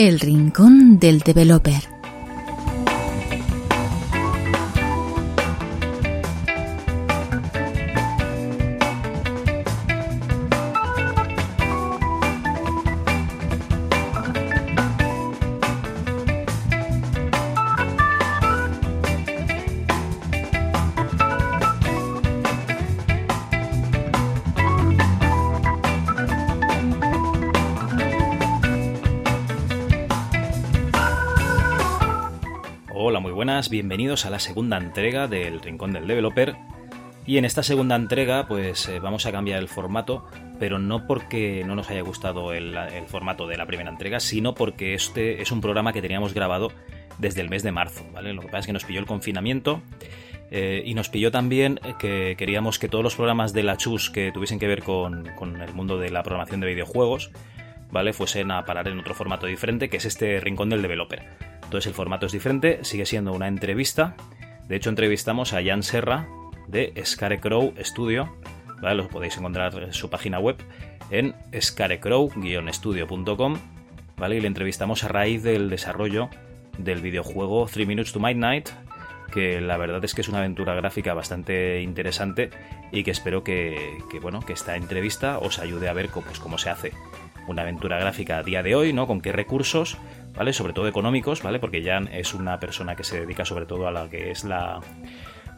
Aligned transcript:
El 0.00 0.18
Rincón 0.18 0.98
del 0.98 1.18
Developer. 1.18 1.99
Bienvenidos 33.68 34.24
a 34.24 34.30
la 34.30 34.38
segunda 34.38 34.78
entrega 34.78 35.26
del 35.26 35.60
Rincón 35.60 35.92
del 35.92 36.06
Developer. 36.06 36.56
Y 37.26 37.36
en 37.36 37.44
esta 37.44 37.62
segunda 37.62 37.94
entrega, 37.94 38.46
pues 38.48 38.88
eh, 38.88 39.00
vamos 39.00 39.26
a 39.26 39.32
cambiar 39.32 39.58
el 39.58 39.68
formato, 39.68 40.24
pero 40.58 40.78
no 40.78 41.06
porque 41.06 41.62
no 41.66 41.74
nos 41.74 41.90
haya 41.90 42.00
gustado 42.00 42.54
el, 42.54 42.74
formato 43.08 43.46
de 43.46 43.58
la 43.58 43.66
primera 43.66 43.90
entrega, 43.90 44.18
sino 44.18 44.54
porque 44.54 44.94
este 44.94 45.42
es 45.42 45.52
un 45.52 45.60
programa 45.60 45.92
que 45.92 46.00
teníamos 46.00 46.32
grabado 46.32 46.72
desde 47.18 47.42
el 47.42 47.50
mes 47.50 47.62
de 47.62 47.72
marzo. 47.72 48.04
Lo 48.22 48.40
que 48.40 48.46
pasa 48.46 48.60
es 48.60 48.66
que 48.66 48.72
nos 48.72 48.84
pilló 48.84 49.00
el 49.00 49.06
confinamiento 49.06 49.82
eh, 50.50 50.82
y 50.86 50.94
nos 50.94 51.10
pilló 51.10 51.30
también 51.30 51.80
que 51.98 52.36
queríamos 52.38 52.78
que 52.78 52.88
todos 52.88 53.04
los 53.04 53.16
programas 53.16 53.52
de 53.52 53.64
la 53.64 53.76
Chus 53.76 54.10
que 54.10 54.32
tuviesen 54.32 54.58
que 54.58 54.68
ver 54.68 54.82
con, 54.82 55.28
con 55.36 55.60
el 55.60 55.74
mundo 55.74 55.98
de 55.98 56.10
la 56.10 56.22
programación 56.22 56.60
de 56.60 56.68
videojuegos, 56.68 57.30
¿vale? 57.90 58.12
Fuesen 58.14 58.52
a 58.52 58.64
parar 58.64 58.88
en 58.88 58.98
otro 58.98 59.14
formato 59.14 59.46
diferente, 59.46 59.90
que 59.90 59.98
es 59.98 60.06
este 60.06 60.40
Rincón 60.40 60.70
del 60.70 60.82
Developer. 60.82 61.59
Entonces 61.70 61.86
el 61.86 61.94
formato 61.94 62.26
es 62.26 62.32
diferente, 62.32 62.80
sigue 62.82 63.06
siendo 63.06 63.32
una 63.32 63.46
entrevista. 63.46 64.16
De 64.66 64.74
hecho, 64.74 64.90
entrevistamos 64.90 65.52
a 65.52 65.62
Jan 65.62 65.84
Serra 65.84 66.26
de 66.66 66.92
Scarecrow 67.04 67.74
Studio. 67.78 68.34
¿vale? 68.82 68.96
Lo 68.96 69.06
podéis 69.06 69.36
encontrar 69.36 69.80
en 69.80 69.92
su 69.92 70.10
página 70.10 70.40
web 70.40 70.56
en 71.12 71.36
scarecrow-studio.com. 71.54 73.56
¿vale? 74.16 74.36
Y 74.36 74.40
le 74.40 74.48
entrevistamos 74.48 75.04
a 75.04 75.08
raíz 75.10 75.44
del 75.44 75.70
desarrollo 75.70 76.28
del 76.76 77.02
videojuego 77.02 77.68
3 77.72 77.86
Minutes 77.86 78.12
to 78.12 78.18
Midnight, 78.18 78.70
que 79.32 79.60
la 79.60 79.76
verdad 79.76 80.04
es 80.04 80.12
que 80.12 80.22
es 80.22 80.28
una 80.28 80.38
aventura 80.38 80.74
gráfica 80.74 81.14
bastante 81.14 81.82
interesante 81.82 82.50
y 82.90 83.04
que 83.04 83.12
espero 83.12 83.44
que, 83.44 84.00
bueno, 84.20 84.40
que 84.40 84.54
esta 84.54 84.74
entrevista 84.74 85.38
os 85.38 85.60
ayude 85.60 85.88
a 85.88 85.92
ver 85.92 86.08
cómo, 86.08 86.26
pues, 86.26 86.40
cómo 86.40 86.58
se 86.58 86.68
hace 86.68 86.90
una 87.46 87.62
aventura 87.62 87.98
gráfica 87.98 88.38
a 88.38 88.42
día 88.42 88.62
de 88.62 88.74
hoy, 88.74 88.92
¿no? 88.92 89.06
Con 89.06 89.20
qué 89.20 89.32
recursos, 89.32 89.96
¿vale? 90.34 90.52
Sobre 90.52 90.72
todo 90.72 90.88
económicos, 90.88 91.42
¿vale? 91.42 91.58
Porque 91.58 91.82
Jan 91.82 92.08
es 92.12 92.34
una 92.34 92.58
persona 92.60 92.96
que 92.96 93.04
se 93.04 93.20
dedica 93.20 93.44
sobre 93.44 93.66
todo 93.66 93.86
a 93.86 93.90
lo 93.90 94.08
que 94.08 94.30
es 94.30 94.44
la 94.44 94.80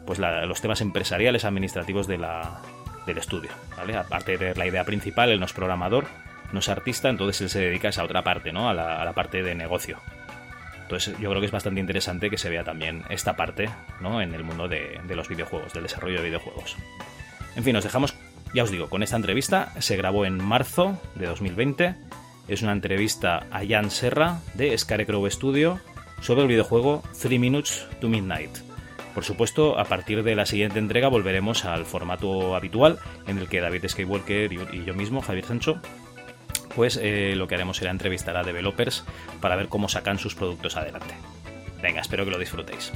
pues 0.05 0.19
los 0.19 0.61
temas 0.61 0.81
empresariales 0.81 1.45
administrativos 1.45 2.07
de 2.07 2.17
la, 2.17 2.59
del 3.05 3.17
estudio, 3.17 3.51
¿vale? 3.77 3.95
Aparte 3.95 4.37
de 4.37 4.55
la 4.55 4.67
idea 4.67 4.83
principal, 4.83 5.29
él 5.29 5.39
no 5.39 5.45
es 5.45 5.53
programador, 5.53 6.05
no 6.51 6.59
es 6.59 6.69
artista, 6.69 7.09
entonces 7.09 7.41
él 7.41 7.49
se 7.49 7.59
dedica 7.59 7.87
a 7.87 7.89
esa 7.89 8.03
otra 8.03 8.23
parte, 8.23 8.51
¿no? 8.51 8.69
A 8.69 8.73
la, 8.73 9.13
parte 9.13 9.43
de 9.43 9.55
negocio. 9.55 9.99
Entonces 10.81 11.17
yo 11.19 11.29
creo 11.29 11.39
que 11.39 11.45
es 11.45 11.51
bastante 11.51 11.79
interesante 11.79 12.29
que 12.29 12.37
se 12.37 12.49
vea 12.49 12.63
también 12.63 13.03
esta 13.09 13.35
parte, 13.35 13.69
¿no? 14.01 14.21
En 14.21 14.33
el 14.33 14.43
mundo 14.43 14.67
de, 14.67 14.99
de 15.07 15.15
los 15.15 15.29
videojuegos, 15.29 15.73
del 15.73 15.83
desarrollo 15.83 16.17
de 16.17 16.25
videojuegos. 16.25 16.75
En 17.55 17.63
fin, 17.63 17.73
nos 17.73 17.83
dejamos, 17.83 18.15
ya 18.53 18.63
os 18.63 18.71
digo, 18.71 18.89
con 18.89 19.03
esta 19.03 19.15
entrevista, 19.15 19.71
se 19.79 19.95
grabó 19.95 20.25
en 20.25 20.43
marzo 20.43 21.01
de 21.15 21.27
2020 21.27 21.95
es 22.47 22.61
una 22.61 22.71
entrevista 22.71 23.47
a 23.51 23.65
Jan 23.67 23.91
Serra 23.91 24.39
de 24.53 24.77
Scarecrow 24.77 25.29
Studio 25.29 25.79
sobre 26.21 26.41
el 26.41 26.47
videojuego 26.47 27.03
3 27.21 27.39
Minutes 27.39 27.87
to 27.99 28.09
Midnight. 28.09 28.57
Por 29.13 29.23
supuesto, 29.23 29.77
a 29.77 29.85
partir 29.85 30.23
de 30.23 30.35
la 30.35 30.45
siguiente 30.45 30.79
entrega 30.79 31.07
volveremos 31.07 31.65
al 31.65 31.85
formato 31.85 32.55
habitual 32.55 32.99
en 33.27 33.37
el 33.37 33.47
que 33.47 33.61
David 33.61 33.87
Skywalker 33.87 34.51
y 34.51 34.85
yo 34.85 34.93
mismo, 34.93 35.21
Javier 35.21 35.45
Sancho, 35.45 35.79
pues 36.75 36.99
eh, 37.01 37.35
lo 37.35 37.47
que 37.47 37.55
haremos 37.55 37.77
será 37.77 37.91
entrevistar 37.91 38.35
a 38.37 38.43
developers 38.43 39.03
para 39.39 39.55
ver 39.55 39.67
cómo 39.67 39.87
sacan 39.87 40.17
sus 40.17 40.35
productos 40.35 40.75
adelante. 40.75 41.13
Venga, 41.81 42.01
espero 42.01 42.25
que 42.25 42.31
lo 42.31 42.39
disfrutéis. 42.39 42.91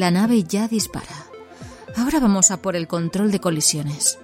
La 0.00 0.10
nave 0.10 0.44
ya 0.44 0.66
dispara. 0.66 1.26
Ahora 1.94 2.20
vamos 2.20 2.50
a 2.50 2.62
por 2.62 2.74
el 2.74 2.88
control 2.88 3.30
de 3.30 3.38
colisiones. 3.38 4.18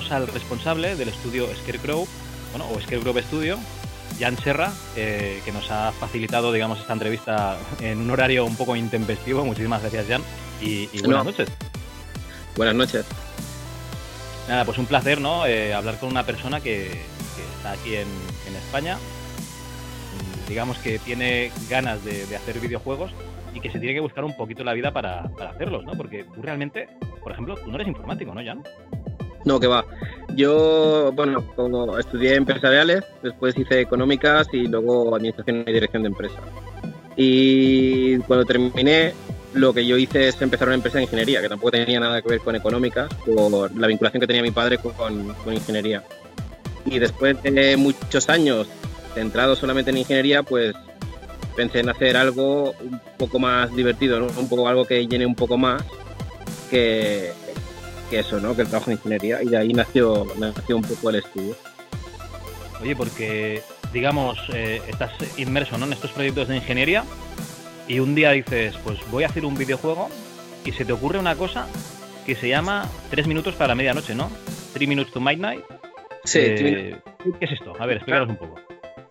Tenemos 0.00 0.12
al 0.12 0.32
responsable 0.32 0.96
del 0.96 1.08
estudio 1.08 1.46
Scarecrow, 1.54 2.06
bueno, 2.52 2.66
o 2.70 2.80
Scarecrow 2.80 3.16
Studio, 3.18 3.58
Jan 4.18 4.36
Serra, 4.38 4.72
eh, 4.96 5.42
que 5.44 5.52
nos 5.52 5.70
ha 5.70 5.92
facilitado, 5.92 6.52
digamos, 6.52 6.80
esta 6.80 6.92
entrevista 6.92 7.58
en 7.80 7.98
un 7.98 8.10
horario 8.10 8.46
un 8.46 8.56
poco 8.56 8.76
intempestivo. 8.76 9.44
Muchísimas 9.44 9.82
gracias, 9.82 10.06
Jan, 10.08 10.22
y, 10.62 10.86
buenas 11.02 11.24
noches. 11.24 11.48
Buenas 12.56 12.74
noches. 12.74 13.04
Nada, 14.48 14.64
pues 14.64 14.78
un 14.78 14.86
placer, 14.86 15.20
¿no? 15.20 15.46
Eh, 15.46 15.74
hablar 15.74 15.98
con 15.98 16.08
una 16.08 16.24
persona 16.24 16.60
que, 16.60 16.86
está 17.56 17.72
aquí 17.72 17.96
en, 17.96 18.08
España, 18.56 18.98
digamos 20.48 20.78
que 20.78 20.98
tiene 20.98 21.50
ganas 21.68 22.04
de, 22.04 22.24
hacer 22.36 22.60
videojuegos 22.60 23.10
y 23.54 23.60
que 23.60 23.70
se 23.70 23.78
tiene 23.78 23.94
que 23.94 24.00
buscar 24.00 24.24
un 24.24 24.36
poquito 24.36 24.64
la 24.64 24.72
vida 24.72 24.92
para, 24.92 25.24
para 25.36 25.50
hacerlos, 25.50 25.84
¿no? 25.84 25.92
Porque 25.92 26.24
tú 26.24 26.40
realmente, 26.40 26.88
por 27.22 27.32
ejemplo, 27.32 27.56
tú 27.56 27.68
no 27.68 27.74
eres 27.74 27.88
informático, 27.88 28.32
¿no, 28.34 28.44
Jan? 28.44 28.62
No, 29.44 29.58
que 29.58 29.66
va. 29.66 29.84
Yo, 30.34 31.12
bueno, 31.14 31.44
como 31.56 31.98
estudié 31.98 32.34
empresariales, 32.34 33.04
después 33.22 33.56
hice 33.58 33.80
económicas 33.80 34.46
y 34.52 34.66
luego 34.66 35.14
administración 35.14 35.64
y 35.66 35.72
dirección 35.72 36.02
de 36.02 36.08
empresas. 36.08 36.40
Y 37.16 38.18
cuando 38.20 38.44
terminé, 38.44 39.12
lo 39.54 39.72
que 39.72 39.86
yo 39.86 39.96
hice 39.96 40.28
es 40.28 40.40
empezar 40.40 40.68
una 40.68 40.76
empresa 40.76 40.98
de 40.98 41.04
ingeniería, 41.04 41.40
que 41.40 41.48
tampoco 41.48 41.72
tenía 41.72 42.00
nada 42.00 42.22
que 42.22 42.28
ver 42.28 42.40
con 42.40 42.54
económicas, 42.54 43.12
por 43.26 43.76
la 43.76 43.86
vinculación 43.86 44.20
que 44.20 44.26
tenía 44.26 44.42
mi 44.42 44.50
padre 44.50 44.78
con, 44.78 45.34
ingeniería. 45.52 46.04
Y 46.86 46.98
después 46.98 47.42
de 47.42 47.76
muchos 47.76 48.28
años 48.28 48.68
centrado 49.14 49.56
solamente 49.56 49.90
en 49.90 49.98
ingeniería, 49.98 50.42
pues 50.42 50.74
pensé 51.56 51.80
en 51.80 51.88
hacer 51.88 52.16
algo 52.16 52.72
un 52.80 53.00
poco 53.18 53.38
más 53.38 53.74
divertido, 53.74 54.24
un 54.24 54.48
poco 54.48 54.68
algo 54.68 54.84
que 54.84 55.06
llene 55.06 55.26
un 55.26 55.34
poco 55.34 55.58
más, 55.58 55.82
que, 56.70 57.32
que 58.10 58.18
eso, 58.18 58.40
¿no? 58.40 58.54
Que 58.54 58.62
el 58.62 58.68
trabajo 58.68 58.90
en 58.90 58.96
ingeniería 58.96 59.42
y 59.42 59.46
de 59.46 59.56
ahí 59.56 59.72
nació, 59.72 60.26
nació 60.36 60.76
un 60.76 60.82
poco 60.82 61.10
el 61.10 61.16
estudio. 61.16 61.56
Oye, 62.82 62.96
porque 62.96 63.62
digamos, 63.92 64.38
eh, 64.52 64.82
estás 64.88 65.12
inmerso 65.38 65.78
¿no? 65.78 65.86
en 65.86 65.92
estos 65.92 66.10
proyectos 66.10 66.48
de 66.48 66.56
ingeniería 66.56 67.04
y 67.88 68.00
un 68.00 68.14
día 68.14 68.32
dices, 68.32 68.74
pues 68.84 68.98
voy 69.10 69.24
a 69.24 69.28
hacer 69.28 69.44
un 69.44 69.56
videojuego 69.56 70.08
y 70.64 70.72
se 70.72 70.84
te 70.84 70.92
ocurre 70.92 71.18
una 71.18 71.36
cosa 71.36 71.66
que 72.26 72.34
se 72.34 72.48
llama 72.48 72.88
Tres 73.10 73.26
minutos 73.26 73.54
para 73.54 73.68
la 73.68 73.74
medianoche, 73.74 74.14
¿no? 74.14 74.30
Three 74.74 74.86
minutes 74.86 75.12
to 75.12 75.20
midnight. 75.20 75.64
Sí. 76.24 76.38
Eh, 76.42 76.96
¿Qué 77.38 77.44
es 77.44 77.52
esto? 77.52 77.72
A 77.78 77.86
ver, 77.86 77.96
explícanos 77.96 78.28
un 78.28 78.36
poco. 78.36 78.60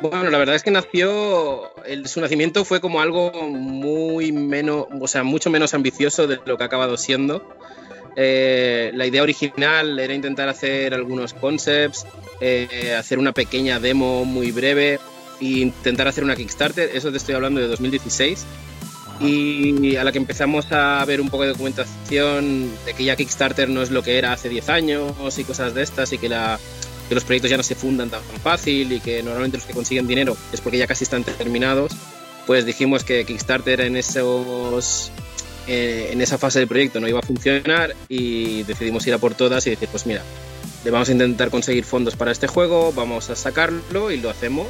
Bueno, 0.02 0.30
la 0.30 0.38
verdad 0.38 0.56
es 0.56 0.64
que 0.64 0.72
nació, 0.72 1.76
el, 1.84 2.08
su 2.08 2.22
nacimiento 2.22 2.64
fue 2.64 2.80
como 2.80 3.02
algo 3.02 3.32
muy 3.50 4.32
menos, 4.32 4.86
o 4.98 5.08
sea, 5.08 5.24
mucho 5.24 5.50
menos 5.50 5.74
ambicioso 5.74 6.26
de 6.26 6.40
lo 6.46 6.58
que 6.58 6.64
ha 6.64 6.68
acabado 6.68 6.96
siendo. 6.96 7.46
Eh, 8.16 8.92
la 8.94 9.06
idea 9.06 9.24
original 9.24 10.00
era 10.00 10.14
intentar 10.14 10.50
hacer 10.50 10.94
algunos 10.94 11.34
concepts, 11.34 12.06
eh, 12.42 12.96
hacer 12.98 13.20
una 13.20 13.32
pequeña 13.32 13.80
demo 13.80 14.26
muy 14.26 14.52
breve 14.52 15.00
e 15.42 15.46
intentar 15.46 16.08
hacer 16.08 16.24
una 16.24 16.36
Kickstarter. 16.36 16.90
Eso 16.94 17.12
te 17.12 17.18
estoy 17.18 17.36
hablando 17.36 17.60
de 17.60 17.68
2016. 17.68 18.46
Y 19.22 19.98
a 19.98 20.06
la 20.06 20.14
que 20.14 20.18
empezamos 20.18 20.72
a 20.72 21.04
ver 21.04 21.20
un 21.20 21.30
poco 21.30 21.44
de 21.44 21.50
documentación 21.50 22.72
de 22.86 22.94
que 22.94 23.04
ya 23.04 23.18
Kickstarter 23.18 23.68
no 23.68 23.82
es 23.82 23.92
lo 23.92 24.02
que 24.02 24.18
era 24.18 24.32
hace 24.32 24.48
10 24.48 24.70
años 24.70 25.38
y 25.38 25.44
cosas 25.44 25.74
de 25.74 25.84
estas 25.84 26.14
y 26.14 26.18
que, 26.18 26.30
la, 26.30 26.58
que 27.10 27.16
los 27.16 27.26
proyectos 27.26 27.52
ya 27.52 27.58
no 27.58 27.64
se 27.64 27.76
fundan 27.76 28.10
tan 28.10 28.22
fácil 28.42 28.94
y 28.94 29.02
que 29.02 29.22
normalmente 29.22 29.58
los 29.58 29.66
que 29.66 29.74
consiguen 29.74 30.08
dinero 30.08 30.38
es 30.54 30.62
porque 30.62 30.78
ya 30.78 30.88
casi 30.88 31.04
están 31.04 31.26
terminados, 31.26 31.92
pues 32.48 32.66
dijimos 32.66 33.04
que 33.04 33.26
Kickstarter 33.26 33.82
en 33.82 33.98
esos 33.98 35.12
eh, 35.72 36.10
en 36.12 36.20
esa 36.20 36.40
fase 36.40 36.58
del 36.58 36.68
proyecto 36.68 37.00
no 37.00 37.08
iba 37.08 37.20
a 37.20 37.22
funcionar 37.22 37.96
y 38.08 38.64
decidimos 38.64 39.06
ir 39.06 39.14
a 39.14 39.20
por 39.20 39.36
todas 39.36 39.68
y 39.68 39.70
decir, 39.70 39.88
pues 39.92 40.08
mira, 40.08 40.24
le 40.84 40.90
vamos 40.90 41.10
a 41.10 41.12
intentar 41.12 41.52
conseguir 41.52 41.86
fondos 41.86 42.16
para 42.16 42.32
este 42.32 42.48
juego, 42.48 42.92
vamos 42.92 43.30
a 43.30 43.36
sacarlo 43.36 44.10
y 44.10 44.20
lo 44.20 44.32
hacemos 44.32 44.68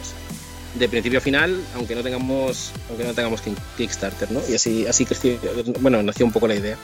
de 0.75 0.90
principio 0.90 1.19
a 1.19 1.22
final, 1.22 1.57
aunque 1.75 1.96
no 1.96 2.04
tengamos, 2.04 2.74
aunque 2.90 3.06
no 3.06 3.13
tengamos 3.13 3.42
Kickstarter, 3.78 4.30
¿no? 4.30 4.42
Y 4.50 4.56
así, 4.56 4.88
así 4.88 5.06
creció, 5.06 5.40
bueno, 5.80 6.04
nació 6.04 6.25
un 6.25 6.34
poco 6.34 6.50
la 6.50 6.56
idea. 6.56 6.78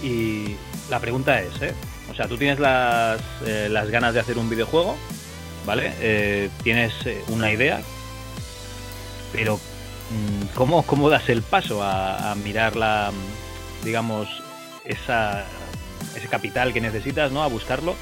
Y 0.00 0.54
la 0.90 1.00
pregunta 1.00 1.42
es, 1.42 1.60
¿eh? 1.60 1.74
O 2.08 2.14
sea, 2.14 2.28
tú 2.28 2.38
tienes 2.38 2.60
las, 2.60 3.20
eh, 3.44 3.66
las 3.68 3.90
ganas 3.90 4.14
de 4.14 4.20
hacer 4.20 4.38
un 4.38 4.48
videojuego, 4.48 4.96
¿vale? 5.66 5.92
Eh, 6.00 6.50
tienes 6.62 6.92
una 7.28 7.52
idea, 7.52 7.80
pero 9.32 9.58
¿cómo, 10.54 10.82
¿cómo 10.82 11.08
das 11.08 11.28
el 11.28 11.42
paso 11.42 11.82
a, 11.82 12.32
a 12.32 12.34
mirar 12.34 12.76
la, 12.76 13.12
digamos, 13.84 14.28
esa, 14.84 15.44
ese 16.16 16.28
capital 16.28 16.72
que 16.72 16.80
necesitas, 16.80 17.32
¿no? 17.32 17.42
A 17.42 17.46
buscarlo 17.46 17.94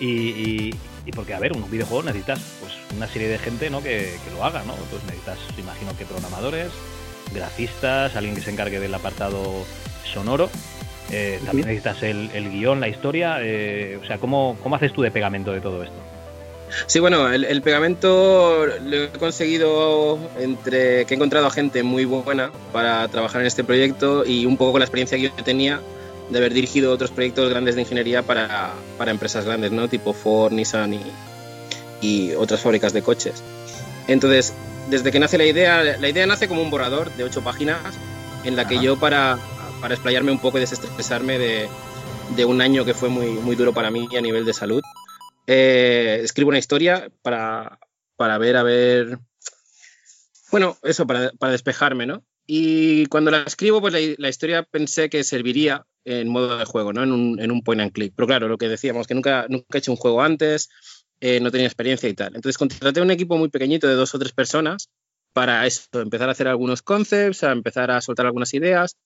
y, 0.00 0.06
y, 0.06 0.74
y 1.06 1.12
porque, 1.12 1.34
a 1.34 1.38
ver, 1.38 1.52
un 1.52 1.70
videojuego 1.70 2.02
necesitas 2.02 2.40
pues 2.60 2.72
una 2.96 3.06
serie 3.06 3.28
de 3.28 3.38
gente 3.38 3.70
¿no? 3.70 3.82
que, 3.82 4.16
que, 4.24 4.30
lo 4.34 4.44
haga, 4.44 4.62
¿no? 4.64 4.74
Pues 4.90 5.02
necesitas, 5.04 5.38
imagino 5.58 5.96
que 5.96 6.04
programadores, 6.04 6.70
grafistas, 7.32 8.16
alguien 8.16 8.34
que 8.34 8.42
se 8.42 8.50
encargue 8.50 8.80
del 8.80 8.94
apartado 8.94 9.64
sonoro. 10.04 10.50
Eh, 11.10 11.38
también 11.44 11.68
necesitas 11.68 12.02
el, 12.02 12.30
el, 12.32 12.50
guion, 12.50 12.80
la 12.80 12.88
historia. 12.88 13.38
Eh, 13.40 13.98
o 14.02 14.06
sea, 14.06 14.18
¿cómo, 14.18 14.56
¿cómo 14.62 14.76
haces 14.76 14.92
tú 14.92 15.02
de 15.02 15.10
pegamento 15.10 15.52
de 15.52 15.60
todo 15.60 15.82
esto? 15.82 15.96
Sí, 16.86 17.00
bueno, 17.00 17.32
el, 17.32 17.44
el, 17.44 17.62
pegamento 17.62 18.66
lo 18.66 18.96
he 18.96 19.08
conseguido 19.10 20.18
entre 20.38 21.04
que 21.06 21.14
he 21.14 21.16
encontrado 21.16 21.46
a 21.46 21.50
gente 21.50 21.82
muy 21.82 22.04
buena 22.04 22.50
para 22.72 23.06
trabajar 23.08 23.40
en 23.40 23.46
este 23.46 23.64
proyecto 23.64 24.24
y 24.24 24.46
un 24.46 24.56
poco 24.56 24.72
con 24.72 24.80
la 24.80 24.84
experiencia 24.84 25.16
que 25.16 25.24
yo 25.24 25.44
tenía 25.44 25.80
de 26.30 26.38
haber 26.38 26.54
dirigido 26.54 26.92
otros 26.92 27.10
proyectos 27.10 27.50
grandes 27.50 27.74
de 27.74 27.82
ingeniería 27.82 28.22
para, 28.22 28.72
para 28.98 29.10
empresas 29.10 29.44
grandes, 29.44 29.72
¿no? 29.72 29.88
Tipo 29.88 30.12
Ford, 30.12 30.52
Nissan 30.52 30.94
y, 30.94 31.00
y, 32.00 32.34
otras 32.34 32.60
fábricas 32.60 32.92
de 32.92 33.02
coches. 33.02 33.42
Entonces, 34.08 34.54
desde 34.88 35.12
que 35.12 35.20
nace 35.20 35.38
la 35.38 35.44
idea, 35.44 35.82
la 35.82 36.08
idea 36.08 36.26
nace 36.26 36.48
como 36.48 36.62
un 36.62 36.70
borrador 36.70 37.10
de 37.12 37.24
ocho 37.24 37.42
páginas 37.42 37.78
en 38.44 38.56
la 38.56 38.62
Ajá. 38.62 38.70
que 38.70 38.80
yo 38.80 38.98
para, 38.98 39.38
para 39.80 39.94
explayarme 39.94 40.32
un 40.32 40.38
poco 40.38 40.58
y 40.58 40.60
desestresarme 40.60 41.38
de, 41.38 41.68
de, 42.36 42.44
un 42.44 42.60
año 42.60 42.84
que 42.84 42.94
fue 42.94 43.08
muy, 43.08 43.28
muy 43.28 43.56
duro 43.56 43.72
para 43.72 43.90
mí 43.90 44.08
a 44.16 44.20
nivel 44.20 44.44
de 44.44 44.52
salud, 44.52 44.82
eh, 45.46 46.20
escribo 46.22 46.48
una 46.48 46.58
historia 46.58 47.10
para, 47.22 47.78
para 48.16 48.38
ver, 48.38 48.56
a 48.56 48.62
ver, 48.62 49.18
bueno, 50.50 50.76
eso, 50.82 51.06
para, 51.06 51.32
para 51.32 51.52
despejarme, 51.52 52.06
¿no? 52.06 52.24
Y 52.46 53.06
cuando 53.06 53.30
la 53.30 53.42
escribo, 53.42 53.80
pues 53.80 53.92
la, 53.94 54.00
la, 54.18 54.28
historia 54.28 54.62
pensé 54.62 55.08
que 55.08 55.24
serviría 55.24 55.86
en 56.04 56.28
modo 56.28 56.58
de 56.58 56.64
juego, 56.64 56.92
¿no? 56.92 57.02
En 57.02 57.12
un, 57.12 57.40
en 57.40 57.50
un 57.50 57.62
point 57.62 57.80
and 57.80 57.92
click. 57.92 58.12
Pero 58.14 58.26
claro, 58.26 58.48
lo 58.48 58.58
que 58.58 58.68
decíamos, 58.68 59.06
que 59.06 59.14
nunca, 59.14 59.46
nunca 59.48 59.66
he 59.72 59.78
hecho 59.78 59.92
un 59.92 59.96
juego 59.96 60.22
antes, 60.22 60.68
eh, 61.20 61.40
no 61.40 61.50
tenía 61.50 61.66
experiencia 61.66 62.08
y 62.08 62.14
tal. 62.14 62.36
Entonces 62.36 62.58
contraté 62.58 63.00
un 63.00 63.10
equipo 63.10 63.38
muy 63.38 63.48
pequeñito 63.48 63.88
de 63.88 63.94
dos 63.94 64.14
o 64.14 64.18
tres 64.18 64.32
personas 64.32 64.90
para 65.32 65.66
eso, 65.66 66.00
empezar 66.00 66.28
a 66.28 66.32
hacer 66.32 66.48
algunos 66.48 66.82
concepts, 66.82 67.42
a 67.42 67.52
empezar 67.52 67.90
a 67.90 68.00
soltar 68.00 68.26
algunas 68.26 68.54
ideas, 68.54 68.96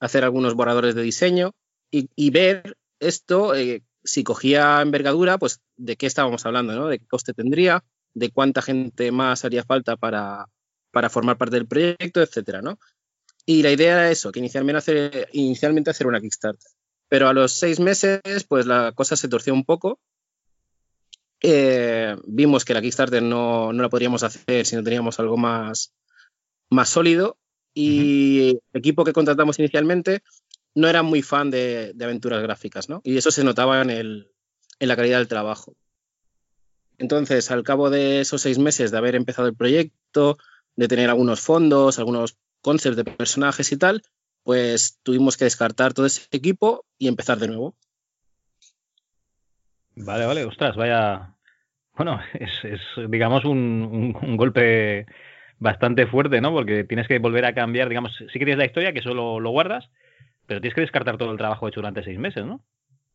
hacer 0.00 0.24
algunos 0.24 0.54
borradores 0.54 0.94
de 0.94 1.02
diseño 1.02 1.52
y, 1.90 2.30
ver 2.30 2.76
esto, 3.00 3.54
eh, 3.54 3.82
si 4.04 4.24
cogía 4.24 4.80
envergadura, 4.80 5.38
pues 5.38 5.60
de 5.76 5.96
qué 5.96 6.06
estábamos 6.06 6.46
hablando, 6.46 6.74
¿no? 6.74 6.88
De 6.88 6.98
qué 6.98 7.06
coste 7.06 7.34
tendría, 7.34 7.84
de 8.14 8.30
cuánta 8.30 8.62
gente 8.62 9.12
más 9.12 9.44
haría 9.44 9.64
falta 9.64 9.96
para, 9.96 10.46
para 10.90 11.10
formar 11.10 11.36
parte 11.36 11.56
del 11.56 11.66
proyecto, 11.66 12.22
etcétera, 12.22 12.62
¿no? 12.62 12.78
Y 13.46 13.62
la 13.62 13.72
idea 13.72 13.94
era 13.94 14.10
eso, 14.10 14.32
que 14.32 14.38
inicialmente 14.38 14.78
hacer, 14.78 15.28
inicialmente 15.32 15.90
hacer 15.90 16.06
una 16.06 16.20
Kickstarter. 16.20 16.70
Pero 17.08 17.28
a 17.28 17.32
los 17.32 17.52
seis 17.52 17.80
meses, 17.80 18.20
pues 18.48 18.66
la 18.66 18.92
cosa 18.92 19.16
se 19.16 19.28
torció 19.28 19.52
un 19.52 19.64
poco. 19.64 19.98
Eh, 21.42 22.16
vimos 22.26 22.64
que 22.64 22.74
la 22.74 22.82
Kickstarter 22.82 23.22
no, 23.22 23.72
no, 23.72 23.82
la 23.82 23.88
podríamos 23.88 24.22
hacer 24.22 24.66
si 24.66 24.76
no 24.76 24.84
teníamos 24.84 25.18
algo 25.18 25.36
más, 25.36 25.92
más 26.70 26.88
sólido. 26.88 27.38
Y 27.74 27.90
uh 27.90 28.54
-huh. 28.54 28.60
el 28.72 28.78
equipo 28.78 29.04
que 29.04 29.12
contratamos 29.12 29.58
inicialmente 29.58 30.22
no 30.74 30.88
era 30.88 31.02
muy 31.02 31.22
fan 31.22 31.50
de, 31.50 31.92
de, 31.94 32.04
aventuras 32.04 32.42
gráficas, 32.42 32.88
¿no? 32.88 33.00
Y 33.04 33.16
eso 33.16 33.30
se 33.30 33.44
notaba 33.44 33.82
en, 33.82 33.90
el, 33.90 34.30
en 34.78 34.88
la 34.88 34.96
calidad 34.96 35.18
del 35.18 35.28
trabajo. 35.28 35.74
Entonces, 36.98 37.50
al 37.50 37.62
cabo 37.62 37.90
de 37.90 38.20
esos 38.20 38.42
seis 38.42 38.58
meses 38.58 38.90
de 38.90 38.98
haber 38.98 39.14
empezado 39.14 39.48
el 39.48 39.56
proyecto, 39.56 40.38
de 40.76 40.88
tener 40.88 41.08
algunos 41.08 41.40
fondos, 41.40 41.98
algunos 41.98 42.36
concepts 42.60 42.96
de 42.96 43.04
personajes 43.04 43.72
y 43.72 43.76
tal, 43.76 44.02
pues 44.42 44.98
tuvimos 45.02 45.36
que 45.36 45.44
descartar 45.44 45.94
todo 45.94 46.06
ese 46.06 46.26
equipo 46.30 46.84
y 46.98 47.08
empezar 47.08 47.38
de 47.38 47.48
nuevo. 47.48 47.74
Vale, 49.96 50.26
vale, 50.26 50.44
ostras, 50.44 50.76
vaya. 50.76 51.34
Bueno, 51.96 52.20
es, 52.34 52.80
digamos, 53.08 53.44
un, 53.44 54.16
un, 54.20 54.36
golpe 54.36 55.06
bastante 55.58 56.06
fuerte, 56.06 56.40
¿no? 56.40 56.52
Porque 56.52 56.84
tienes 56.84 57.08
que 57.08 57.18
volver 57.18 57.44
a 57.44 57.54
cambiar, 57.54 57.88
digamos, 57.88 58.12
sí 58.32 58.38
que 58.38 58.56
la 58.56 58.64
historia, 58.64 58.92
que 58.92 59.00
eso 59.00 59.14
lo, 59.14 59.40
lo 59.40 59.50
guardas, 59.50 59.90
pero 60.50 60.60
tienes 60.60 60.74
que 60.74 60.80
descartar 60.80 61.16
todo 61.16 61.30
el 61.30 61.38
trabajo 61.38 61.68
hecho 61.68 61.78
durante 61.78 62.02
seis 62.02 62.18
meses, 62.18 62.44
¿no? 62.44 62.60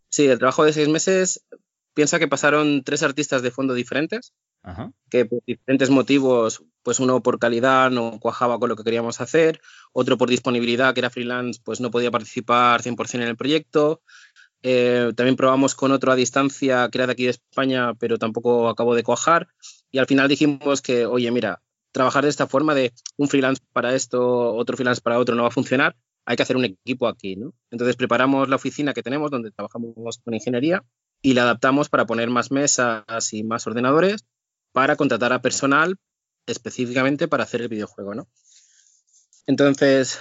Sí, 0.07 0.25
el 0.25 0.39
trabajo 0.39 0.63
de 0.63 0.71
seis 0.71 0.87
meses, 0.87 1.45
piensa 1.93 2.17
que 2.17 2.29
pasaron 2.29 2.81
tres 2.85 3.03
artistas 3.03 3.41
de 3.41 3.51
fondo 3.51 3.73
diferentes, 3.73 4.33
Ajá. 4.63 4.93
que 5.09 5.25
por 5.25 5.43
diferentes 5.45 5.89
motivos, 5.89 6.63
pues 6.81 7.01
uno 7.01 7.21
por 7.21 7.37
calidad 7.37 7.91
no 7.91 8.21
cuajaba 8.21 8.57
con 8.57 8.69
lo 8.69 8.77
que 8.77 8.85
queríamos 8.85 9.19
hacer, 9.19 9.59
otro 9.91 10.17
por 10.17 10.29
disponibilidad, 10.29 10.93
que 10.93 11.01
era 11.01 11.09
freelance, 11.09 11.59
pues 11.61 11.81
no 11.81 11.91
podía 11.91 12.09
participar 12.09 12.81
100% 12.81 13.15
en 13.15 13.27
el 13.27 13.35
proyecto. 13.35 14.01
Eh, 14.63 15.11
también 15.17 15.35
probamos 15.35 15.75
con 15.75 15.91
otro 15.91 16.13
a 16.13 16.15
distancia, 16.15 16.87
que 16.89 16.99
era 16.99 17.07
de 17.07 17.11
aquí 17.11 17.25
de 17.25 17.31
España, 17.31 17.95
pero 17.95 18.17
tampoco 18.17 18.69
acabó 18.69 18.95
de 18.95 19.03
cuajar. 19.03 19.49
Y 19.91 19.97
al 19.97 20.05
final 20.05 20.29
dijimos 20.29 20.81
que, 20.81 21.05
oye, 21.05 21.29
mira, 21.31 21.61
trabajar 21.91 22.23
de 22.23 22.29
esta 22.29 22.47
forma 22.47 22.73
de 22.75 22.93
un 23.17 23.27
freelance 23.27 23.61
para 23.73 23.93
esto, 23.93 24.55
otro 24.55 24.77
freelance 24.77 25.01
para 25.01 25.19
otro, 25.19 25.35
no 25.35 25.41
va 25.41 25.49
a 25.49 25.51
funcionar. 25.51 25.97
Hay 26.25 26.35
que 26.35 26.43
hacer 26.43 26.57
un 26.57 26.65
equipo 26.65 27.07
aquí, 27.07 27.35
¿no? 27.35 27.53
Entonces 27.71 27.95
preparamos 27.95 28.49
la 28.49 28.55
oficina 28.55 28.93
que 28.93 29.03
tenemos, 29.03 29.31
donde 29.31 29.51
trabajamos 29.51 30.19
con 30.23 30.33
ingeniería, 30.33 30.83
y 31.21 31.33
la 31.33 31.43
adaptamos 31.43 31.89
para 31.89 32.05
poner 32.05 32.29
más 32.29 32.51
mesas 32.51 33.33
y 33.33 33.43
más 33.43 33.65
ordenadores 33.67 34.25
para 34.71 34.95
contratar 34.95 35.33
a 35.33 35.41
personal 35.41 35.95
específicamente 36.45 37.27
para 37.27 37.43
hacer 37.43 37.61
el 37.61 37.69
videojuego, 37.69 38.13
¿no? 38.13 38.27
Entonces, 39.47 40.19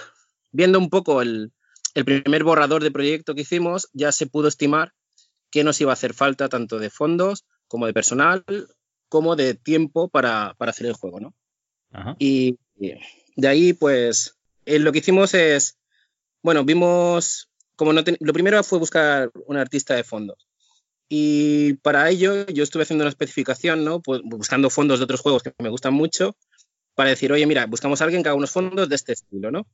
viendo 0.51 0.79
un 0.79 0.89
poco 0.89 1.21
el, 1.21 1.51
el, 1.93 2.05
primer 2.05 2.43
borrador 2.43 2.83
de 2.83 2.91
proyecto 2.91 3.35
que 3.35 3.41
hicimos, 3.41 3.89
ya 3.93 4.11
se 4.11 4.27
pudo 4.27 4.47
estimar 4.47 4.93
que 5.51 5.63
nos 5.63 5.79
iba 5.81 5.91
a 5.91 5.93
hacer 5.93 6.13
falta 6.13 6.49
tanto 6.49 6.79
de 6.79 6.89
fondos 6.89 7.45
como 7.67 7.85
de 7.85 7.93
personal, 7.93 8.43
como 9.09 9.35
de 9.35 9.53
tiempo 9.53 10.09
para, 10.09 10.55
para 10.57 10.71
hacer 10.71 10.87
el 10.87 10.93
juego, 10.93 11.19
¿no? 11.19 11.33
Ajá. 11.91 12.15
Y 12.19 12.57
de 13.35 13.47
ahí, 13.47 13.73
pues, 13.73 14.37
eh, 14.65 14.79
lo 14.79 14.91
que 14.91 14.99
hicimos 14.99 15.33
es, 15.33 15.77
bueno, 16.45 16.63
vimos, 16.63 17.49
como 17.75 17.91
no 17.91 18.03
lo 18.19 18.33
primero 18.33 18.63
fue 18.63 18.77
buscar 18.77 19.31
un 19.47 19.57
artista 19.57 19.95
de 19.95 20.03
fondos. 20.03 20.47
Y 21.09 21.73
para 21.81 22.07
ello 22.07 22.45
yo 22.45 22.63
estuve 22.63 22.83
haciendo 22.83 23.03
una 23.03 23.09
especificación, 23.09 23.83
¿no? 23.83 23.99
Pues 23.99 24.21
buscando 24.23 24.69
fondos 24.69 24.99
de 24.99 25.05
otros 25.05 25.21
juegos 25.21 25.41
que 25.41 25.53
me 25.57 25.69
gustan 25.69 25.95
mucho, 25.95 26.37
para 26.93 27.09
decir, 27.09 27.31
oye, 27.31 27.47
mira, 27.47 27.65
buscamos 27.65 27.99
a 27.99 28.03
alguien 28.03 28.21
que 28.21 28.29
haga 28.29 28.37
unos 28.37 28.51
fondos 28.51 28.87
de 28.87 28.95
este 28.95 29.13
estilo, 29.13 29.49
¿no? 29.49 29.65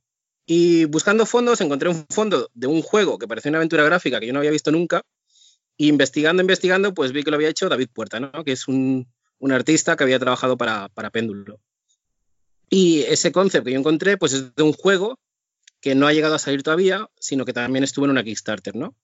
Y 0.46 0.86
buscando 0.86 1.26
fondos 1.26 1.60
encontré 1.60 1.90
un 1.90 2.06
fondo 2.08 2.48
de 2.54 2.66
un 2.66 2.80
juego 2.80 3.18
que 3.18 3.28
parecía 3.28 3.50
una 3.50 3.58
aventura 3.58 3.84
gráfica 3.84 4.18
que 4.18 4.28
yo 4.28 4.32
no 4.32 4.38
había 4.38 4.50
visto 4.50 4.72
nunca. 4.72 5.02
Y 5.76 5.88
investigando, 5.88 6.40
investigando, 6.40 6.94
pues 6.94 7.12
vi 7.12 7.22
que 7.22 7.30
lo 7.30 7.36
había 7.36 7.50
hecho 7.50 7.68
David 7.68 7.90
Puerta, 7.92 8.18
¿no? 8.18 8.44
Que 8.44 8.52
es 8.52 8.66
un, 8.66 9.06
un 9.40 9.52
artista 9.52 9.94
que 9.94 10.04
había 10.04 10.18
trabajado 10.18 10.56
para, 10.56 10.88
para 10.88 11.10
Péndulo. 11.10 11.60
Y 12.70 13.02
ese 13.02 13.30
concepto 13.30 13.66
que 13.66 13.72
yo 13.72 13.78
encontré, 13.78 14.16
pues 14.16 14.32
es 14.32 14.54
de 14.54 14.62
un 14.62 14.72
juego 14.72 15.18
que 15.82 15.94
no 15.94 16.06
ha 16.06 16.14
llegado 16.14 16.34
a 16.34 16.38
salir 16.38 16.62
todavía, 16.62 17.10
sino 17.18 17.44
que 17.44 17.52
también 17.52 17.84
estuvo 17.84 18.06
en 18.06 18.12
una 18.12 18.24
Kickstarter, 18.24 18.74
¿no? 18.74 18.96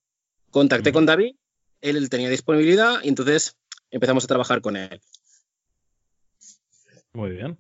Contacté 0.51 0.93
con 0.93 1.05
David 1.05 1.35
él 1.81 2.11
tenía 2.11 2.29
disponibilidad 2.29 3.03
y 3.03 3.09
entonces 3.09 3.57
empezamos 3.91 4.25
a 4.25 4.29
trabajar 4.29 4.61
con 4.61 4.77
él. 4.77 5.01
Muy 7.13 7.31
bien. 7.31 7.59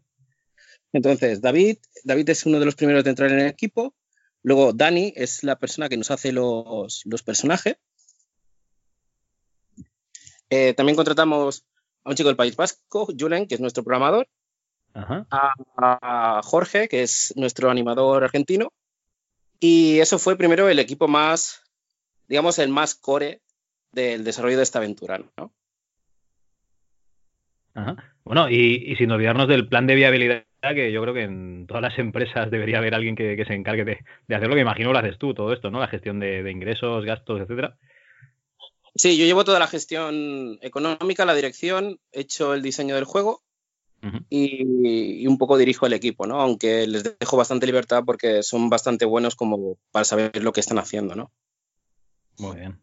Entonces, 0.93 1.41
David, 1.41 1.79
David 2.05 2.31
es 2.31 2.47
uno 2.47 2.59
de 2.59 2.65
los 2.65 2.75
primeros 2.75 3.05
de 3.05 3.11
entrar 3.11 3.31
en 3.31 3.41
el 3.41 3.47
equipo. 3.47 3.95
Luego, 4.43 4.73
Dani 4.73 5.13
es 5.17 5.43
la 5.45 5.59
persona 5.59 5.89
que 5.89 5.97
nos 5.97 6.11
hace 6.11 6.33
los, 6.33 7.03
los 7.05 7.23
personajes. 7.23 7.77
Eh, 10.51 10.73
también 10.75 10.97
contratamos 10.97 11.67
a 12.05 12.11
un 12.11 12.17
chico 12.17 12.29
del 12.29 12.37
País 12.37 12.57
Vasco, 12.57 13.09
Julen, 13.19 13.47
que 13.47 13.55
es 13.55 13.61
nuestro 13.61 13.85
programador. 13.85 14.29
a, 14.95 16.41
Jorge, 16.43 16.89
que 16.89 17.03
es 17.03 17.35
nuestro 17.37 17.71
animador 17.71 18.25
argentino. 18.25 18.73
Y 19.61 19.99
eso 20.01 20.19
fue 20.19 20.37
primero 20.37 20.69
el 20.69 20.79
equipo 20.79 21.09
más, 21.09 21.63
digamos, 22.29 22.59
el 22.59 22.69
más 22.69 22.95
core 22.95 23.41
del 23.93 24.25
desarrollo 24.25 24.57
de 24.57 24.63
esta 24.63 24.79
aventura, 24.79 25.21
¿no? 25.37 25.53
Bueno, 28.25 28.51
y, 28.51 28.95
sin 28.97 29.11
olvidarnos 29.11 29.49
del 29.49 29.69
plan 29.69 29.87
de 29.87 29.95
viabilidad, 29.95 30.45
que 30.75 30.91
yo 30.93 31.01
creo 31.03 31.15
que 31.15 31.23
en 31.23 31.67
todas 31.67 31.83
las 31.83 31.99
empresas 31.99 32.51
debería 32.51 32.79
haber 32.79 32.95
alguien 32.95 33.15
que, 33.15 33.43
se 33.47 33.55
encargue 33.55 33.85
de, 33.85 34.05
de, 34.27 34.35
hacerlo, 34.35 34.55
que 34.55 34.63
imagino 34.63 34.93
lo 34.93 34.99
haces 34.99 35.19
tú, 35.19 35.33
todo 35.33 35.53
esto, 35.53 35.71
¿no? 35.71 35.79
La 35.79 35.87
gestión 35.87 36.19
de, 36.19 36.51
ingresos, 36.51 37.05
gastos, 37.05 37.41
etcétera. 37.41 37.77
Sí, 38.95 39.17
yo 39.17 39.25
llevo 39.25 39.45
toda 39.45 39.61
la 39.61 39.69
gestión 39.69 40.59
económica, 40.61 41.25
la 41.25 41.35
dirección, 41.35 42.01
he 42.11 42.23
hecho 42.23 42.53
el 42.53 42.63
diseño 42.63 42.97
del 42.97 43.05
juego 43.05 43.43
y, 44.31 45.27
un 45.27 45.39
poco 45.39 45.59
dirijo 45.59 45.87
el 45.87 45.93
equipo, 45.93 46.27
¿no? 46.27 46.41
Aunque 46.41 46.87
les 46.87 47.05
dejo 47.19 47.37
bastante 47.37 47.67
libertad 47.67 48.03
porque 48.05 48.43
son 48.43 48.71
bastante 48.71 49.05
buenos 49.05 49.35
como 49.35 49.79
para 49.91 50.05
saber 50.05 50.43
lo 50.43 50.53
que 50.53 50.61
están 50.61 50.79
haciendo, 50.79 51.15
¿no? 51.15 51.31
Muy 52.39 52.57
bien. 52.57 52.79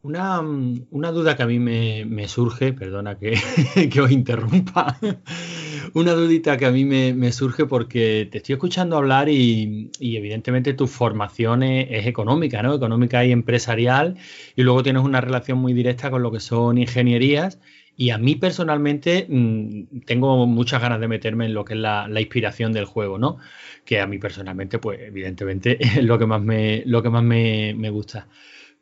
Una, 0.00 0.40
una, 0.40 1.10
duda 1.10 1.36
que 1.36 1.42
a 1.42 1.46
mí 1.46 1.58
me, 1.58 2.28
surge, 2.28 2.72
perdona 2.72 3.18
que, 3.18 3.34
que, 3.92 4.00
os 4.00 4.12
interrumpa, 4.12 4.96
una 5.94 6.12
dudita 6.12 6.56
que 6.56 6.66
a 6.66 6.70
mí 6.70 6.84
me, 6.84 7.32
surge 7.32 7.66
porque 7.66 8.28
te 8.30 8.38
estoy 8.38 8.52
escuchando 8.52 8.96
hablar 8.96 9.28
y, 9.28 9.90
evidentemente 10.00 10.72
tu 10.74 10.86
formación 10.86 11.64
es, 11.64 12.06
económica, 12.06 12.62
¿no? 12.62 12.74
Económica 12.74 13.24
y 13.24 13.32
empresarial 13.32 14.16
y 14.54 14.62
luego 14.62 14.84
tienes 14.84 15.02
una 15.02 15.20
relación 15.20 15.58
muy 15.58 15.72
directa 15.72 16.10
con 16.10 16.22
lo 16.22 16.30
que 16.30 16.40
son 16.40 16.78
ingenierías 16.78 17.58
y 17.98 18.10
a 18.10 18.16
mí 18.16 18.36
personalmente 18.36 19.26
mm, 19.28 20.00
tengo 20.06 20.46
muchas 20.46 20.80
ganas 20.80 21.00
de 21.00 21.08
meterme 21.08 21.44
en 21.44 21.52
lo 21.52 21.66
que 21.66 21.74
es 21.74 21.80
la, 21.80 22.08
inspiración 22.18 22.72
del 22.72 22.86
juego, 22.86 23.18
¿no? 23.18 23.36
Que 23.84 24.00
a 24.00 24.06
mí 24.06 24.18
personalmente, 24.18 24.78
pues 24.78 25.00
evidentemente 25.00 25.76
es 25.98 26.02
lo 26.02 26.18
que 26.18 26.26
más 26.26 26.40
me, 26.40 26.82
lo 26.86 27.02
que 27.02 27.10
más 27.10 27.22
me, 27.22 27.74
me 27.74 27.90
gusta 27.90 28.28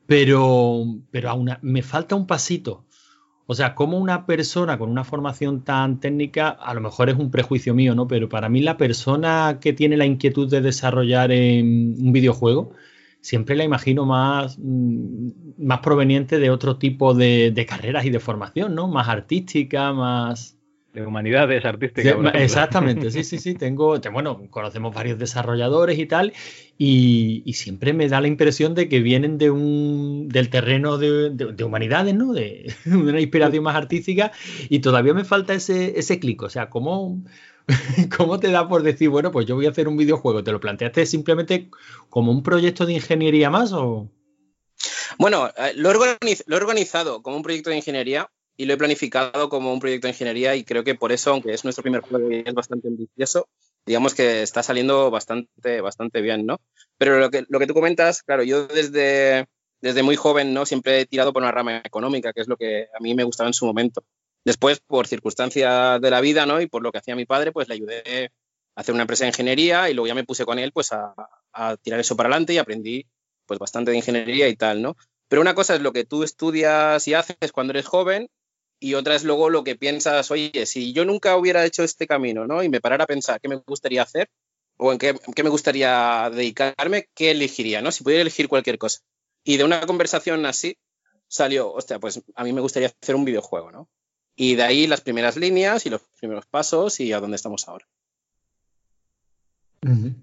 pero, 0.06 0.84
pero 1.10 1.30
aún 1.30 1.50
me 1.62 1.82
falta 1.82 2.14
un 2.14 2.26
pasito. 2.26 2.84
O 3.48 3.54
sea, 3.54 3.74
como 3.74 3.98
una 3.98 4.26
persona 4.26 4.78
con 4.78 4.90
una 4.90 5.04
formación 5.04 5.62
tan 5.62 6.00
técnica, 6.00 6.48
a 6.48 6.74
lo 6.74 6.80
mejor 6.80 7.10
es 7.10 7.16
un 7.16 7.30
prejuicio 7.30 7.74
mío, 7.74 7.94
¿no? 7.94 8.08
Pero 8.08 8.28
para 8.28 8.48
mí 8.48 8.60
la 8.60 8.76
persona 8.76 9.58
que 9.60 9.72
tiene 9.72 9.96
la 9.96 10.06
inquietud 10.06 10.50
de 10.50 10.60
desarrollar 10.60 11.30
un 11.30 12.12
videojuego, 12.12 12.72
siempre 13.26 13.56
la 13.56 13.64
imagino 13.64 14.06
más, 14.06 14.56
mm, 14.56 15.30
más 15.58 15.80
proveniente 15.80 16.38
de 16.38 16.50
otro 16.50 16.76
tipo 16.78 17.12
de, 17.12 17.50
de 17.50 17.66
carreras 17.66 18.04
y 18.04 18.10
de 18.10 18.20
formación, 18.20 18.76
¿no? 18.76 18.86
Más 18.86 19.08
artística, 19.08 19.92
más 19.92 20.56
de 20.92 21.04
humanidades 21.04 21.64
artísticas. 21.64 22.14
exactamente, 22.34 23.10
sí, 23.10 23.24
sí, 23.24 23.38
sí. 23.38 23.54
Tengo, 23.58 23.98
bueno, 24.12 24.46
conocemos 24.48 24.94
varios 24.94 25.18
desarrolladores 25.18 25.98
y 25.98 26.06
tal, 26.06 26.34
y, 26.78 27.42
siempre 27.52 27.92
me 27.92 28.08
da 28.08 28.20
la 28.20 28.28
impresión 28.28 28.76
de 28.76 28.88
que 28.88 29.00
vienen 29.00 29.38
de 29.38 29.50
un, 29.50 30.28
del 30.28 30.48
terreno 30.48 30.96
de, 30.96 31.64
humanidades, 31.64 32.14
¿no? 32.14 32.32
De, 32.32 32.72
una 32.86 33.20
inspiración 33.20 33.64
más 33.64 33.74
artística, 33.74 34.30
y 34.68 34.78
todavía 34.78 35.14
me 35.14 35.24
falta 35.24 35.52
ese, 35.52 35.98
ese 35.98 36.20
clic. 36.20 36.42
O 36.44 36.48
sea, 36.48 36.70
¿cómo, 36.70 37.20
¿cómo 38.16 38.38
te 38.38 38.50
da 38.50 38.68
por 38.68 38.82
decir, 38.82 39.08
bueno, 39.08 39.32
pues 39.32 39.46
yo 39.46 39.56
voy 39.56 39.66
a 39.66 39.70
hacer 39.70 39.88
un 39.88 39.96
videojuego? 39.96 40.44
¿Te 40.44 40.52
lo 40.52 40.60
planteaste 40.60 41.06
simplemente 41.06 41.70
como 42.08 42.32
un 42.32 42.42
proyecto 42.42 42.86
de 42.86 42.94
ingeniería 42.94 43.50
más 43.50 43.72
o...? 43.72 44.10
Bueno, 45.18 45.48
eh, 45.56 45.72
lo 45.74 45.90
he 45.90 46.56
organizado 46.56 47.22
como 47.22 47.36
un 47.36 47.42
proyecto 47.42 47.70
de 47.70 47.76
ingeniería, 47.76 48.30
y 48.56 48.64
lo 48.64 48.74
he 48.74 48.76
planificado 48.76 49.48
como 49.48 49.72
un 49.72 49.80
proyecto 49.80 50.06
de 50.06 50.12
ingeniería 50.12 50.56
y 50.56 50.64
creo 50.64 50.82
que 50.82 50.94
por 50.94 51.12
eso, 51.12 51.30
aunque 51.30 51.52
es 51.52 51.64
nuestro 51.64 51.82
primer 51.82 52.00
juego 52.00 52.30
y 52.30 52.42
es 52.44 52.54
bastante 52.54 52.88
ambicioso, 52.88 53.48
digamos 53.84 54.14
que 54.14 54.42
está 54.42 54.62
saliendo 54.62 55.10
bastante, 55.10 55.80
bastante 55.80 56.20
bien, 56.20 56.46
¿no? 56.46 56.60
Pero 56.98 57.18
lo 57.18 57.30
que, 57.30 57.44
lo 57.48 57.58
que 57.58 57.66
tú 57.66 57.74
comentas, 57.74 58.22
claro, 58.22 58.42
yo 58.42 58.66
desde, 58.66 59.46
desde 59.80 60.02
muy 60.02 60.16
joven, 60.16 60.54
¿no? 60.54 60.64
Siempre 60.64 61.00
he 61.00 61.06
tirado 61.06 61.32
por 61.32 61.42
una 61.42 61.52
rama 61.52 61.82
económica, 61.84 62.32
que 62.32 62.40
es 62.40 62.48
lo 62.48 62.56
que 62.56 62.88
a 62.98 63.00
mí 63.00 63.14
me 63.14 63.24
gustaba 63.24 63.48
en 63.48 63.54
su 63.54 63.66
momento. 63.66 64.02
Después, 64.46 64.78
por 64.78 65.08
circunstancias 65.08 66.00
de 66.00 66.08
la 66.08 66.20
vida, 66.20 66.46
¿no? 66.46 66.60
Y 66.60 66.68
por 66.68 66.80
lo 66.80 66.92
que 66.92 66.98
hacía 66.98 67.16
mi 67.16 67.26
padre, 67.26 67.50
pues 67.50 67.66
le 67.66 67.74
ayudé 67.74 68.30
a 68.76 68.80
hacer 68.80 68.94
una 68.94 69.02
empresa 69.02 69.24
de 69.24 69.30
ingeniería 69.30 69.90
y 69.90 69.94
luego 69.94 70.06
ya 70.06 70.14
me 70.14 70.22
puse 70.22 70.44
con 70.44 70.60
él, 70.60 70.70
pues 70.70 70.92
a, 70.92 71.16
tirar 71.82 71.98
eso 71.98 72.16
para 72.16 72.28
adelante 72.28 72.52
y 72.52 72.58
aprendí, 72.58 73.06
pues 73.44 73.58
bastante 73.58 73.90
de 73.90 73.96
ingeniería 73.96 74.46
y 74.46 74.54
tal, 74.54 74.82
¿no? 74.82 74.96
Pero 75.26 75.42
una 75.42 75.56
cosa 75.56 75.74
es 75.74 75.80
lo 75.80 75.92
que 75.92 76.04
tú 76.04 76.22
estudias 76.22 77.08
y 77.08 77.14
haces 77.14 77.50
cuando 77.52 77.72
eres 77.72 77.86
joven 77.86 78.28
y 78.78 78.94
otra 78.94 79.16
es 79.16 79.24
luego 79.24 79.50
lo 79.50 79.64
que 79.64 79.74
piensas, 79.74 80.30
oye, 80.30 80.64
si 80.66 80.92
yo 80.92 81.04
nunca 81.04 81.36
hubiera 81.36 81.64
hecho 81.64 81.82
este 81.82 82.06
camino, 82.06 82.46
¿no? 82.46 82.62
Y 82.62 82.68
me 82.68 82.80
parara 82.80 83.02
a 83.02 83.08
pensar 83.08 83.40
qué 83.40 83.48
me 83.48 83.56
gustaría 83.56 84.02
hacer 84.02 84.30
o 84.76 84.92
en 84.92 84.98
qué, 84.98 85.12
me 85.42 85.50
gustaría 85.50 86.30
dedicarme, 86.32 87.08
¿qué 87.16 87.32
elegiría, 87.32 87.82
¿no? 87.82 87.90
Si 87.90 88.04
pudiera 88.04 88.22
elegir 88.22 88.46
cualquier 88.46 88.78
cosa. 88.78 89.00
Y 89.42 89.56
de 89.56 89.64
una 89.64 89.80
conversación 89.86 90.46
así 90.46 90.78
salió, 91.26 91.72
hostia, 91.72 91.98
pues 91.98 92.22
a 92.36 92.44
mí 92.44 92.52
me 92.52 92.60
gustaría 92.60 92.92
hacer 93.02 93.16
un 93.16 93.24
videojuego, 93.24 93.72
¿no? 93.72 93.88
Y 94.36 94.54
de 94.54 94.62
ahí 94.62 94.86
las 94.86 95.00
primeras 95.00 95.36
líneas 95.36 95.86
y 95.86 95.90
los 95.90 96.02
primeros 96.20 96.46
pasos 96.46 97.00
y 97.00 97.12
a 97.12 97.20
dónde 97.20 97.36
estamos 97.36 97.66
ahora. 97.68 97.86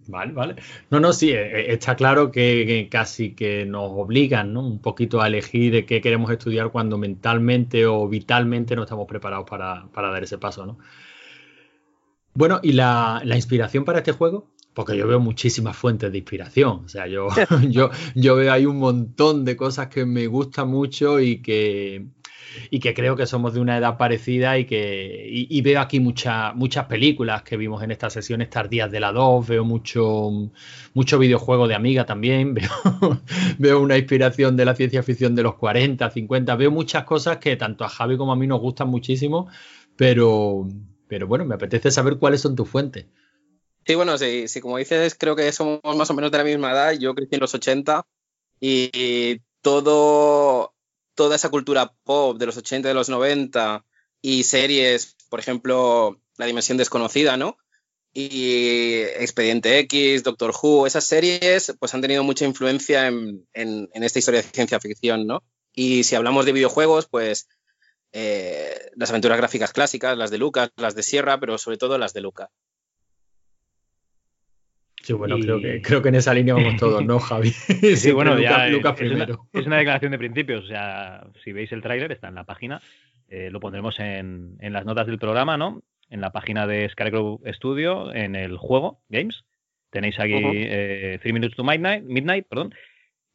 Vale, 0.08 0.34
vale. 0.34 0.56
No, 0.90 1.00
no, 1.00 1.14
sí, 1.14 1.32
eh, 1.32 1.60
eh, 1.60 1.66
está 1.70 1.96
claro 1.96 2.32
que, 2.32 2.88
casi 2.92 3.34
que 3.34 3.66
nos 3.66 3.92
obligan, 3.92 4.54
¿no? 4.54 4.66
Un 4.66 4.80
poquito 4.80 5.22
a 5.22 5.28
elegir 5.28 5.86
qué 5.86 6.02
queremos 6.02 6.30
estudiar 6.32 6.72
cuando 6.72 6.98
mentalmente 6.98 7.86
o 7.86 8.08
vitalmente 8.08 8.76
no 8.76 8.84
estamos 8.84 9.08
preparados 9.08 9.50
para, 9.50 9.88
dar 9.94 10.24
ese 10.24 10.38
paso, 10.38 10.66
¿no? 10.66 10.78
Bueno, 12.34 12.60
¿y 12.64 12.74
la, 12.74 13.22
la, 13.24 13.36
inspiración 13.36 13.86
para 13.86 14.00
este 14.00 14.12
juego? 14.12 14.48
Porque 14.74 14.98
yo 14.98 15.08
veo 15.08 15.20
muchísimas 15.20 15.78
fuentes 15.78 16.12
de 16.12 16.18
inspiración. 16.18 16.82
O 16.86 16.90
sea, 16.90 17.08
yo, 17.08 17.28
yo, 17.70 17.92
yo 18.16 18.36
veo 18.36 18.52
ahí 18.52 18.66
un 18.66 18.80
montón 18.80 19.46
de 19.46 19.56
cosas 19.56 19.88
que 19.88 20.06
me 20.06 20.28
gustan 20.28 20.68
mucho 20.68 21.20
y 21.20 21.42
que, 21.42 22.08
y 22.70 22.80
que 22.80 22.94
creo 22.94 23.16
que 23.16 23.26
somos 23.26 23.54
de 23.54 23.60
una 23.60 23.78
edad 23.78 23.98
parecida 23.98 24.58
y 24.58 24.66
que 24.66 25.28
y, 25.30 25.62
veo 25.62 25.80
aquí 25.80 26.00
muchas 26.00 26.56
muchas 26.56 26.86
películas 26.86 27.44
que 27.44 27.58
vimos 27.58 27.84
en 27.84 27.92
estas 27.92 28.14
sesiones 28.14 28.50
tardías 28.50 28.92
de 28.92 29.00
la 29.00 29.12
2, 29.12 29.48
veo 29.48 29.64
mucho, 29.64 30.30
mucho 30.94 31.20
videojuego 31.20 31.68
de 31.68 31.76
Amiga 31.76 32.06
también, 32.06 32.54
veo, 32.56 32.70
veo 33.58 33.82
una 33.82 33.98
inspiración 33.98 34.56
de 34.56 34.66
la 34.66 34.76
ciencia 34.76 35.04
ficción 35.04 35.36
de 35.36 35.44
los 35.44 35.56
40, 35.56 36.10
50, 36.10 36.56
veo 36.56 36.72
muchas 36.72 37.04
cosas 37.04 37.38
que 37.38 37.56
tanto 37.56 37.84
a 37.84 37.90
Javi 37.90 38.18
como 38.18 38.32
a 38.32 38.36
mí 38.36 38.48
nos 38.48 38.60
gustan 38.60 38.90
muchísimo, 38.90 39.48
pero, 39.96 40.68
pero 41.08 41.28
bueno, 41.28 41.46
me 41.46 41.56
apetece 41.56 41.92
saber 41.92 42.18
cuáles 42.18 42.42
son 42.42 42.56
tus 42.56 42.70
fuentes. 42.70 43.06
Sí, 43.86 43.96
bueno, 43.96 44.18
sí, 44.18 44.48
sí, 44.48 44.62
como 44.62 44.78
dices, 44.78 45.16
creo 45.16 45.36
que 45.36 45.52
somos 45.52 45.82
más 45.84 46.10
o 46.10 46.14
menos 46.14 46.32
de 46.32 46.38
la 46.38 46.44
misma 46.46 46.72
edad. 46.72 46.94
Yo 46.94 47.14
crecí 47.14 47.36
en 47.36 47.42
los 47.42 47.54
80 47.54 48.06
y 48.62 49.42
todo 49.62 50.73
toda 51.16 51.36
esa 51.36 51.50
cultura 51.50 51.94
pop 52.04 52.38
de 52.38 52.46
los 52.46 52.58
80 52.58 52.88
y 52.88 52.92
de 52.92 52.96
los 52.96 53.10
90 53.10 53.86
y 54.22 54.44
series, 54.44 55.16
por 55.30 55.40
ejemplo, 55.40 56.22
La 56.38 56.46
Dimensión 56.46 56.78
Desconocida, 56.78 57.38
¿no? 57.38 57.58
Y 58.14 59.02
Expediente 59.02 59.80
X, 59.80 60.24
Doctor 60.24 60.54
Who, 60.62 60.88
esas 60.88 61.04
series 61.04 61.74
pues 61.80 61.94
han 61.94 62.02
tenido 62.02 62.24
mucha 62.24 62.46
influencia 62.46 63.08
en, 63.08 63.48
esta 63.94 64.20
historia 64.20 64.42
de 64.42 64.48
ciencia 64.48 64.80
ficción, 64.80 65.26
¿no? 65.28 65.44
Y 65.74 66.04
si 66.04 66.16
hablamos 66.16 66.46
de 66.46 66.54
videojuegos, 66.54 67.08
pues 67.08 67.48
eh, 68.12 68.92
las 68.96 69.10
aventuras 69.10 69.38
gráficas 69.38 69.74
clásicas, 69.74 70.18
las 70.18 70.30
de 70.30 70.38
Lucas, 70.38 70.70
las 70.78 70.96
de 70.96 71.04
Sierra, 71.04 71.40
pero 71.40 71.58
sobre 71.58 71.78
todo 71.78 71.98
las 71.98 72.14
de 72.14 72.22
Lucas. 72.22 72.50
Sí, 75.04 75.12
bueno, 75.12 75.38
creo, 75.38 75.60
que, 75.60 75.82
creo 75.82 76.02
que 76.02 76.10
en 76.10 76.16
esa 76.16 76.34
línea 76.34 76.54
vamos 76.54 76.78
todos, 76.78 77.04
¿no, 77.04 77.20
Javi? 77.20 77.50
sí, 77.96 78.12
bueno, 78.14 78.40
ya 78.40 78.68
Lucas, 78.70 78.94
es, 78.94 79.10
primero. 79.10 79.48
Una, 79.52 79.62
es, 79.62 79.68
una, 79.68 79.78
declaración 79.78 80.14
de 80.14 80.18
principios. 80.18 80.64
O 80.64 80.68
sea, 80.68 81.28
si 81.44 81.52
veis 81.52 81.74
el 81.74 81.82
tráiler, 81.82 82.14
está 82.14 82.30
en 82.30 82.36
la 82.36 82.46
página. 82.46 82.82
Eh, 83.28 83.50
lo 83.52 83.60
pondremos 83.60 84.00
en, 84.00 84.56
en, 84.62 84.72
las 84.72 84.86
notas 84.86 85.06
del 85.06 85.20
programa, 85.20 85.58
¿no? 85.58 85.84
En 86.10 86.22
la 86.22 86.32
página 86.32 86.68
de 86.68 86.88
Scarecrow 86.88 87.42
Studio, 87.48 88.14
en 88.14 88.38
el 88.38 88.56
juego, 88.56 89.02
Games. 89.10 89.44
Tenéis 89.90 90.18
aquí 90.20 90.40
3 90.40 90.42
eh, 90.50 91.20
Minutes 91.26 91.58
to 91.58 91.66
Midnight, 91.66 92.04
Midnight, 92.06 92.48
perdón. 92.48 92.74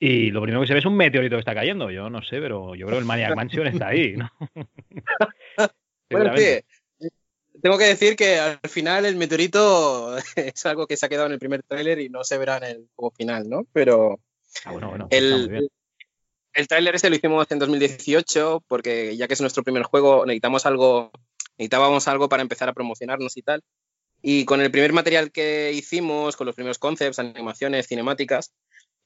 Y 0.01 0.31
lo 0.31 0.41
primero 0.41 0.63
que 0.63 0.69
se 0.69 0.73
ve 0.73 0.79
es 0.79 0.87
un 0.87 0.97
meteorito 0.97 1.37
que 1.37 1.41
está 1.41 1.55
cayendo. 1.55 1.91
Yo 1.91 2.09
no 2.09 2.23
sé, 2.23 2.41
pero 2.41 2.75
yo 2.77 2.87
creo 2.87 2.99
que 2.99 3.03
el 3.03 3.07
Maniac 3.07 3.37
Mansion 3.37 3.67
está 3.67 3.89
ahí, 3.89 4.17
¿no? 4.17 4.31
bueno, 6.11 6.33
tengo 7.63 7.79
que 7.79 7.85
decir 7.85 8.17
que 8.17 8.39
al 8.39 8.59
final 8.69 9.05
el 9.07 9.17
meteorito 9.17 10.17
es 10.37 10.67
algo 10.67 10.87
que 10.87 10.97
se 10.97 11.07
ha 11.07 11.09
quedado 11.09 11.27
en 11.27 11.33
el 11.33 11.39
primer 11.39 11.63
tráiler 11.63 11.99
y 12.01 12.09
no 12.09 12.25
se 12.25 12.39
verá 12.39 12.59
en 12.59 12.65
el 12.65 12.89
juego 12.95 13.15
final, 13.17 13.49
¿no? 13.49 13.67
Pero 13.73 14.21
ah, 14.65 14.73
bueno, 14.73 14.89
bueno, 14.91 15.09
el, 15.11 15.71
el 16.53 16.69
tráiler 16.69 16.95
este 16.95 17.11
lo 17.11 17.17
hicimos 17.17 17.47
en 17.51 17.59
2018 17.59 18.65
porque 18.67 19.17
ya 19.17 19.29
que 19.29 19.35
es 19.35 19.41
nuestro 19.41 19.63
primer 19.63 19.85
juego 19.85 20.27
necesitamos 20.27 20.67
algo, 20.67 21.11
necesitábamos 21.57 22.09
algo 22.09 22.29
para 22.29 22.43
empezar 22.43 22.69
a 22.69 22.75
promocionarnos 22.75 23.37
y 23.37 23.43
tal. 23.43 23.63
Y 24.21 24.45
con 24.45 24.61
el 24.61 24.71
primer 24.71 24.93
material 24.93 25.31
que 25.31 25.73
hicimos, 25.73 26.37
con 26.37 26.47
los 26.47 26.57
primeros 26.57 26.79
concepts, 26.79 27.21
animaciones, 27.21 27.87
cinemáticas, 27.87 28.53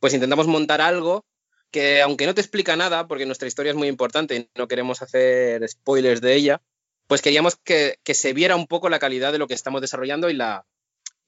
pues 0.00 0.14
intentamos 0.14 0.46
montar 0.46 0.80
algo 0.80 1.26
que 1.70 2.02
aunque 2.02 2.26
no 2.26 2.34
te 2.34 2.40
explica 2.40 2.76
nada, 2.76 3.08
porque 3.08 3.26
nuestra 3.26 3.48
historia 3.48 3.70
es 3.70 3.76
muy 3.76 3.88
importante 3.88 4.36
y 4.36 4.48
no 4.58 4.68
queremos 4.68 5.02
hacer 5.02 5.66
spoilers 5.68 6.20
de 6.20 6.34
ella, 6.34 6.62
pues 7.06 7.22
queríamos 7.22 7.56
que, 7.56 7.98
se 8.04 8.32
viera 8.32 8.56
un 8.56 8.66
poco 8.66 8.88
la 8.88 8.98
calidad 8.98 9.32
de 9.32 9.38
lo 9.38 9.46
que 9.46 9.54
estamos 9.54 9.80
desarrollando 9.80 10.30
y, 10.30 10.34
la, 10.34 10.66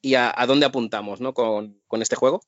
y 0.01 0.15
a, 0.15 0.33
dónde 0.47 0.67
apuntamos 0.67 1.21
¿no? 1.21 1.35
con, 1.35 1.81
este 2.01 2.17
juego. 2.17 2.43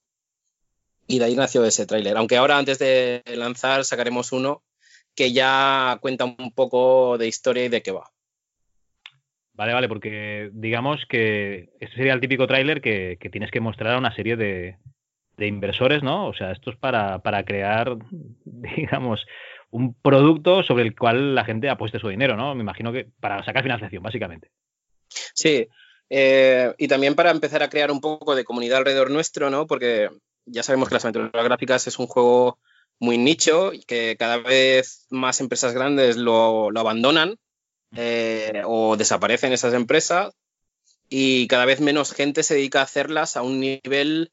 Y 1.06 1.18
de 1.18 1.26
ahí 1.26 1.36
nació 1.36 1.64
ese 1.64 1.86
tráiler. 1.86 2.16
Aunque 2.16 2.36
ahora 2.36 2.58
antes 2.58 2.78
de 2.78 3.22
lanzar 3.26 3.84
sacaremos 3.84 4.32
uno 4.32 4.62
que 5.14 5.32
ya 5.32 5.98
cuenta 6.00 6.24
un 6.24 6.52
poco 6.52 7.16
de 7.18 7.28
historia 7.28 7.64
y 7.64 7.68
de 7.68 7.82
qué 7.82 7.92
va. 7.92 8.10
Vale, 9.54 9.72
vale, 9.72 9.88
porque 9.88 10.50
digamos 10.52 11.06
que 11.08 11.70
este 11.80 11.96
sería 11.96 12.12
el 12.12 12.20
típico 12.20 12.46
tráiler 12.46 12.82
que, 12.82 13.18
tienes 13.32 13.50
que 13.50 13.60
mostrar 13.60 13.94
a 13.94 13.98
una 13.98 14.14
serie 14.14 14.36
de, 14.36 14.76
inversores, 15.38 16.02
¿no? 16.02 16.26
O 16.26 16.34
sea, 16.34 16.52
esto 16.52 16.70
es 16.70 16.76
para, 16.76 17.20
para 17.20 17.44
crear, 17.44 17.96
digamos, 18.44 19.26
un 19.70 19.94
producto 19.94 20.62
sobre 20.62 20.84
el 20.84 20.96
cual 20.96 21.34
la 21.34 21.44
gente 21.44 21.68
apueste 21.68 21.98
su 21.98 22.08
dinero, 22.08 22.36
¿no? 22.36 22.54
Me 22.54 22.62
imagino 22.62 22.92
que 22.92 23.08
para 23.20 23.44
sacar 23.44 23.62
financiación, 23.62 24.02
básicamente. 24.02 24.50
Sí, 25.34 25.68
eh, 26.08 26.74
y 26.78 26.88
también 26.88 27.14
para 27.14 27.30
empezar 27.30 27.62
a 27.62 27.68
crear 27.68 27.90
un 27.90 28.00
poco 28.00 28.34
de 28.34 28.44
comunidad 28.44 28.78
alrededor 28.78 29.10
nuestro, 29.10 29.50
¿no? 29.50 29.66
Porque 29.66 30.10
ya 30.44 30.62
sabemos 30.62 30.88
que 30.88 30.94
las 30.94 31.04
aventuras 31.04 31.44
gráficas 31.44 31.86
es 31.86 31.98
un 31.98 32.06
juego 32.06 32.58
muy 32.98 33.18
nicho 33.18 33.72
y 33.72 33.80
que 33.80 34.16
cada 34.18 34.38
vez 34.38 35.06
más 35.10 35.40
empresas 35.40 35.74
grandes 35.74 36.16
lo, 36.16 36.70
abandonan 36.76 37.36
eh, 37.94 38.62
o 38.64 38.96
desaparecen 38.96 39.52
esas 39.52 39.74
empresas 39.74 40.34
y 41.08 41.46
cada 41.48 41.66
vez 41.66 41.80
menos 41.80 42.12
gente 42.12 42.42
se 42.42 42.54
dedica 42.54 42.80
a 42.80 42.84
hacerlas 42.84 43.36
a 43.36 43.42
un 43.42 43.60
nivel, 43.60 44.32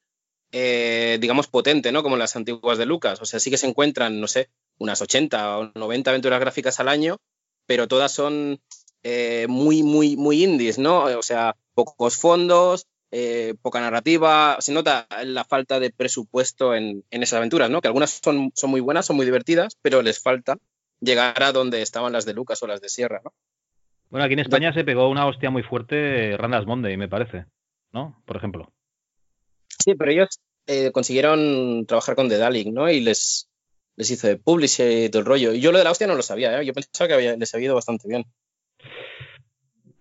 eh, 0.51 1.17
digamos, 1.19 1.47
potente, 1.47 1.91
¿no? 1.91 2.03
Como 2.03 2.17
las 2.17 2.35
antiguas 2.35 2.77
de 2.77 2.85
Lucas. 2.85 3.21
O 3.21 3.25
sea, 3.25 3.39
sí 3.39 3.49
que 3.51 3.57
se 3.57 3.67
encuentran, 3.67 4.19
no 4.19 4.27
sé, 4.27 4.49
unas 4.83 5.01
80 5.01 5.59
o 5.59 5.71
90 5.75 6.09
aventuras 6.09 6.41
gráficas 6.41 6.79
al 6.81 6.89
año, 6.89 7.17
pero 7.65 7.87
todas 7.87 8.11
son 8.11 8.59
eh, 9.01 9.47
muy, 9.47 9.81
muy, 9.81 10.17
muy 10.17 10.43
indies, 10.43 10.77
¿no? 10.77 11.05
O 11.05 11.23
sea, 11.23 11.55
pocos 11.73 12.17
fondos, 12.17 12.85
eh, 13.11 13.53
poca 13.61 13.79
narrativa, 13.79 14.57
se 14.59 14.73
nota 14.73 15.07
la 15.23 15.45
falta 15.45 15.79
de 15.79 15.89
presupuesto 15.89 16.75
en, 16.75 17.05
esas 17.11 17.37
aventuras, 17.37 17.69
¿no? 17.69 17.79
Que 17.79 17.87
algunas 17.87 18.19
son, 18.21 18.51
son, 18.55 18.71
muy 18.71 18.81
buenas, 18.81 19.05
son 19.05 19.15
muy 19.15 19.25
divertidas, 19.25 19.77
pero 19.81 20.01
les 20.01 20.21
falta 20.21 20.57
llegar 20.99 21.41
a 21.41 21.53
donde 21.53 21.81
estaban 21.81 22.11
las 22.11 22.25
de 22.25 22.33
Lucas 22.33 22.61
o 22.61 22.67
las 22.67 22.81
de 22.81 22.89
Sierra, 22.89 23.21
¿no? 23.23 23.31
Bueno, 24.09 24.25
aquí 24.25 24.33
en 24.33 24.39
España 24.39 24.73
se 24.73 24.83
pegó 24.83 25.09
una 25.09 25.25
hostia 25.25 25.49
muy 25.49 25.63
fuerte 25.63 26.35
Randas 26.37 26.67
Monday, 26.67 26.97
me 26.97 27.07
parece, 27.07 27.45
¿no? 27.93 28.21
Por 28.25 28.35
ejemplo. 28.35 28.69
Sí, 29.83 29.95
pero 29.95 30.11
ellos 30.11 30.39
eh, 30.67 30.91
consiguieron 30.91 31.85
trabajar 31.87 32.15
con 32.15 32.27
The 32.27 32.37
Dalek, 32.37 32.67
¿no? 32.67 32.89
Y 32.89 32.99
les, 32.99 33.49
les 33.95 34.11
hizo 34.11 34.27
de 34.27 34.37
publisher 34.37 35.05
y 35.05 35.09
todo 35.09 35.21
el 35.21 35.25
rollo. 35.25 35.53
Y 35.53 35.61
yo 35.61 35.71
lo 35.71 35.77
de 35.77 35.83
la 35.83 35.91
hostia 35.91 36.07
no 36.07 36.15
lo 36.15 36.23
sabía, 36.23 36.59
¿eh? 36.59 36.65
yo 36.65 36.73
pensaba 36.73 37.07
que 37.07 37.13
había, 37.13 37.35
les 37.35 37.53
había 37.53 37.65
ido 37.65 37.75
bastante 37.75 38.07
bien. 38.07 38.25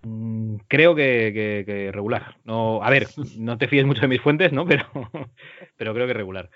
Mm, 0.02 0.56
creo 0.68 0.94
que, 0.94 1.90
regular. 1.92 2.36
No, 2.44 2.82
a 2.82 2.90
ver, 2.90 3.08
no 3.36 3.58
te 3.58 3.68
fíes 3.68 3.86
mucho 3.86 4.02
de 4.02 4.08
mis 4.08 4.20
fuentes, 4.20 4.52
¿no? 4.52 4.66
Pero, 4.66 4.86
pero 5.76 5.94
creo 5.94 6.06
que 6.06 6.14
regular. 6.14 6.50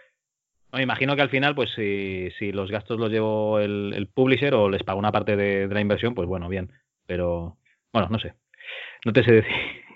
me 0.73 0.83
imagino 0.83 1.16
que 1.16 1.23
al 1.23 1.31
final, 1.31 1.55
pues 1.55 1.71
si, 1.75 2.31
si 2.38 2.52
los 2.52 2.71
gastos 2.71 2.99
los 2.99 3.11
llevo 3.11 3.59
el, 3.61 4.09
publisher 4.12 4.55
o 4.55 4.69
les 4.69 4.83
pago 4.83 4.99
una 4.99 5.12
parte 5.12 5.37
de, 5.37 5.68
la 5.68 5.81
inversión, 5.81 6.14
pues 6.14 6.29
bueno, 6.29 6.49
bien. 6.49 6.72
Pero, 7.07 7.57
bueno, 7.92 8.09
no 8.11 8.18
sé. 8.18 8.35
No 9.05 9.12
te 9.12 9.25
sé 9.25 9.33
decir. 9.33 9.53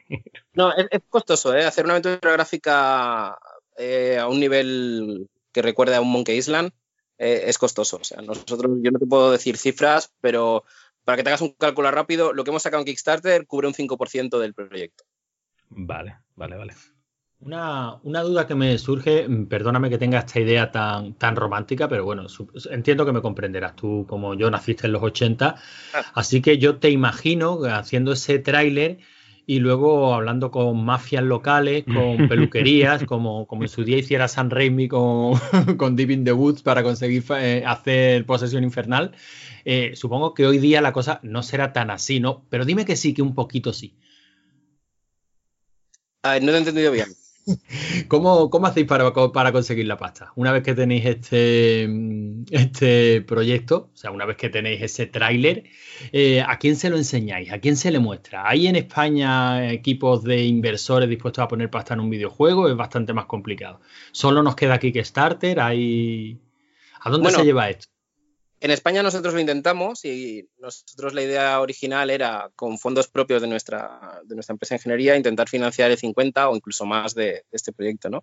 No, 0.55 0.73
es, 0.73 0.89
costoso, 1.09 1.57
¿eh? 1.57 1.65
Hacer 1.65 1.85
una 1.85 1.95
aventura 1.95 2.33
gráfica 2.33 3.39
eh, 3.79 4.19
a 4.19 4.27
un 4.27 4.41
nivel 4.41 5.29
que 5.53 5.63
recuerde 5.63 5.95
a 5.95 6.01
un 6.01 6.11
Monkey 6.11 6.37
Island 6.37 6.73
eh, 7.21 7.45
es 7.49 7.59
costoso. 7.59 7.99
O 8.01 8.05
sea, 8.05 8.23
nosotros, 8.23 8.79
yo 8.83 8.91
no 8.91 8.99
te 8.99 9.07
puedo 9.07 9.31
decir 9.31 9.59
cifras, 9.59 10.11
pero 10.23 10.65
para 11.05 11.19
que 11.19 11.23
te 11.23 11.29
hagas 11.29 11.43
un 11.43 11.53
cálculo 11.53 11.91
rápido, 11.91 12.33
lo 12.33 12.45
que 12.45 12.51
hemos 12.51 12.63
sacado 12.63 12.81
en 12.81 12.87
Kickstarter 12.87 13.47
cubre 13.47 13.69
un 13.69 13.75
5% 13.75 14.39
del 14.39 14.55
proyecto. 14.55 15.05
Vale, 15.69 16.17
vale, 16.35 16.57
vale. 16.57 16.75
Una, 17.41 18.01
duda 18.03 18.47
que 18.47 18.55
me 18.55 18.77
surge, 18.79 19.29
mm, 19.29 19.47
perdóname 19.47 19.91
que 19.91 19.99
tenga 19.99 20.19
esta 20.19 20.41
idea 20.41 20.71
tan, 20.71 21.15
tan 21.15 21.37
romántica, 21.37 21.89
pero 21.89 22.05
bueno, 22.05 22.27
entiendo 22.71 23.05
que 23.05 23.13
me 23.13 23.23
comprenderás 23.23 23.77
tú 23.77 24.07
como 24.09 24.35
yo 24.35 24.51
naciste 24.51 24.87
en 24.87 24.93
los 24.93 25.03
80, 25.03 25.57
ah. 25.95 26.03
así 26.15 26.41
que 26.41 26.59
yo 26.59 26.79
te 26.79 26.91
imagino 26.91 27.61
haciendo 27.65 28.13
ese 28.13 28.39
tráiler 28.39 28.99
y 29.47 29.59
luego 29.59 30.15
hablando 30.15 30.51
con 30.51 30.85
mafias 30.85 31.25
locales, 31.25 31.85
con 31.85 32.29
peluquerías, 32.29 33.05
como, 33.05 33.47
como 33.47 33.63
en 33.63 33.69
su 33.69 33.85
día 33.85 33.99
hiciera 33.99 34.29
San 34.29 34.51
Raimi 34.51 34.89
con, 34.89 35.35
con 35.77 35.97
Deep 35.97 36.11
in 36.11 36.25
the 36.25 36.33
Woods 36.33 36.63
para 36.63 36.83
conseguir 36.83 37.25
eh, 37.37 37.63
hacer 37.67 38.25
posesión 38.27 38.65
infernal. 38.65 39.13
Eh, 39.65 39.93
supongo 39.95 40.35
que 40.35 40.47
hoy 40.47 40.59
día 40.59 40.81
la 40.81 40.93
cosa 40.93 41.21
no 41.23 41.43
será 41.43 41.73
tan 41.73 41.91
así, 41.91 42.21
¿no? 42.21 42.45
Pero 42.49 42.65
dime 42.65 42.85
que 42.85 42.97
sí, 42.97 43.15
que 43.15 43.23
un 43.23 43.35
poquito 43.35 43.73
sí. 43.73 43.97
no 46.23 46.31
te 46.31 46.53
he 46.53 46.59
entendido 46.59 46.93
bien. 46.93 47.09
¿Cómo, 48.09 48.51
hacéis 48.65 48.87
para, 48.87 49.13
para, 49.13 49.53
conseguir 49.53 49.87
la 49.87 49.97
pasta? 49.97 50.33
Una 50.37 50.53
vez 50.53 50.63
que 50.63 50.75
tenéis 50.75 51.07
este, 51.07 51.89
este 52.51 53.23
proyecto, 53.23 53.91
o 53.93 53.97
sea, 53.97 54.11
una 54.11 54.25
vez 54.27 54.37
que 54.37 54.49
tenéis 54.49 54.83
ese 54.83 55.07
tráiler, 55.07 55.65
eh, 56.13 56.43
¿a 56.47 56.59
quién 56.59 56.77
se 56.77 56.91
lo 56.91 56.97
enseñáis? 56.97 57.53
¿A 57.53 57.59
quién 57.59 57.77
se 57.77 57.91
le 57.91 57.99
muestra? 57.99 58.49
¿Hay 58.49 58.67
en 58.67 58.77
España 58.77 59.73
equipos 59.73 60.25
de 60.25 60.45
inversores 60.45 61.09
dispuestos 61.09 61.43
a 61.43 61.49
poner 61.49 61.71
pasta 61.71 61.95
en 61.95 62.01
un 62.01 62.11
videojuego? 62.11 62.69
Es 62.69 62.77
bastante 62.77 63.13
más 63.13 63.27
complicado. 63.27 63.81
¿Solo 64.13 64.43
nos 64.43 64.57
queda 64.57 64.79
Kickstarter? 64.79 65.61
¿Hay... 65.61 66.39
¿A 67.01 67.11
dónde 67.11 67.31
se 67.31 67.45
lleva 67.45 67.71
esto? 67.71 67.87
En 68.63 68.71
España 68.71 69.03
nosotros 69.03 69.33
lo 69.33 69.41
intentamos 69.41 70.05
y 70.05 70.47
nosotros 70.59 71.15
la 71.15 71.23
idea 71.23 71.61
original 71.61 72.11
era 72.11 72.51
con 72.55 72.79
fondos 72.79 73.09
propios 73.09 73.41
de 73.41 73.49
nuestra, 73.49 74.21
de 74.25 74.35
nuestra 74.35 74.53
empresa 74.53 74.75
de 74.75 74.81
ingeniería 74.81 75.17
intentar 75.17 75.49
financiar 75.49 75.91
el 75.91 75.97
50 75.97 76.51
o 76.51 76.57
incluso 76.57 76.85
más 76.85 77.15
de, 77.15 77.45
este 77.53 77.73
proyecto, 77.73 78.11
¿no? 78.11 78.23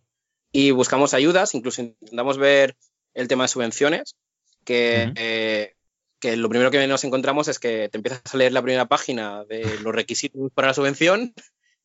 Y 0.51 0.69
buscamos 0.69 1.15
ayudas, 1.15 1.55
incluso 1.55 1.81
intentamos 1.81 2.37
ver 2.37 2.75
el 3.15 3.27
tema 3.27 3.45
de 3.45 3.47
subvenciones, 3.47 4.15
que, 4.63 5.11
eh, 5.15 5.73
que 6.19 6.37
lo 6.37 6.49
primero 6.49 6.69
que 6.69 6.85
nos 6.85 7.03
encontramos 7.03 7.47
es 7.47 7.57
que 7.57 7.89
te 7.89 7.97
empiezas 7.97 8.21
a 8.31 8.37
leer 8.37 8.53
la 8.53 8.61
primera 8.61 8.85
página 8.85 9.43
de 9.45 9.63
los 9.81 9.93
requisitos 9.93 10.51
para 10.53 10.67
la 10.67 10.73
subvención 10.75 11.33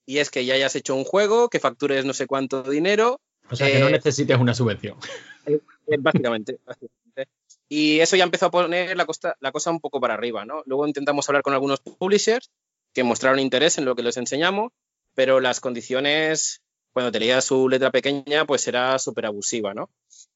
y 0.05 0.19
es 0.19 0.31
que 0.31 0.45
ya 0.45 0.55
hayas 0.55 0.77
hecho 0.77 0.95
un 0.95 1.05
juego, 1.05 1.49
que 1.49 1.59
factures 1.59 2.05
no 2.05 2.13
sé 2.13 2.27
cuánto 2.27 2.63
dinero. 2.63 3.19
O 3.51 3.57
sea, 3.57 3.71
que 3.71 3.79
no 3.79 3.89
eh, 3.89 3.93
necesites 3.93 4.37
una 4.37 4.53
subvención. 4.53 4.99
Eh, 5.47 5.59
básicamente. 5.99 6.59
Y 7.75 8.01
eso 8.01 8.17
ya 8.17 8.25
empezó 8.25 8.45
a 8.45 8.51
poner 8.51 8.95
la, 8.99 9.07
cosa 9.07 9.71
un 9.71 9.81
poco 9.81 9.99
para 9.99 10.13
arriba, 10.13 10.45
¿no? 10.45 10.63
Luego 10.67 10.87
intentamos 10.87 11.27
hablar 11.27 11.43
con 11.43 11.55
algunos 11.55 11.81
publishers 11.81 12.51
que 12.93 13.03
mostraron 13.03 13.39
interés 13.39 13.79
en 13.79 13.87
lo 13.87 13.97
que 13.97 14.03
les 14.03 14.19
enseñamos, 14.19 14.73
pero 15.15 15.41
las 15.41 15.61
condiciones, 15.61 16.61
cuando 16.93 17.11
te 17.11 17.19
leía 17.19 17.41
su 17.41 17.71
letra 17.71 17.91
pequeña, 17.91 18.45
pues 18.45 18.69
era 18.69 18.99
súper 18.99 19.25
abusiva, 19.25 19.73
¿no? 19.73 19.89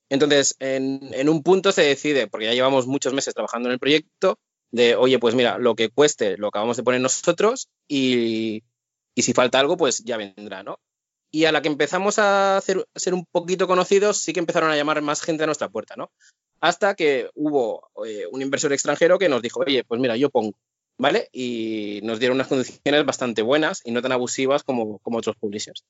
Entonces, 0.08 0.56
en, 0.60 1.28
un 1.28 1.42
punto 1.42 1.72
se 1.72 1.82
decide, 1.82 2.26
porque 2.26 2.46
ya 2.46 2.54
llevamos 2.54 2.86
muchos 2.86 3.12
meses 3.12 3.34
trabajando 3.34 3.68
en 3.68 3.74
el 3.74 3.80
proyecto, 3.80 4.38
de, 4.70 4.96
oye, 4.96 5.18
pues 5.18 5.34
mira, 5.34 5.58
lo 5.58 5.74
que 5.74 5.90
cueste 5.90 6.38
lo 6.38 6.48
acabamos 6.48 6.78
de 6.78 6.84
poner 6.84 7.02
nosotros 7.02 7.68
y, 7.86 8.64
y 9.14 9.22
si 9.22 9.34
falta 9.34 9.60
algo, 9.60 9.76
pues 9.76 10.02
ya 10.04 10.16
vendrá, 10.16 10.62
¿no? 10.62 10.80
Y 11.30 11.44
a 11.44 11.52
la 11.52 11.60
que 11.60 11.68
empezamos 11.68 12.18
a, 12.18 12.56
hacer, 12.56 12.88
a 12.94 12.98
ser 12.98 13.12
un 13.12 13.26
poquito 13.26 13.66
conocidos, 13.66 14.16
sí 14.16 14.32
que 14.32 14.40
empezaron 14.40 14.70
a 14.70 14.76
llamar 14.76 15.02
más 15.02 15.20
gente 15.20 15.42
a 15.42 15.46
nuestra 15.46 15.68
puerta, 15.68 15.96
¿no? 15.98 16.10
Hasta 16.60 16.94
que 16.94 17.30
hubo 17.34 17.90
eh, 18.06 18.24
un 18.30 18.42
inversor 18.42 18.72
extranjero 18.72 19.18
que 19.18 19.28
nos 19.28 19.42
dijo, 19.42 19.60
oye, 19.60 19.84
pues 19.84 20.00
mira, 20.00 20.16
yo 20.16 20.30
pongo, 20.30 20.56
¿vale? 20.98 21.28
Y 21.32 22.00
nos 22.02 22.18
dieron 22.18 22.36
unas 22.36 22.48
condiciones 22.48 23.04
bastante 23.04 23.42
buenas 23.42 23.82
y 23.84 23.92
no 23.92 24.02
tan 24.02 24.12
abusivas 24.12 24.62
como, 24.62 25.00
otros 25.04 25.36
publishers. 25.36 25.84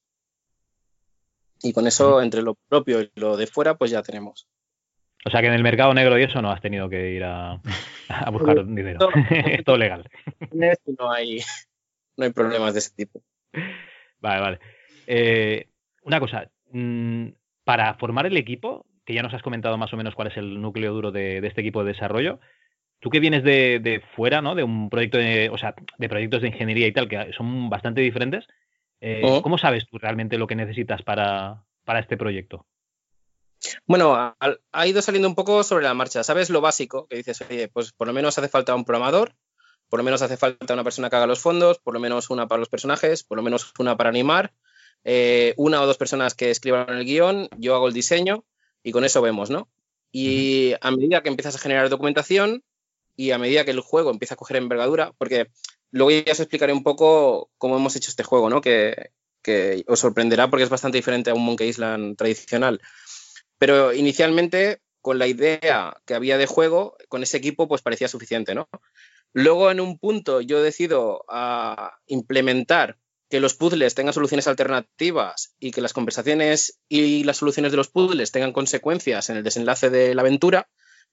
Y 1.62 1.72
con 1.72 1.86
eso, 1.86 2.20
entre 2.20 2.42
lo 2.42 2.54
propio 2.68 3.00
y 3.00 3.10
lo 3.14 3.36
de 3.36 3.46
fuera, 3.46 3.76
pues 3.76 3.90
ya 3.90 4.02
tenemos. 4.02 4.46
O 5.24 5.30
sea 5.30 5.40
que 5.40 5.46
en 5.46 5.54
el 5.54 5.62
mercado 5.62 5.94
negro 5.94 6.18
y 6.18 6.22
eso 6.22 6.40
no 6.42 6.50
has 6.50 6.60
tenido 6.60 6.88
que 6.88 7.12
ir 7.12 7.24
a, 7.24 7.60
buscar 8.30 8.64
dinero. 8.66 9.08
Es 9.30 9.64
todo 9.64 9.76
legal. 9.76 10.08
No 10.52 11.10
hay, 11.10 11.40
no 12.16 12.24
hay 12.24 12.32
problemas 12.32 12.74
de 12.74 12.78
ese 12.80 12.94
tipo. 12.94 13.22
Vale, 14.20 14.40
vale. 14.40 14.60
Eh, 15.06 15.68
una 16.02 16.20
cosa, 16.20 16.50
mm, 16.70 17.28
para 17.64 17.94
formar 17.94 18.26
el 18.26 18.36
equipo, 18.36 18.86
que 19.06 19.14
ya 19.14 19.22
nos 19.22 19.32
has 19.32 19.42
comentado 19.42 19.78
más 19.78 19.92
o 19.92 19.96
menos 19.96 20.14
cuál 20.14 20.28
es 20.28 20.36
el 20.36 20.60
núcleo 20.60 20.92
duro 20.92 21.12
de, 21.12 21.38
este 21.38 21.60
equipo 21.60 21.82
de 21.82 21.92
desarrollo. 21.92 22.40
Tú 22.98 23.08
que 23.08 23.20
vienes 23.20 23.44
de, 23.44 24.02
fuera, 24.16 24.42
¿no? 24.42 24.54
De 24.56 24.64
un 24.64 24.90
proyecto 24.90 25.16
de, 25.16 25.48
o 25.48 25.56
sea, 25.56 25.74
de 25.96 26.08
proyectos 26.08 26.42
de 26.42 26.48
ingeniería 26.48 26.88
y 26.88 26.92
tal, 26.92 27.08
que 27.08 27.32
son 27.36 27.70
bastante 27.70 28.00
diferentes. 28.00 28.46
Eh, 29.00 29.22
oh. 29.24 29.42
¿Cómo 29.42 29.58
sabes 29.58 29.86
tú 29.88 29.98
realmente 29.98 30.38
lo 30.38 30.48
que 30.48 30.56
necesitas 30.56 31.02
para, 31.02 31.62
este 32.00 32.16
proyecto? 32.16 32.66
Bueno, 33.86 34.34
ha, 34.40 34.86
ido 34.86 35.00
saliendo 35.02 35.28
un 35.28 35.36
poco 35.36 35.62
sobre 35.62 35.84
la 35.84 35.94
marcha. 35.94 36.24
¿Sabes 36.24 36.50
lo 36.50 36.60
básico? 36.60 37.06
Que 37.06 37.16
dices, 37.16 37.44
oye, 37.48 37.68
pues 37.68 37.92
por 37.92 38.08
lo 38.08 38.12
menos 38.12 38.36
hace 38.38 38.48
falta 38.48 38.74
un 38.74 38.84
programador, 38.84 39.36
por 39.88 40.00
lo 40.00 40.04
menos 40.04 40.20
hace 40.20 40.36
falta 40.36 40.74
una 40.74 40.84
persona 40.84 41.10
que 41.10 41.16
haga 41.16 41.28
los 41.28 41.40
fondos, 41.40 41.78
por 41.78 41.94
lo 41.94 42.00
menos 42.00 42.28
una 42.30 42.48
para 42.48 42.58
los 42.58 42.68
personajes, 42.68 43.22
por 43.22 43.36
lo 43.36 43.44
menos 43.44 43.72
una 43.78 43.96
para 43.96 44.10
animar, 44.10 44.52
eh, 45.04 45.54
una 45.56 45.80
o 45.80 45.86
dos 45.86 45.96
personas 45.96 46.34
que 46.34 46.50
escriban 46.50 46.88
el 46.88 47.04
guion, 47.04 47.48
yo 47.56 47.76
hago 47.76 47.86
el 47.86 47.94
diseño 47.94 48.44
y 48.86 48.92
con 48.92 49.04
eso 49.04 49.20
vemos, 49.20 49.50
¿no? 49.50 49.68
Y 50.12 50.74
a 50.80 50.92
medida 50.92 51.20
que 51.20 51.28
empiezas 51.28 51.56
a 51.56 51.58
generar 51.58 51.88
documentación 51.88 52.62
y 53.16 53.32
a 53.32 53.38
medida 53.38 53.64
que 53.64 53.72
el 53.72 53.80
juego 53.80 54.12
empieza 54.12 54.34
a 54.34 54.36
coger 54.36 54.58
envergadura, 54.58 55.12
porque 55.18 55.48
luego 55.90 56.12
ya 56.12 56.30
os 56.30 56.38
explicaré 56.38 56.72
un 56.72 56.84
poco 56.84 57.50
cómo 57.58 57.76
hemos 57.76 57.96
hecho 57.96 58.10
este 58.10 58.22
juego, 58.22 58.48
¿no? 58.48 58.60
Que, 58.60 59.10
que 59.42 59.82
os 59.88 59.98
sorprenderá 59.98 60.48
porque 60.48 60.62
es 60.62 60.70
bastante 60.70 60.98
diferente 60.98 61.30
a 61.30 61.34
un 61.34 61.44
Monkey 61.44 61.68
Island 61.68 62.16
tradicional. 62.16 62.80
Pero 63.58 63.92
inicialmente, 63.92 64.82
con 65.00 65.18
la 65.18 65.26
idea 65.26 65.96
que 66.06 66.14
había 66.14 66.38
de 66.38 66.46
juego, 66.46 66.96
con 67.08 67.24
ese 67.24 67.38
equipo, 67.38 67.66
pues 67.66 67.82
parecía 67.82 68.06
suficiente, 68.06 68.54
¿no? 68.54 68.68
Luego, 69.32 69.72
en 69.72 69.80
un 69.80 69.98
punto, 69.98 70.40
yo 70.42 70.62
decido 70.62 71.24
a 71.28 71.98
implementar 72.06 72.98
que 73.28 73.40
los 73.40 73.54
puzzles 73.54 73.94
tengan 73.94 74.14
soluciones 74.14 74.46
alternativas 74.46 75.54
y 75.58 75.72
que 75.72 75.80
las 75.80 75.92
conversaciones 75.92 76.80
y 76.88 77.24
las 77.24 77.38
soluciones 77.38 77.72
de 77.72 77.76
los 77.76 77.88
puzzles 77.88 78.30
tengan 78.30 78.52
consecuencias 78.52 79.30
en 79.30 79.36
el 79.36 79.42
desenlace 79.42 79.90
de 79.90 80.14
la 80.14 80.22
aventura. 80.22 80.68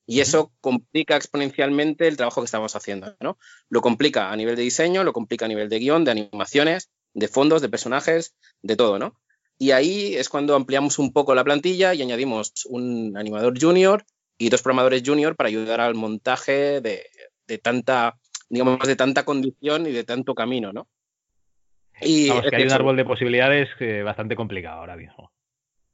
Y 0.05 0.19
eso 0.19 0.51
complica 0.59 1.15
exponencialmente 1.15 2.07
el 2.07 2.17
trabajo 2.17 2.41
que 2.41 2.45
estamos 2.45 2.75
haciendo, 2.75 3.15
¿no? 3.21 3.37
Lo 3.69 3.81
complica 3.81 4.31
a 4.31 4.35
nivel 4.35 4.57
de 4.57 4.63
diseño, 4.63 5.03
lo 5.03 5.13
complica 5.13 5.45
a 5.45 5.47
nivel 5.47 5.69
de 5.69 5.79
guion, 5.79 6.03
de 6.03 6.11
animaciones, 6.11 6.89
de 7.13 7.29
fondos, 7.29 7.61
de 7.61 7.69
personajes, 7.69 8.35
de 8.61 8.75
todo, 8.75 8.99
¿no? 8.99 9.17
Y 9.57 9.71
ahí 9.71 10.15
es 10.15 10.27
cuando 10.27 10.55
ampliamos 10.55 10.99
un 10.99 11.13
poco 11.13 11.35
la 11.35 11.45
plantilla 11.45 11.93
y 11.93 12.01
añadimos 12.01 12.51
un 12.65 13.15
animador 13.15 13.57
junior 13.59 14.05
y 14.37 14.49
dos 14.49 14.61
programadores 14.61 15.03
junior 15.05 15.37
para 15.37 15.47
ayudar 15.47 15.79
al 15.79 15.95
montaje 15.95 16.81
de, 16.81 17.05
de 17.47 17.57
tanta, 17.59 18.19
digamos, 18.49 18.85
de 18.85 18.95
tanta 18.97 19.23
condición 19.23 19.87
y 19.87 19.91
de 19.91 20.03
tanto 20.03 20.35
camino, 20.35 20.73
¿no? 20.73 20.89
Y 22.05 22.29
Vamos, 22.29 22.45
que 22.49 22.55
hay 22.55 22.63
un 22.63 22.71
árbol 22.71 22.95
de 22.97 23.05
posibilidades 23.05 23.69
bastante 24.03 24.35
complicado 24.35 24.79
ahora 24.79 24.95
mismo. 24.95 25.31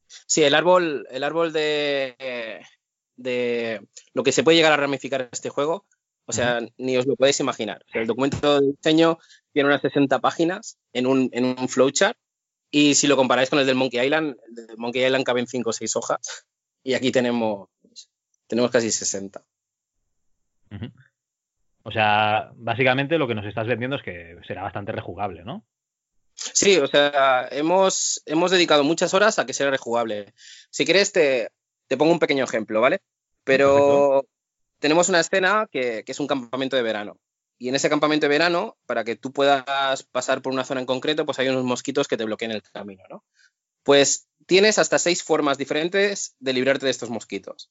Sí, 0.07 0.43
el 0.43 0.55
árbol, 0.55 1.07
el 1.11 1.23
árbol 1.23 1.53
de, 1.53 2.15
de 3.15 3.81
lo 4.13 4.23
que 4.23 4.31
se 4.31 4.43
puede 4.43 4.57
llegar 4.57 4.71
a 4.71 4.77
ramificar 4.77 5.29
este 5.31 5.49
juego, 5.49 5.85
o 6.25 6.31
sea, 6.31 6.61
ni 6.77 6.95
os 6.95 7.07
lo 7.07 7.15
podéis 7.15 7.39
imaginar. 7.39 7.83
el 7.93 8.07
documento 8.07 8.59
de 8.59 8.67
diseño 8.67 9.17
tiene 9.51 9.69
unas 9.69 9.81
60 9.81 10.19
páginas 10.19 10.77
en 10.93 11.07
un, 11.07 11.29
en 11.33 11.45
un 11.45 11.67
flowchart 11.67 12.17
y 12.71 12.93
si 12.93 13.07
lo 13.07 13.17
comparáis 13.17 13.49
con 13.49 13.59
el 13.59 13.65
del 13.65 13.75
Monkey 13.75 13.99
Island, 13.99 14.35
el 14.47 14.67
del 14.67 14.77
Monkey 14.77 15.03
Island 15.03 15.25
caben 15.25 15.47
5 15.47 15.69
o 15.69 15.73
6 15.73 15.95
hojas 15.95 16.45
y 16.83 16.93
aquí 16.93 17.11
tenemos, 17.11 17.69
tenemos 18.47 18.69
casi 18.71 18.91
60. 18.91 19.43
O 21.81 21.91
sea, 21.91 22.51
básicamente 22.55 23.17
lo 23.17 23.27
que 23.27 23.35
nos 23.35 23.45
estás 23.45 23.65
vendiendo 23.65 23.95
es 23.95 24.03
que 24.03 24.37
será 24.47 24.61
bastante 24.61 24.91
rejugable, 24.91 25.43
¿no? 25.43 25.65
Sí, 26.53 26.77
o 26.77 26.87
sea, 26.87 27.47
hemos, 27.51 28.21
hemos 28.25 28.51
dedicado 28.51 28.83
muchas 28.83 29.13
horas 29.13 29.39
a 29.39 29.45
que 29.45 29.53
sea 29.53 29.69
rejugable. 29.69 30.33
Si 30.69 30.85
quieres, 30.85 31.11
te, 31.11 31.51
te 31.87 31.97
pongo 31.97 32.11
un 32.11 32.19
pequeño 32.19 32.43
ejemplo, 32.43 32.81
¿vale? 32.81 33.01
Pero 33.43 34.25
tenemos 34.79 35.09
una 35.09 35.19
escena 35.19 35.67
que, 35.71 36.03
que, 36.05 36.11
es 36.11 36.19
un 36.19 36.27
campamento 36.27 36.75
de 36.75 36.81
verano. 36.81 37.19
Y 37.57 37.67
en 37.67 37.75
ese 37.75 37.89
campamento 37.89 38.25
de 38.25 38.29
verano, 38.29 38.77
para 38.85 39.03
que 39.03 39.15
tú 39.17 39.33
puedas 39.33 40.03
pasar 40.03 40.41
por 40.41 40.53
una 40.53 40.63
zona 40.63 40.79
en 40.79 40.85
concreto, 40.85 41.25
pues 41.25 41.39
hay 41.39 41.49
unos 41.49 41.65
mosquitos 41.65 42.07
que 42.07 42.15
te 42.15 42.23
bloquean 42.23 42.51
el 42.51 42.61
camino, 42.61 43.03
¿no? 43.09 43.25
Pues 43.83 44.27
tienes 44.45 44.79
hasta 44.79 44.97
seis 44.97 45.23
formas 45.23 45.57
diferentes 45.57 46.35
de 46.39 46.53
librarte 46.53 46.85
de 46.85 46.91
estos 46.91 47.09
mosquitos. 47.09 47.69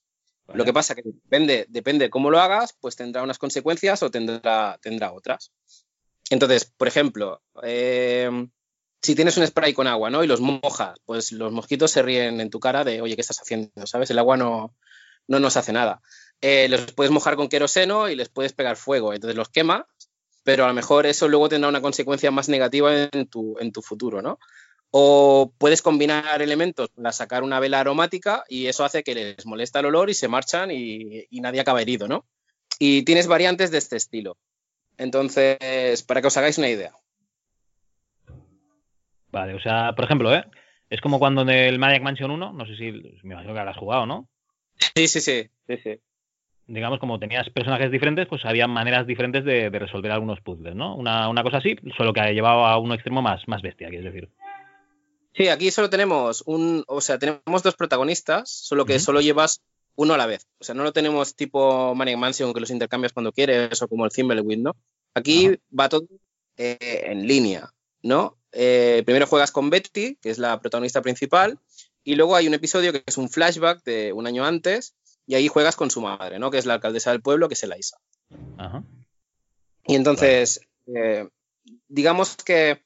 Lo 0.55 0.65
que 0.65 0.73
pasa 0.73 0.95
que 0.95 1.03
depende, 1.05 1.67
depende 1.69 2.09
cómo 2.09 2.31
lo 2.31 2.41
hagas, 2.41 2.75
pues 2.81 2.97
tendrá 2.97 3.23
unas 3.23 3.39
consecuencias 3.39 4.03
o 4.03 4.11
tendrá, 4.11 4.79
tendrá 4.81 5.13
otras. 5.13 5.53
Entonces, 6.31 6.65
por 6.65 6.89
ejemplo, 6.89 7.43
eh, 7.63 8.31
si 9.03 9.15
tienes 9.15 9.37
un 9.37 9.47
spray 9.47 9.73
con 9.73 9.87
agua, 9.87 10.11
¿no? 10.11 10.25
Y 10.25 10.27
los 10.27 10.41
mojas, 10.41 10.99
pues 11.05 11.33
los 11.33 11.53
mosquitos 11.53 11.91
se 11.91 12.03
ríen 12.03 12.41
en 12.41 12.51
tu 12.51 12.61
cara 12.61 12.85
de, 12.85 13.01
oye, 13.01 13.15
¿qué 13.15 13.21
estás 13.21 13.41
haciendo? 13.41 13.87
¿Sabes? 13.87 14.11
El 14.11 14.19
agua 14.19 14.37
no, 14.37 14.75
no 15.29 15.41
nos 15.41 15.57
hace 15.57 15.73
nada. 15.73 16.01
Eh, 16.41 16.69
los 16.69 16.93
puedes 16.93 17.13
mojar 17.13 17.37
con 17.37 17.49
queroseno 17.49 18.09
y 18.09 18.17
les 18.17 18.29
puedes 18.29 18.53
pegar 18.53 18.77
fuego, 18.77 19.13
entonces 19.13 19.37
los 19.37 19.49
quema, 19.49 19.87
pero 20.45 20.65
a 20.65 20.69
lo 20.69 20.75
mejor 20.75 21.07
eso 21.07 21.29
luego 21.29 21.49
tendrá 21.49 21.69
una 21.69 21.83
consecuencia 21.83 22.31
más 22.31 22.49
negativa 22.49 23.09
en 23.13 23.27
tu, 23.29 23.57
en 23.59 23.73
tu 23.73 23.83
futuro, 23.83 24.23
¿no? 24.23 24.39
O 24.91 25.53
puedes 25.59 25.83
combinar 25.83 26.41
elementos 26.41 26.91
sacar 27.13 27.43
una 27.43 27.61
vela 27.61 27.81
aromática 27.81 28.45
y 28.49 28.67
eso 28.67 28.85
hace 28.85 29.03
que 29.03 29.15
les 29.15 29.45
molesta 29.45 29.81
el 29.81 29.87
olor 29.87 30.09
y 30.09 30.15
se 30.15 30.29
marchan 30.29 30.71
y, 30.71 31.27
y 31.29 31.41
nadie 31.41 31.61
acaba 31.61 31.83
herido, 31.83 32.09
¿no? 32.09 32.27
Y 32.79 33.03
tienes 33.03 33.27
variantes 33.27 33.71
de 33.71 33.79
este 33.79 33.97
estilo. 33.97 34.39
Entonces, 34.97 36.03
para 36.05 36.21
que 36.21 36.29
os 36.29 36.37
hagáis 36.37 36.59
una 36.59 36.69
idea. 36.69 36.93
Vale, 39.31 39.55
o 39.55 39.61
sea, 39.61 39.95
por 39.95 40.05
ejemplo, 40.05 40.35
¿eh? 40.35 40.45
Es 40.91 41.01
como 41.01 41.19
cuando 41.19 41.43
en 41.43 41.51
el 41.51 41.79
Magic 41.79 42.03
Mansion 42.03 42.31
1, 42.31 42.53
no 42.53 42.67
sé 42.67 42.77
si 42.77 42.93
me 43.23 43.35
imagino 43.35 43.53
que 43.53 43.61
habrás 43.61 43.77
jugado, 43.77 44.07
¿no? 44.07 44.29
Sí, 44.95 45.09
sí, 45.09 45.21
sí, 45.21 45.49
sí, 45.67 45.77
sí. 45.83 46.01
Digamos, 46.67 46.99
como 46.99 47.19
tenías 47.19 47.49
personajes 47.51 47.91
diferentes, 47.91 48.27
pues 48.27 48.45
había 48.45 48.67
maneras 48.67 49.07
diferentes 49.07 49.45
de, 49.45 49.71
resolver 49.71 50.13
algunos 50.13 50.41
puzzles, 50.41 50.75
¿no? 50.75 50.97
Una, 50.97 51.43
cosa 51.43 51.59
así, 51.59 51.77
solo 51.97 52.13
que 52.13 52.21
ha 52.21 52.33
llevado 52.33 52.67
a 52.67 52.79
un 52.79 52.93
extremo 52.93 53.23
más, 53.23 53.47
más 53.49 53.63
bestia, 53.63 53.89
quieres 53.89 54.13
decir. 54.13 54.31
Sí, 55.35 55.49
aquí 55.49 55.71
solo 55.71 55.89
tenemos 55.89 56.43
un, 56.47 56.85
o 56.87 57.01
sea, 57.01 57.19
tenemos 57.19 57.63
dos 57.63 57.75
protagonistas, 57.75 58.51
solo 58.51 58.85
que 58.85 58.99
solo 58.99 59.21
llevas 59.21 59.63
uno 59.95 60.15
a 60.15 60.19
la 60.19 60.27
vez. 60.27 60.47
O 60.59 60.65
sea, 60.65 60.75
no 60.75 60.85
lo 60.85 60.93
tenemos 60.93 61.35
tipo 61.35 61.95
Manic 61.95 62.17
Mansion 62.17 62.53
que 62.55 62.61
los 62.61 62.71
intercambias 62.71 63.13
cuando 63.13 63.33
quieres 63.33 63.81
o 63.83 63.89
como 63.89 64.05
el 64.05 64.13
Thimbleweed, 64.13 64.59
¿no? 64.59 64.77
Aquí 65.15 65.51
va 65.79 65.89
todo 65.89 66.07
eh, 66.57 67.05
en 67.07 67.27
línea, 67.27 67.71
¿no? 68.03 68.38
Eh, 68.61 69.05
primero 69.07 69.25
juegas 69.29 69.53
con 69.53 69.71
Betty, 69.71 70.17
que 70.21 70.31
es 70.31 70.39
la 70.39 70.61
protagonista 70.61 71.01
principal, 71.01 71.61
y 72.03 72.17
luego 72.17 72.35
hay 72.35 72.49
un 72.49 72.55
episodio 72.55 72.93
que 72.93 73.05
es 73.07 73.17
un 73.17 73.29
flashback 73.29 73.85
de 73.85 74.13
un 74.13 74.27
año 74.27 74.45
antes, 74.45 74.97
y 75.27 75.37
ahí 75.37 75.47
juegas 75.47 75.77
con 75.77 75.93
su 75.93 76.01
madre, 76.01 76.41
¿no? 76.41 76.51
Que 76.51 76.59
es 76.59 76.67
la 76.67 76.75
alcaldesa 76.75 77.13
del 77.13 77.23
pueblo, 77.23 77.47
que 77.47 77.55
es 77.55 77.63
Eliza. 77.63 77.99
Ajá. 78.57 78.83
Y 79.87 79.95
entonces, 79.95 80.61
eh, 80.87 81.29
digamos 81.87 82.35
que 82.35 82.83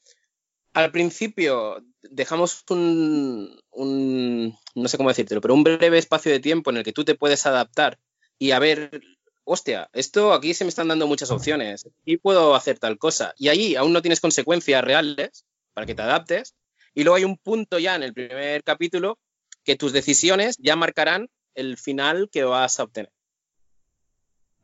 al 0.75 0.93
principio 0.93 1.83
dejamos 2.03 2.65
un, 2.69 3.59
un, 3.71 4.55
no 4.75 4.89
sé 4.89 4.99
cómo 4.99 5.09
decírtelo, 5.09 5.41
pero 5.41 5.55
un 5.55 5.65
breve 5.65 5.97
espacio 5.97 6.31
de 6.31 6.41
tiempo 6.41 6.69
en 6.69 6.77
el 6.77 6.85
que 6.85 6.93
tú 6.93 7.03
te 7.03 7.15
puedes 7.15 7.47
adaptar 7.47 7.99
y 8.39 8.51
a 8.51 8.59
ver, 8.59 9.01
hostia, 9.45 9.89
esto 9.95 10.35
aquí 10.35 10.53
se 10.53 10.65
me 10.65 10.69
están 10.69 10.89
dando 10.89 11.07
muchas 11.07 11.31
opciones 11.31 11.89
y 12.05 12.19
puedo 12.19 12.55
hacer 12.55 12.79
tal 12.79 12.99
cosa. 12.99 13.33
Y 13.39 13.49
ahí 13.49 13.75
aún 13.75 13.95
no 13.95 14.03
tienes 14.03 14.21
consecuencias 14.21 14.85
reales 14.85 15.47
para 15.75 15.87
que 15.87 15.95
te 15.95 16.03
adaptes. 16.03 16.55
Y 16.95 17.05
luego 17.05 17.17
hay 17.17 17.25
un 17.25 17.39
punto 17.39 17.79
ya 17.79 17.97
en 17.97 18.03
el 18.03 18.13
primer 18.13 18.63
capítulo 18.63 19.19
que 19.65 19.77
tus 19.77 19.93
decisiones 19.93 20.57
ya 20.59 20.77
marcarán 20.77 21.29
el 21.55 21.77
final 21.77 22.29
que 22.31 22.45
vas 22.45 22.81
a 22.81 22.85
obtener. 22.85 23.11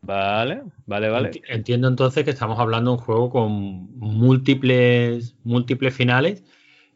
Vale, 0.01 0.63
vale, 0.87 1.09
vale. 1.09 1.31
Entiendo 1.49 1.89
entonces 1.89 2.25
que 2.25 2.31
estamos 2.31 2.59
hablando 2.59 2.93
de 2.93 2.97
un 2.99 3.03
juego 3.03 3.31
con 3.31 3.53
múltiples, 3.99 5.35
múltiples 5.45 5.95
finales 5.95 6.45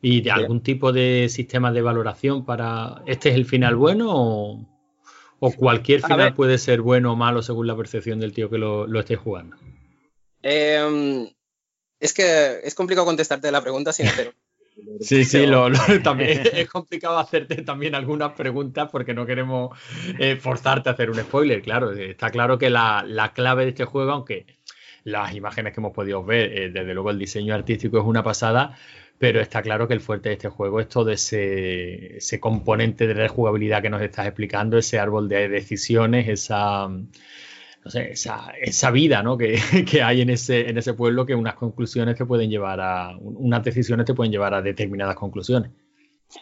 y 0.01 0.21
de 0.21 0.31
algún 0.31 0.63
tipo 0.63 0.93
de 0.93 1.29
sistema 1.29 1.73
de 1.73 1.83
valoración 1.83 2.45
para 2.45 3.03
este 3.07 3.31
es 3.31 3.37
el 3.37 3.45
final 3.45 3.77
bueno 3.77 4.09
o, 4.11 4.69
cualquier 5.57 6.03
final 6.03 6.35
puede 6.35 6.59
ser 6.59 6.81
bueno 6.81 7.13
o 7.13 7.17
malo 7.17 7.43
según 7.43 7.67
la 7.67 7.77
percepción 7.77 8.21
del 8.21 8.33
tío 8.33 8.49
que 8.49 8.59
lo, 8.59 8.87
lo 8.87 9.01
esté 9.01 9.17
jugando. 9.17 9.57
Eh, 10.43 11.33
es 12.03 12.13
que 12.13 12.59
es 12.65 12.75
complicado 12.75 13.07
contestarte 13.07 13.51
la 13.53 13.63
pregunta 13.63 13.93
sin 13.93 14.09
hacer. 14.09 14.35
Sí, 15.01 15.27
sí, 15.27 15.45
también 16.03 16.45
es 16.55 16.69
complicado 16.69 17.19
hacerte 17.19 17.57
también 17.63 17.95
algunas 17.95 18.33
preguntas 18.33 18.89
porque 18.91 19.13
no 19.13 19.27
queremos 19.27 19.79
eh, 20.19 20.37
forzarte 20.37 20.89
a 20.89 20.93
hacer 20.93 21.11
un 21.11 21.19
spoiler, 21.19 21.61
claro. 21.61 21.93
Está 21.93 22.31
claro 22.31 22.59
que 22.59 22.71
la, 22.71 23.33
clave 23.35 23.65
de 23.65 23.71
este 23.71 23.85
juego, 23.85 24.13
aunque 24.13 24.47
las 25.05 25.35
imágenes 25.35 25.75
que 25.75 25.81
hemos 25.81 25.93
podido 25.93 26.25
ver, 26.25 26.59
eh, 26.59 26.71
desde 26.71 26.95
luego 26.95 27.11
el 27.11 27.19
diseño 27.19 27.55
artístico 27.55 27.99
es 27.99 28.05
una 28.05 28.23
pasada, 28.23 28.77
pero 29.19 29.43
está 29.43 29.61
claro 29.61 29.87
que 29.87 29.95
el 29.95 30.01
fuerte 30.01 30.31
de 30.31 30.37
este 30.37 30.49
juego 30.49 30.81
es 30.81 30.89
todo 30.89 31.11
ese, 31.11 32.17
ese 32.17 32.41
componente 32.41 33.07
de 33.07 33.15
rejugabilidad 33.15 33.83
que 33.83 33.91
nos 33.91 34.01
estás 34.01 34.27
explicando, 34.27 34.79
ese 34.79 34.99
árbol 34.99 35.29
de 35.29 35.51
decisiones, 35.51 36.29
esa 36.29 36.89
no 37.85 37.91
sé, 37.91 38.13
esa, 38.13 38.91
vida 38.91 39.23
¿no? 39.23 39.37
que, 39.39 40.03
hay 40.03 40.21
en 40.21 40.31
ese, 40.31 40.69
en 40.69 40.79
ese 40.79 40.95
pueblo 40.95 41.27
que 41.27 41.35
unas 41.35 41.55
conclusiones 41.55 42.17
te 42.17 42.27
pueden 42.27 42.51
llevar 42.51 42.81
a, 42.81 43.17
unas 43.19 43.65
decisiones 43.65 44.07
te 44.07 44.15
pueden 44.15 44.33
llevar 44.33 44.55
a 44.55 44.63
determinadas 44.63 45.17
conclusiones. 45.17 45.73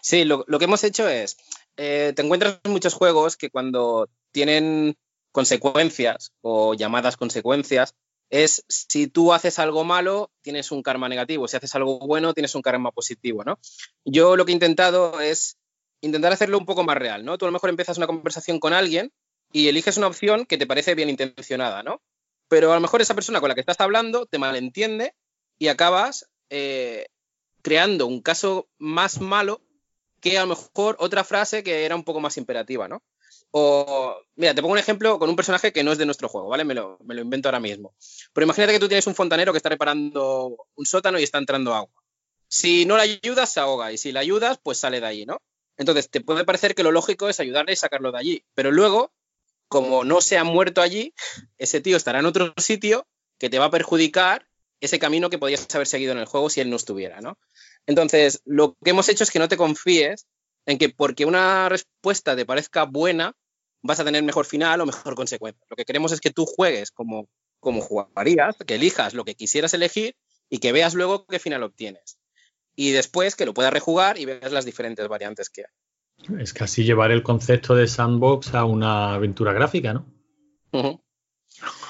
Sí, 0.03 0.25
lo, 0.25 0.45
que 0.45 0.65
hemos 0.65 0.85
hecho 0.85 1.09
es, 1.09 1.37
eh, 1.77 2.13
te 2.15 2.23
encuentras 2.23 2.61
muchos 2.65 2.95
juegos 2.95 3.37
que 3.37 3.51
cuando 3.51 4.09
tienen 4.31 4.97
consecuencias 5.33 6.33
o 6.43 6.75
llamadas 6.75 7.17
consecuencias, 7.17 7.95
es 8.29 8.65
si 8.69 9.09
tú 9.09 9.33
haces 9.33 9.59
algo 9.59 9.83
malo, 9.83 10.31
tienes 10.43 10.71
un 10.71 10.83
karma 10.83 11.09
negativo, 11.09 11.49
si 11.49 11.57
haces 11.57 11.75
algo 11.75 11.99
bueno, 11.99 12.33
tienes 12.33 12.55
un 12.55 12.63
karma 12.63 12.93
positivo, 12.93 13.43
¿no? 13.43 13.59
Yo 14.05 14.37
lo 14.37 14.45
que 14.45 14.53
he 14.53 14.55
intentado 14.55 15.21
es 15.21 15.57
intentar 16.01 16.33
hacerlo 16.33 16.59
un 16.59 16.67
poco 16.67 16.85
más 16.85 16.97
real, 16.97 17.25
¿no? 17.25 17.37
Tú 17.37 17.47
a 17.47 17.49
lo 17.49 17.53
mejor 17.53 17.71
empiezas 17.71 17.99
una 17.99 18.07
conversación 18.07 18.61
con 18.61 18.73
alguien 18.73 19.13
y 19.53 19.69
eliges 19.69 19.97
una 19.97 20.07
opción 20.07 20.47
que 20.47 20.59
te 20.59 20.67
parece 20.67 20.95
bien 20.95 21.11
intencionada, 21.11 21.83
¿no? 21.83 22.01
Pero 22.49 22.73
a 22.73 22.75
lo 22.75 22.81
mejor 22.81 23.01
esa 23.01 23.15
persona 23.15 23.41
con 23.41 23.49
la 23.49 23.55
que 23.55 23.61
estás 23.61 23.81
hablando 23.81 24.27
te 24.27 24.39
malentiende 24.39 25.15
y 25.59 25.69
acabas 25.69 26.29
eh, 26.51 27.07
creando 27.63 28.07
un 28.07 28.21
caso 28.23 28.69
más 28.79 29.21
malo 29.21 29.61
que 30.21 30.39
a 30.39 30.43
lo 30.43 30.49
mejor 30.49 30.97
otra 30.99 31.25
frase 31.25 31.63
que 31.63 31.85
era 31.85 31.97
un 31.97 32.05
poco 32.05 32.21
más 32.21 32.37
imperativa, 32.37 32.89
¿no? 32.89 33.03
O, 33.53 34.17
mira, 34.37 34.55
te 34.55 34.63
pongo 34.63 34.73
un 34.73 34.79
ejemplo 34.79 35.19
con 35.19 35.29
un 35.29 35.37
personaje 35.37 35.73
que 35.73 35.83
no 35.83 35.93
es 35.93 35.99
de 35.99 36.07
nuestro 36.07 36.29
juego, 36.29 36.49
¿vale? 36.49 36.65
Me 36.65 36.75
lo, 36.75 36.99
me 37.05 37.15
lo 37.15 37.23
invento 37.23 37.49
ahora 37.49 37.61
mismo. 37.61 37.95
Pero 38.33 38.45
imagínate 38.45 38.73
que 38.73 38.79
tú 38.79 38.89
tienes 38.89 39.07
un 39.07 39.15
fontanero 39.15 39.53
que 39.53 39.57
está 39.57 39.69
reparando 39.69 40.57
un 40.75 40.87
sótano 40.87 41.19
y 41.19 41.25
está 41.25 41.39
entrando 41.39 41.75
agua. 41.75 42.03
Si 42.47 42.85
no 42.85 42.97
le 42.97 43.03
ayudas, 43.03 43.53
se 43.53 43.61
ahoga. 43.61 43.93
Y 43.93 43.99
si 43.99 44.13
le 44.13 44.21
ayudas, 44.21 44.59
pues 44.63 44.79
sale 44.79 45.01
de 45.01 45.07
allí, 45.07 45.27
¿no? 45.27 45.41
Entonces, 45.77 46.11
te 46.11 46.21
puede 46.21 46.45
parecer 46.45 46.75
que 46.75 46.83
lo 46.83 46.93
lógico 46.93 47.29
es 47.29 47.41
ayudarle 47.41 47.73
y 47.73 47.77
sacarlo 47.77 48.13
de 48.13 48.19
allí. 48.19 48.45
Pero 48.55 48.71
luego, 48.71 49.13
como 49.71 50.03
no 50.03 50.21
se 50.21 50.37
ha 50.37 50.43
muerto 50.43 50.83
allí, 50.83 51.15
ese 51.57 51.81
tío 51.81 51.97
estará 51.97 52.19
en 52.19 52.27
otro 52.27 52.53
sitio 52.57 53.07
que 53.39 53.49
te 53.49 53.61
va 53.61 53.67
a 53.67 53.71
perjudicar 53.71 54.47
ese 54.81 54.99
camino 54.99 55.31
que 55.31 55.39
podías 55.39 55.73
haber 55.73 55.87
seguido 55.87 56.11
en 56.11 56.19
el 56.19 56.27
juego 56.27 56.51
si 56.51 56.61
él 56.61 56.71
no 56.71 56.77
estuviera, 56.77 57.21
¿no? 57.21 57.39
Entonces, 57.87 58.43
lo 58.45 58.77
que 58.83 58.91
hemos 58.91 59.09
hecho 59.09 59.23
es 59.23 59.31
que 59.31 59.39
no 59.39 59.47
te 59.47 59.57
confíes 59.57 60.27
en 60.67 60.77
que 60.77 60.89
porque 60.89 61.25
una 61.25 61.69
respuesta 61.69 62.35
te 62.35 62.45
parezca 62.45 62.83
buena, 62.85 63.37
vas 63.81 64.01
a 64.01 64.05
tener 64.05 64.25
mejor 64.25 64.45
final 64.45 64.81
o 64.81 64.87
mejor 64.87 65.15
consecuencia. 65.15 65.65
Lo 65.71 65.77
que 65.77 65.85
queremos 65.85 66.11
es 66.11 66.21
que 66.21 66.31
tú 66.31 66.47
juegues 66.47 66.91
como, 66.91 67.29
como 67.61 67.81
jugarías, 67.81 68.57
que 68.67 68.75
elijas 68.75 69.15
lo 69.15 69.25
que 69.25 69.37
quisieras 69.37 69.73
elegir 69.73 70.17
y 70.49 70.59
que 70.59 70.73
veas 70.73 70.95
luego 70.95 71.27
qué 71.27 71.39
final 71.39 71.63
obtienes. 71.63 72.19
Y 72.75 72.91
después 72.91 73.37
que 73.37 73.47
lo 73.47 73.55
puedas 73.55 73.73
rejugar 73.73 74.19
y 74.19 74.25
veas 74.25 74.51
las 74.51 74.65
diferentes 74.65 75.07
variantes 75.07 75.49
que 75.49 75.63
hay. 75.63 75.73
Es 76.39 76.53
casi 76.53 76.85
llevar 76.85 77.11
el 77.11 77.23
concepto 77.23 77.75
de 77.75 77.87
sandbox 77.87 78.55
a 78.55 78.65
una 78.65 79.15
aventura 79.15 79.53
gráfica, 79.53 79.93
¿no? 79.93 80.07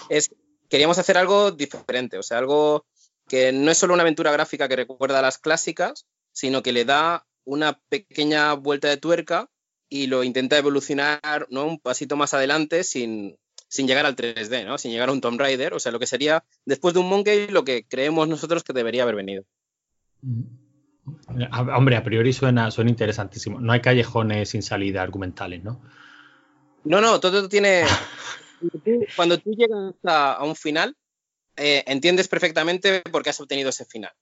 es, 0.09 0.31
queríamos 0.69 0.99
hacer 0.99 1.19
algo 1.19 1.51
diferente, 1.51 2.19
o 2.19 2.23
sea, 2.23 2.39
algo 2.39 2.87
que 3.29 3.53
no 3.53 3.71
es 3.71 3.79
solo 3.79 3.95
una 3.95 4.03
aventura 4.03 4.33
gráfica 4.33 4.69
que 4.69 4.77
recuerda 4.77 5.19
a 5.19 5.23
las 5.23 5.39
clásicas, 5.39 6.07
sino 6.33 6.63
que 6.63 6.73
le 6.73 6.85
da 6.85 7.27
una 7.45 7.81
pequeña 7.89 8.55
vuelta 8.55 8.89
de 8.89 8.97
tuerca 8.97 9.51
y 9.89 10.07
lo 10.07 10.25
intenta 10.25 10.59
evolucionar 10.59 11.47
¿no? 11.51 11.67
un 11.67 11.79
pasito 11.79 12.17
más 12.17 12.35
adelante 12.35 12.85
sin, 12.85 13.37
sin 13.69 13.87
llegar 13.87 14.07
al 14.07 14.17
3D, 14.17 14.65
¿no? 14.65 14.79
sin 14.79 14.93
llegar 14.93 15.09
a 15.09 15.13
un 15.13 15.21
Tomb 15.21 15.39
Raider, 15.39 15.75
o 15.75 15.81
sea, 15.81 15.93
lo 15.93 15.99
que 15.99 16.07
sería 16.07 16.45
después 16.65 16.95
de 16.95 17.01
un 17.01 17.09
Monkey 17.09 17.49
lo 17.49 17.65
que 17.65 17.85
creemos 17.87 18.29
nosotros 18.29 18.65
que 18.65 18.73
debería 18.73 19.03
haber 19.03 19.17
venido. 19.17 19.45
Mm. 20.23 20.70
Hombre, 21.75 21.97
a 21.97 22.05
priori 22.05 22.33
suena, 22.33 22.71
suena 22.71 22.91
interesantísimo. 22.91 23.61
No 23.61 23.73
hay 23.73 23.81
callejones 23.81 24.51
sin 24.51 24.63
salida 24.63 25.03
argumentales, 25.03 25.63
¿no? 25.63 25.81
No, 26.85 27.01
no, 27.01 27.21
todo 27.21 27.49
tiene. 27.49 27.85
cuando 29.17 29.39
tú 29.39 29.53
llegas 29.53 29.95
a, 30.05 30.45
un 30.45 30.57
final, 30.57 30.97
eh, 31.57 31.85
entiendes 31.87 32.29
perfectamente 32.29 33.01
por 33.03 33.23
qué 33.23 33.31
has 33.31 33.41
obtenido 33.41 33.71
ese 33.71 33.85
final. 33.85 34.13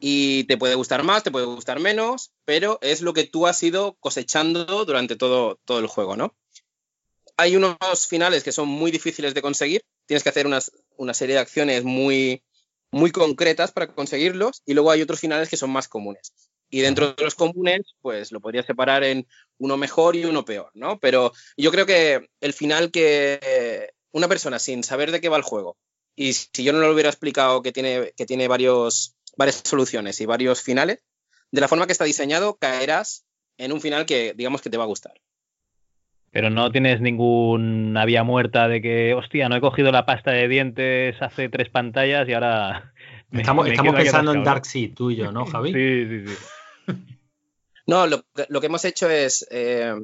Y 0.00 0.44
te 0.44 0.56
puede 0.56 0.76
gustar 0.76 1.02
más, 1.02 1.24
te 1.24 1.30
puede 1.30 1.46
gustar 1.46 1.80
menos, 1.80 2.32
pero 2.44 2.78
es 2.82 3.02
lo 3.02 3.12
que 3.12 3.24
tú 3.24 3.46
has 3.46 3.60
ido 3.62 3.96
cosechando 3.98 4.84
durante 4.84 5.16
todo, 5.16 5.58
todo 5.64 5.80
el 5.80 5.88
juego, 5.88 6.16
¿no? 6.16 6.36
Hay 7.36 7.56
unos 7.56 8.06
finales 8.08 8.44
que 8.44 8.52
son 8.52 8.68
muy 8.68 8.90
difíciles 8.90 9.34
de 9.34 9.42
conseguir, 9.42 9.82
tienes 10.06 10.22
que 10.22 10.28
hacer 10.28 10.46
una 10.46 11.14
serie 11.14 11.34
de 11.36 11.40
acciones 11.40 11.84
muy, 11.84 12.42
muy 12.90 13.10
concretas 13.10 13.72
para 13.72 13.92
conseguirlos, 13.94 14.62
y 14.66 14.74
luego 14.74 14.90
hay 14.90 15.02
otros 15.02 15.20
finales 15.20 15.48
que 15.48 15.56
son 15.56 15.70
más 15.70 15.88
comunes. 15.88 16.32
Y 16.70 16.80
dentro 16.80 17.14
de 17.14 17.24
los 17.24 17.34
comunes, 17.34 17.80
pues 18.02 18.30
lo 18.32 18.40
podría 18.40 18.62
separar 18.62 19.02
en 19.04 19.26
uno 19.58 19.76
mejor 19.76 20.16
y 20.16 20.24
uno 20.24 20.44
peor, 20.44 20.70
¿no? 20.74 20.98
Pero 20.98 21.32
yo 21.56 21.70
creo 21.70 21.86
que 21.86 22.28
el 22.40 22.52
final 22.52 22.90
que 22.90 23.90
una 24.12 24.28
persona 24.28 24.58
sin 24.58 24.84
saber 24.84 25.10
de 25.10 25.20
qué 25.20 25.28
va 25.28 25.36
el 25.36 25.42
juego, 25.42 25.76
y 26.14 26.32
si 26.32 26.64
yo 26.64 26.72
no 26.72 26.80
lo 26.80 26.92
hubiera 26.92 27.10
explicado 27.10 27.62
que 27.62 27.72
tiene, 27.72 28.12
que 28.16 28.26
tiene 28.26 28.48
varios 28.48 29.14
varias 29.36 29.62
soluciones 29.64 30.20
y 30.20 30.26
varios 30.26 30.62
finales, 30.62 31.04
de 31.52 31.60
la 31.60 31.68
forma 31.68 31.86
que 31.86 31.92
está 31.92 32.04
diseñado, 32.04 32.56
caerás 32.56 33.24
en 33.56 33.72
un 33.72 33.80
final 33.80 34.04
que 34.04 34.34
digamos 34.36 34.60
que 34.60 34.70
te 34.70 34.76
va 34.76 34.84
a 34.84 34.88
gustar. 34.88 35.14
Pero 36.30 36.50
no 36.50 36.70
tienes 36.70 37.00
ninguna 37.00 38.04
vía 38.04 38.22
muerta 38.22 38.68
de 38.68 38.82
que, 38.82 39.14
hostia, 39.14 39.48
no 39.48 39.56
he 39.56 39.60
cogido 39.60 39.90
la 39.92 40.06
pasta 40.06 40.30
de 40.30 40.48
dientes 40.48 41.16
hace 41.20 41.48
tres 41.48 41.70
pantallas 41.70 42.28
y 42.28 42.34
ahora. 42.34 42.92
estamos, 43.32 43.66
pensando 43.66 44.32
en 44.32 44.44
Dark 44.44 44.66
Sea, 44.66 44.88
tú 44.94 45.10
y 45.10 45.16
yo, 45.16 45.32
¿no, 45.32 45.46
Javi? 45.46 45.72
sí, 45.72 46.06
sí, 46.08 46.34
sí. 46.34 46.92
No, 47.86 48.06
lo, 48.06 48.22
que 48.60 48.66
hemos 48.66 48.84
hecho 48.84 49.08
es. 49.08 49.46
Eh, 49.50 49.94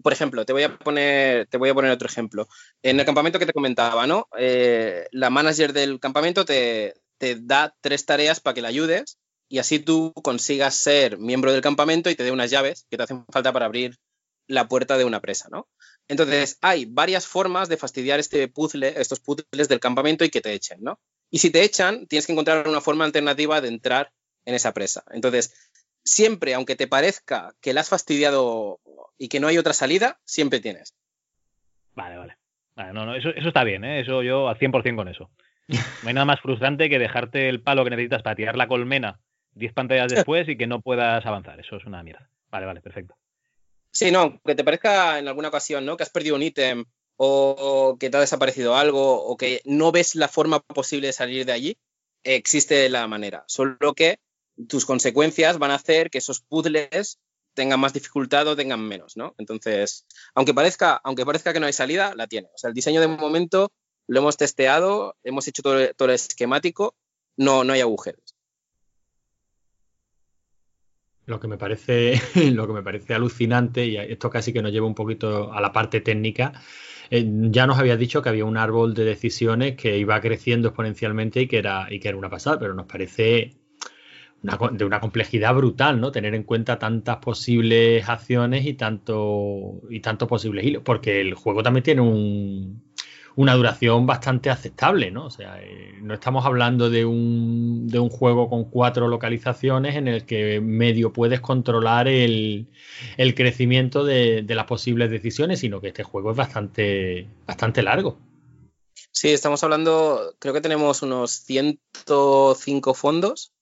por 0.00 0.12
ejemplo, 0.12 0.44
te 0.44 0.52
voy 0.52 0.62
a 0.62 0.76
poner, 0.76 1.46
te 1.46 1.58
voy 1.58 1.68
a 1.68 1.74
poner 1.74 1.90
otro 1.90 2.06
ejemplo. 2.06 2.46
En 2.80 3.00
el 3.00 3.04
campamento 3.04 3.40
que 3.40 3.46
te 3.46 3.52
comentaba, 3.52 4.06
¿no? 4.06 4.28
Eh, 4.38 5.08
la 5.10 5.28
manager 5.28 5.72
del 5.72 5.98
campamento 5.98 6.44
te, 6.44 6.94
te 7.18 7.36
da 7.40 7.74
tres 7.80 8.06
tareas 8.06 8.38
para 8.38 8.54
que 8.54 8.62
la 8.62 8.68
ayudes 8.68 9.18
y 9.48 9.58
así 9.58 9.80
tú 9.80 10.12
consigas 10.22 10.76
ser 10.76 11.18
miembro 11.18 11.52
del 11.52 11.60
campamento 11.60 12.08
y 12.10 12.14
te 12.14 12.22
dé 12.22 12.30
unas 12.30 12.50
llaves 12.50 12.86
que 12.88 12.96
te 12.96 13.02
hacen 13.02 13.24
falta 13.32 13.52
para 13.52 13.66
abrir 13.66 13.96
la 14.48 14.66
puerta 14.66 14.98
de 14.98 15.04
una 15.04 15.20
presa, 15.20 15.48
¿no? 15.50 15.68
Entonces, 16.08 16.58
hay 16.62 16.86
varias 16.86 17.26
formas 17.26 17.68
de 17.68 17.76
fastidiar 17.76 18.18
este 18.18 18.48
puzzle, 18.48 18.94
estos 18.96 19.20
puzzles 19.20 19.68
del 19.68 19.78
campamento 19.78 20.24
y 20.24 20.30
que 20.30 20.40
te 20.40 20.52
echen, 20.52 20.82
¿no? 20.82 20.98
Y 21.30 21.38
si 21.38 21.50
te 21.50 21.62
echan, 21.62 22.06
tienes 22.06 22.26
que 22.26 22.32
encontrar 22.32 22.66
una 22.66 22.80
forma 22.80 23.04
alternativa 23.04 23.60
de 23.60 23.68
entrar 23.68 24.10
en 24.46 24.54
esa 24.54 24.72
presa. 24.72 25.04
Entonces, 25.10 25.70
siempre, 26.02 26.54
aunque 26.54 26.76
te 26.76 26.86
parezca 26.86 27.54
que 27.60 27.74
la 27.74 27.82
has 27.82 27.90
fastidiado 27.90 28.80
y 29.18 29.28
que 29.28 29.38
no 29.38 29.48
hay 29.48 29.58
otra 29.58 29.74
salida, 29.74 30.18
siempre 30.24 30.60
tienes. 30.60 30.94
Vale, 31.94 32.16
vale. 32.16 32.36
no, 32.94 33.04
no, 33.04 33.14
eso, 33.14 33.28
eso 33.30 33.48
está 33.48 33.64
bien, 33.64 33.84
¿eh? 33.84 34.00
Eso 34.00 34.22
yo 34.22 34.48
al 34.48 34.58
100% 34.58 34.96
con 34.96 35.08
eso. 35.08 35.30
No 35.68 36.08
hay 36.08 36.14
nada 36.14 36.24
más 36.24 36.40
frustrante 36.40 36.88
que 36.88 36.98
dejarte 36.98 37.50
el 37.50 37.60
palo 37.60 37.84
que 37.84 37.90
necesitas 37.90 38.22
para 38.22 38.36
tirar 38.36 38.56
la 38.56 38.68
colmena 38.68 39.20
10 39.52 39.72
pantallas 39.74 40.08
después 40.10 40.48
y 40.48 40.56
que 40.56 40.66
no 40.66 40.80
puedas 40.80 41.24
avanzar. 41.26 41.60
Eso 41.60 41.76
es 41.76 41.84
una 41.84 42.02
mierda. 42.02 42.30
Vale, 42.50 42.64
vale, 42.64 42.80
perfecto. 42.80 43.16
Sí, 43.90 44.10
no, 44.10 44.40
que 44.44 44.54
te 44.54 44.64
parezca 44.64 45.18
en 45.18 45.28
alguna 45.28 45.48
ocasión, 45.48 45.84
¿no? 45.84 45.96
Que 45.96 46.04
has 46.04 46.10
perdido 46.10 46.36
un 46.36 46.42
ítem 46.42 46.84
o 47.16 47.96
que 47.98 48.10
te 48.10 48.16
ha 48.16 48.20
desaparecido 48.20 48.76
algo 48.76 49.24
o 49.24 49.36
que 49.36 49.60
no 49.64 49.90
ves 49.90 50.14
la 50.14 50.28
forma 50.28 50.60
posible 50.60 51.08
de 51.08 51.12
salir 51.12 51.44
de 51.46 51.52
allí, 51.52 51.78
existe 52.22 52.88
la 52.88 53.06
manera. 53.08 53.44
Solo 53.48 53.94
que 53.94 54.20
tus 54.68 54.86
consecuencias 54.86 55.58
van 55.58 55.70
a 55.70 55.76
hacer 55.76 56.10
que 56.10 56.18
esos 56.18 56.40
puzzles 56.40 57.18
tengan 57.54 57.80
más 57.80 57.92
dificultad 57.92 58.46
o 58.46 58.56
tengan 58.56 58.80
menos, 58.80 59.16
¿no? 59.16 59.34
Entonces, 59.38 60.06
aunque 60.34 60.54
parezca, 60.54 61.00
aunque 61.02 61.26
parezca 61.26 61.52
que 61.52 61.60
no 61.60 61.66
hay 61.66 61.72
salida, 61.72 62.14
la 62.14 62.28
tiene. 62.28 62.48
O 62.54 62.58
sea, 62.58 62.68
el 62.68 62.74
diseño 62.74 63.00
de 63.00 63.08
momento 63.08 63.72
lo 64.06 64.20
hemos 64.20 64.36
testeado, 64.36 65.16
hemos 65.24 65.48
hecho 65.48 65.62
todo, 65.62 65.76
el 65.78 66.10
esquemático, 66.10 66.94
no, 67.36 67.64
no 67.64 67.72
hay 67.72 67.80
agujeros. 67.80 68.27
Lo 71.28 71.38
que 71.38 71.46
me 71.46 71.58
parece, 71.58 72.20
lo 72.52 72.66
que 72.66 72.72
me 72.72 72.82
parece 72.82 73.12
alucinante, 73.14 73.86
y 73.86 73.98
esto 73.98 74.30
casi 74.30 74.50
que 74.50 74.62
nos 74.62 74.72
lleva 74.72 74.86
un 74.86 74.94
poquito 74.94 75.52
a 75.52 75.60
la 75.60 75.72
parte 75.72 76.00
técnica, 76.00 76.54
eh, 77.10 77.22
ya 77.50 77.66
nos 77.66 77.78
habías 77.78 77.98
dicho 77.98 78.22
que 78.22 78.30
había 78.30 78.46
un 78.46 78.56
árbol 78.56 78.94
de 78.94 79.04
decisiones 79.04 79.76
que 79.76 79.98
iba 79.98 80.18
creciendo 80.22 80.68
exponencialmente 80.68 81.42
y 81.42 81.46
que 81.46 81.58
era, 81.58 81.86
y 81.90 82.00
que 82.00 82.08
era 82.08 82.16
una 82.16 82.30
pasada, 82.30 82.58
pero 82.58 82.72
nos 82.72 82.86
parece 82.86 83.52
de 84.40 84.84
una 84.84 85.00
complejidad 85.00 85.54
brutal, 85.54 86.00
¿no? 86.00 86.12
Tener 86.12 86.34
en 86.34 86.44
cuenta 86.44 86.78
tantas 86.78 87.18
posibles 87.18 88.08
acciones 88.08 88.64
y 88.64 88.74
tanto 88.74 89.82
y 89.90 90.00
tantos 90.00 90.28
posibles 90.28 90.64
hilos, 90.64 90.82
porque 90.82 91.20
el 91.20 91.34
juego 91.34 91.62
también 91.62 91.82
tiene 91.82 92.00
un, 92.00 92.87
una 93.38 93.54
duración 93.54 94.04
bastante 94.04 94.50
aceptable, 94.50 95.12
¿no? 95.12 95.26
O 95.26 95.30
sea, 95.30 95.62
eh, 95.62 95.94
no 96.02 96.14
estamos 96.14 96.44
hablando 96.44 96.90
de 96.90 97.04
un, 97.04 97.86
de 97.86 98.00
un, 98.00 98.10
juego 98.10 98.50
con 98.50 98.64
cuatro 98.64 99.06
localizaciones 99.06 99.94
en 99.94 100.08
el 100.08 100.26
que 100.26 100.60
medio 100.60 101.12
puedes 101.12 101.40
controlar 101.40 102.08
el, 102.08 102.66
crecimiento 103.36 104.02
de, 104.02 104.44
las 104.48 104.66
posibles 104.66 105.08
decisiones, 105.08 105.60
sino 105.60 105.80
que 105.80 105.86
este 105.86 106.02
juego 106.02 106.32
es 106.32 106.36
bastante, 106.36 107.28
bastante 107.46 107.80
largo. 107.80 108.18
Sí, 109.12 109.28
estamos 109.28 109.62
hablando, 109.62 110.34
creo 110.40 110.52
que 110.52 110.60
tenemos 110.60 111.02
unos 111.02 111.30
105 111.30 112.92
fondos. 112.92 113.52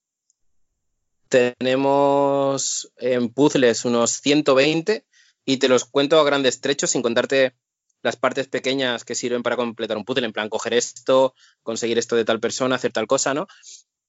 Tenemos 1.29 2.91
en 2.97 3.29
puzzles 3.29 3.85
unos 3.85 4.09
120 4.09 5.05
y 5.45 5.57
te 5.57 5.69
los 5.69 5.85
cuento 5.85 6.19
a 6.19 6.23
grandes 6.23 6.61
trechos 6.61 6.89
sin 6.89 7.03
contarte 7.03 7.53
las 8.01 8.15
partes 8.15 8.47
pequeñas 8.47 9.03
que 9.03 9.15
sirven 9.15 9.43
para 9.43 9.55
completar 9.55 9.97
un 9.97 10.05
puzzle, 10.05 10.25
en 10.25 10.33
plan 10.33 10.49
coger 10.49 10.73
esto, 10.73 11.33
conseguir 11.63 11.97
esto 11.97 12.15
de 12.15 12.25
tal 12.25 12.39
persona, 12.39 12.75
hacer 12.75 12.91
tal 12.91 13.07
cosa, 13.07 13.33
¿no? 13.33 13.47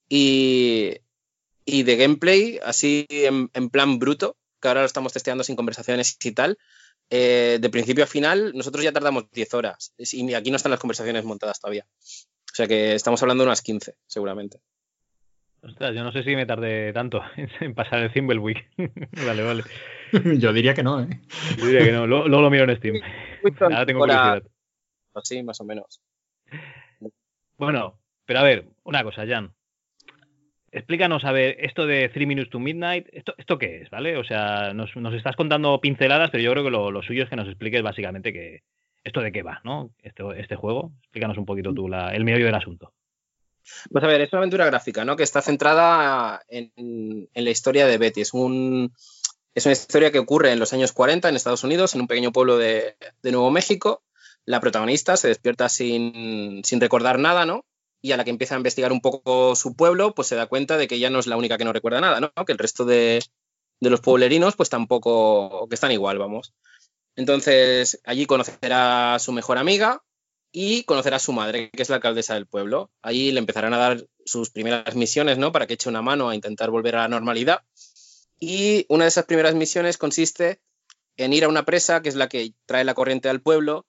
Y, 0.09 1.01
de 1.67 1.97
gameplay, 1.97 2.59
así 2.65 3.07
en, 3.09 3.71
plan 3.71 3.99
bruto, 3.99 4.37
que 4.61 4.69
ahora 4.69 4.81
lo 4.81 4.87
estamos 4.87 5.13
testeando 5.13 5.45
sin 5.45 5.57
conversaciones 5.57 6.17
y 6.23 6.33
tal, 6.33 6.59
eh, 7.11 7.59
de 7.61 7.71
principio 7.71 8.05
a 8.05 8.07
final, 8.07 8.53
nosotros 8.55 8.85
ya 8.85 8.93
tardamos 8.93 9.31
10 9.31 9.55
horas 9.55 9.93
y 9.97 10.35
aquí 10.35 10.51
no 10.51 10.57
están 10.57 10.71
las 10.71 10.81
conversaciones 10.81 11.25
montadas 11.25 11.61
todavía. 11.61 11.87
O 12.53 12.55
sea 12.55 12.67
que 12.67 12.95
estamos 12.95 13.23
hablando 13.23 13.45
de 13.45 13.49
unas 13.49 13.63
15, 13.63 13.97
seguramente. 14.07 14.61
Ostras, 15.63 15.95
yo 15.95 16.05
no 16.05 16.13
sé 16.13 16.23
si 16.23 16.37
me 16.37 16.47
tardé 16.47 16.93
tanto 16.93 17.21
en 17.61 17.75
pasar 17.75 18.01
el 18.01 18.13
Thimbleweek. 18.13 18.71
vale, 19.27 19.43
vale. 19.43 19.65
Yo 20.39 20.53
diría 20.53 20.73
que 20.73 20.83
no, 20.83 21.03
¿eh? 21.03 21.21
Yo 21.59 21.67
diría 21.67 21.85
que 21.85 21.93
no. 21.93 22.07
Luego, 22.07 22.29
lo 22.29 22.51
miro 22.51 22.65
en 22.65 22.77
Steam. 22.77 22.97
Ahora 23.61 23.85
tengo 23.85 24.01
curiosidad. 24.01 24.43
Sí, 25.23 25.43
más 25.43 25.61
o 25.61 25.65
menos. 25.65 26.01
Bueno, 27.59 27.99
pero 28.25 28.39
a 28.39 28.43
ver, 28.45 28.67
una 28.85 29.03
cosa, 29.03 29.27
Jan. 29.27 29.53
explícanos, 30.71 31.25
a 31.25 31.33
ver, 31.33 31.57
esto 31.59 31.87
de 31.87 32.09
Three 32.09 32.25
Minutes 32.25 32.51
to 32.51 32.61
Midnight, 32.61 33.09
¿esto, 33.13 33.35
esto 33.37 33.59
qué 33.59 33.83
es, 33.83 33.91
¿vale? 33.91 34.17
O 34.17 34.25
sea, 34.25 34.73
nos, 34.75 34.95
estás 35.15 35.35
contando 35.35 35.81
pinceladas, 35.81 36.31
pero 36.31 36.45
yo 36.45 36.53
creo 36.53 36.65
que 36.65 36.71
lo, 36.71 37.03
suyo 37.03 37.25
es 37.25 37.29
que 37.29 37.37
nos 37.37 37.49
expliques 37.49 37.83
básicamente 37.83 38.33
que, 38.33 38.63
esto 39.03 39.21
de 39.21 39.33
qué 39.33 39.43
va, 39.43 39.61
¿no? 39.65 39.91
este 40.03 40.55
juego. 40.55 40.93
Explícanos 41.03 41.37
un 41.37 41.47
poquito 41.47 41.75
tú 41.75 41.89
la, 41.89 42.15
el 42.15 42.25
meollo 42.25 42.47
del 42.47 42.55
asunto. 42.55 42.93
Pues 43.91 44.05
a 44.05 44.07
ver, 44.07 44.21
es 44.21 44.33
una 44.33 44.41
aventura 44.41 44.67
gráfica, 44.67 45.05
¿no? 45.05 45.17
Que 45.17 45.23
está 45.23 45.43
centrada 45.43 46.43
en, 46.49 47.29
la 47.35 47.51
historia 47.51 47.87
de 47.87 47.99
Betty. 47.99 48.21
Es, 48.21 48.35
un, 48.35 48.93
es 49.55 49.67
una 49.67 49.73
historia 49.73 50.11
que 50.11 50.19
ocurre 50.19 50.53
en 50.53 50.59
los 50.59 50.73
años 50.73 50.93
40 50.93 51.29
en 51.29 51.37
Estados 51.37 51.65
Unidos, 51.65 51.95
en 51.95 52.03
un 52.03 52.07
pequeño 52.07 52.33
pueblo 52.33 52.59
de, 52.59 52.97
Nuevo 53.23 53.51
México. 53.51 54.03
La 54.45 54.61
protagonista 54.61 55.17
se 55.17 55.29
despierta 55.29 55.69
sin, 55.69 56.63
sin 56.65 56.81
recordar 56.81 57.19
nada, 57.19 57.45
¿no? 57.45 57.65
y 58.01 58.13
a 58.13 58.17
la 58.17 58.25
que 58.25 58.31
empieza 58.31 58.55
a 58.55 58.59
investigar 58.59 58.93
un 58.93 59.01
poco 59.01 59.57
su 59.57 59.75
pueblo, 59.75 60.15
pues 60.15 60.29
se 60.29 60.37
da 60.37 60.47
cuenta 60.47 60.77
de 60.77 60.87
que 60.87 60.95
ella 60.95 61.11
no 61.11 61.19
es 61.19 61.27
la 61.27 61.37
única 61.37 61.59
que 61.59 61.65
no 61.65 61.73
recuerda 61.73 62.01
nada, 62.01 62.21
¿no? 62.21 62.31
Que 62.47 62.53
el 62.53 62.59
resto 62.59 62.85
de, 62.85 63.21
los 63.81 64.01
pueblerinos, 64.01 64.55
pues 64.55 64.69
tampoco, 64.69 65.67
que 65.69 65.75
están 65.75 65.91
igual, 65.91 66.19
vamos. 66.19 66.55
Entonces, 67.17 68.01
allí 68.05 68.27
conocerá 68.27 69.17
a 69.17 69.19
su 69.19 69.33
mejor 69.33 69.59
amiga 69.59 70.05
y 70.53 70.85
conocerá 70.85 71.17
a 71.17 71.21
su 71.21 71.33
madre, 71.33 71.71
que 71.71 71.83
es 71.83 71.89
la 71.89 71.97
alcaldesa 71.97 72.35
del 72.35 72.47
pueblo. 72.47 72.91
Allí 73.03 73.33
le 73.33 73.39
empezarán 73.39 73.75
a 73.75 73.79
dar 73.79 74.07
sus 74.25 74.51
primeras 74.51 74.95
misiones, 74.95 75.39
¿no? 75.39 75.53
Para 75.53 75.67
que 75.67 75.75
eche 75.75 75.89
una 75.89 76.03
mano 76.03 76.29
a 76.29 76.35
intentar 76.35 76.71
volver 76.71 76.97
a 76.97 77.03
la 77.03 77.09
normalidad. 77.09 77.63
Y 78.41 78.87
una 78.89 79.05
de 79.05 79.09
esas 79.09 79.27
primeras 79.27 79.55
misiones 79.55 79.99
consiste 79.99 80.61
en 81.17 81.33
ir 81.33 81.45
a 81.45 81.49
una 81.49 81.65
presa, 81.65 82.01
que 82.03 82.09
es 82.09 82.15
la 82.15 82.29
que 82.29 82.55
trae 82.67 82.85
la 82.85 82.95
corriente 82.95 83.29
al 83.29 83.43
pueblo, 83.43 83.87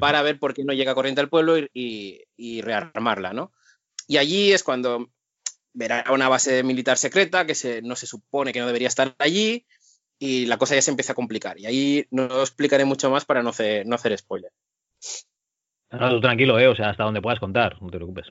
para 0.00 0.22
ver 0.22 0.38
por 0.38 0.54
qué 0.54 0.64
no 0.64 0.72
llega 0.72 0.94
corriente 0.94 1.20
al 1.20 1.28
pueblo 1.28 1.56
y, 1.72 2.60
rearmarla, 2.62 3.32
¿no? 3.32 3.52
Y 4.06 4.18
allí 4.18 4.52
es 4.52 4.62
cuando 4.62 5.10
verá 5.72 6.04
una 6.12 6.28
base 6.28 6.62
militar 6.62 6.98
secreta 6.98 7.46
que 7.46 7.54
se, 7.54 7.82
no 7.82 7.96
se 7.96 8.06
supone 8.06 8.52
que 8.52 8.60
no 8.60 8.66
debería 8.66 8.88
estar 8.88 9.14
allí 9.18 9.66
y 10.18 10.46
la 10.46 10.58
cosa 10.58 10.74
ya 10.74 10.82
se 10.82 10.90
empieza 10.90 11.12
a 11.12 11.16
complicar. 11.16 11.58
Y 11.58 11.66
ahí 11.66 12.06
no 12.10 12.40
explicaré 12.40 12.84
mucho 12.84 13.10
más 13.10 13.24
para 13.24 13.42
no 13.42 13.50
hacer, 13.50 13.86
no 13.86 13.94
hacer 13.94 14.16
spoiler. 14.18 14.52
Tranquilo, 16.20 16.58
¿eh? 16.58 16.68
O 16.68 16.76
sea, 16.76 16.90
hasta 16.90 17.04
donde 17.04 17.22
puedas 17.22 17.40
contar, 17.40 17.80
no 17.80 17.90
te 17.90 17.96
preocupes. 17.96 18.26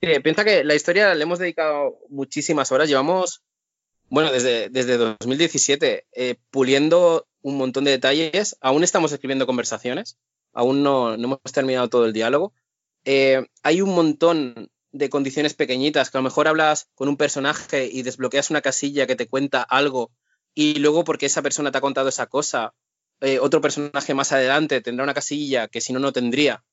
piensa 0.00 0.44
que 0.44 0.64
la 0.64 0.74
historia 0.74 1.14
le 1.14 1.22
hemos 1.22 1.38
dedicado 1.38 1.98
muchísimas 2.08 2.72
horas. 2.72 2.88
Llevamos, 2.88 3.42
bueno, 4.08 4.32
desde, 4.32 4.68
desde 4.68 4.96
2017, 4.96 6.06
eh, 6.12 6.36
puliendo 6.50 7.26
un 7.42 7.58
montón 7.58 7.84
de 7.84 7.92
detalles. 7.92 8.56
Aún 8.60 8.84
estamos 8.84 9.12
escribiendo 9.12 9.46
conversaciones, 9.46 10.18
aún 10.52 10.82
no, 10.82 11.14
hemos 11.14 11.40
terminado 11.52 11.88
todo 11.88 12.06
el 12.06 12.12
diálogo. 12.12 12.52
Eh, 13.04 13.44
hay 13.62 13.82
un 13.82 13.94
montón 13.94 14.70
de 14.92 15.10
condiciones 15.10 15.54
pequeñitas 15.54 16.10
que 16.10 16.18
a 16.18 16.20
lo 16.20 16.24
mejor 16.24 16.48
hablas 16.48 16.88
con 16.94 17.08
un 17.08 17.16
personaje 17.16 17.88
y 17.90 18.02
desbloqueas 18.02 18.50
una 18.50 18.60
casilla 18.60 19.06
que 19.06 19.16
te 19.16 19.26
cuenta 19.26 19.62
algo 19.62 20.12
y 20.54 20.74
luego 20.78 21.04
porque 21.04 21.26
esa 21.26 21.42
persona 21.42 21.72
te 21.72 21.78
ha 21.78 21.80
contado 21.80 22.08
esa 22.08 22.26
cosa, 22.26 22.74
eh, 23.22 23.38
otro 23.38 23.60
personaje 23.60 24.14
más 24.14 24.32
adelante 24.32 24.80
tendrá 24.80 25.04
una 25.04 25.14
casilla 25.14 25.68
que 25.68 25.80
si 25.80 25.92
no, 25.92 25.98
no 25.98 26.12
tendría, 26.12 26.64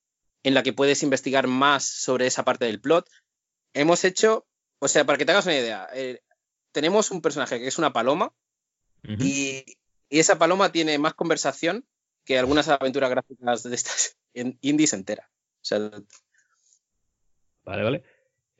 en 0.43 0.53
la 0.53 0.63
que 0.63 0.73
puedes 0.73 1.03
investigar 1.03 1.47
más 1.47 1.85
sobre 1.85 2.27
esa 2.27 2.43
parte 2.43 2.65
del 2.65 2.81
plot. 2.81 3.09
Hemos 3.73 4.03
hecho, 4.03 4.45
o 4.79 4.87
sea, 4.87 5.05
para 5.05 5.17
que 5.17 5.25
te 5.25 5.31
hagas 5.31 5.45
una 5.45 5.57
idea, 5.57 5.87
eh, 5.93 6.21
tenemos 6.71 7.11
un 7.11 7.21
personaje 7.21 7.59
que 7.59 7.67
es 7.67 7.77
una 7.77 7.93
paloma 7.93 8.33
y 9.03 9.63
y 10.09 10.19
esa 10.19 10.39
paloma 10.39 10.71
tiene 10.71 10.97
más 10.97 11.13
conversación 11.13 11.85
que 12.25 12.39
algunas 12.39 12.67
aventuras 12.67 13.09
gráficas 13.09 13.63
de 13.63 13.75
estas 13.75 14.17
indies 14.61 14.93
entera. 14.93 15.29
Vale, 17.63 17.83
vale. 17.83 18.03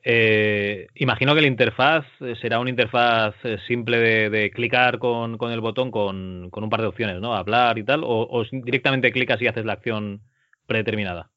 Eh, 0.02 0.86
imagino 0.94 1.34
que 1.34 1.40
la 1.42 1.46
interfaz 1.46 2.04
eh, 2.20 2.34
será 2.40 2.58
una 2.58 2.70
interfaz 2.70 3.34
eh, 3.44 3.58
simple 3.66 4.30
de, 4.30 4.50
clicar 4.50 4.98
con, 4.98 5.36
el 5.50 5.60
botón 5.60 5.90
con, 5.90 6.50
un 6.52 6.70
par 6.70 6.80
de 6.80 6.86
opciones, 6.86 7.20
¿no? 7.20 7.34
Hablar 7.34 7.78
y 7.78 7.84
tal, 7.84 8.04
o, 8.04 8.22
o, 8.22 8.44
directamente 8.50 9.12
clicas 9.12 9.40
y 9.42 9.46
haces 9.46 9.64
la 9.64 9.74
acción 9.74 10.22
predeterminada. 10.66 11.30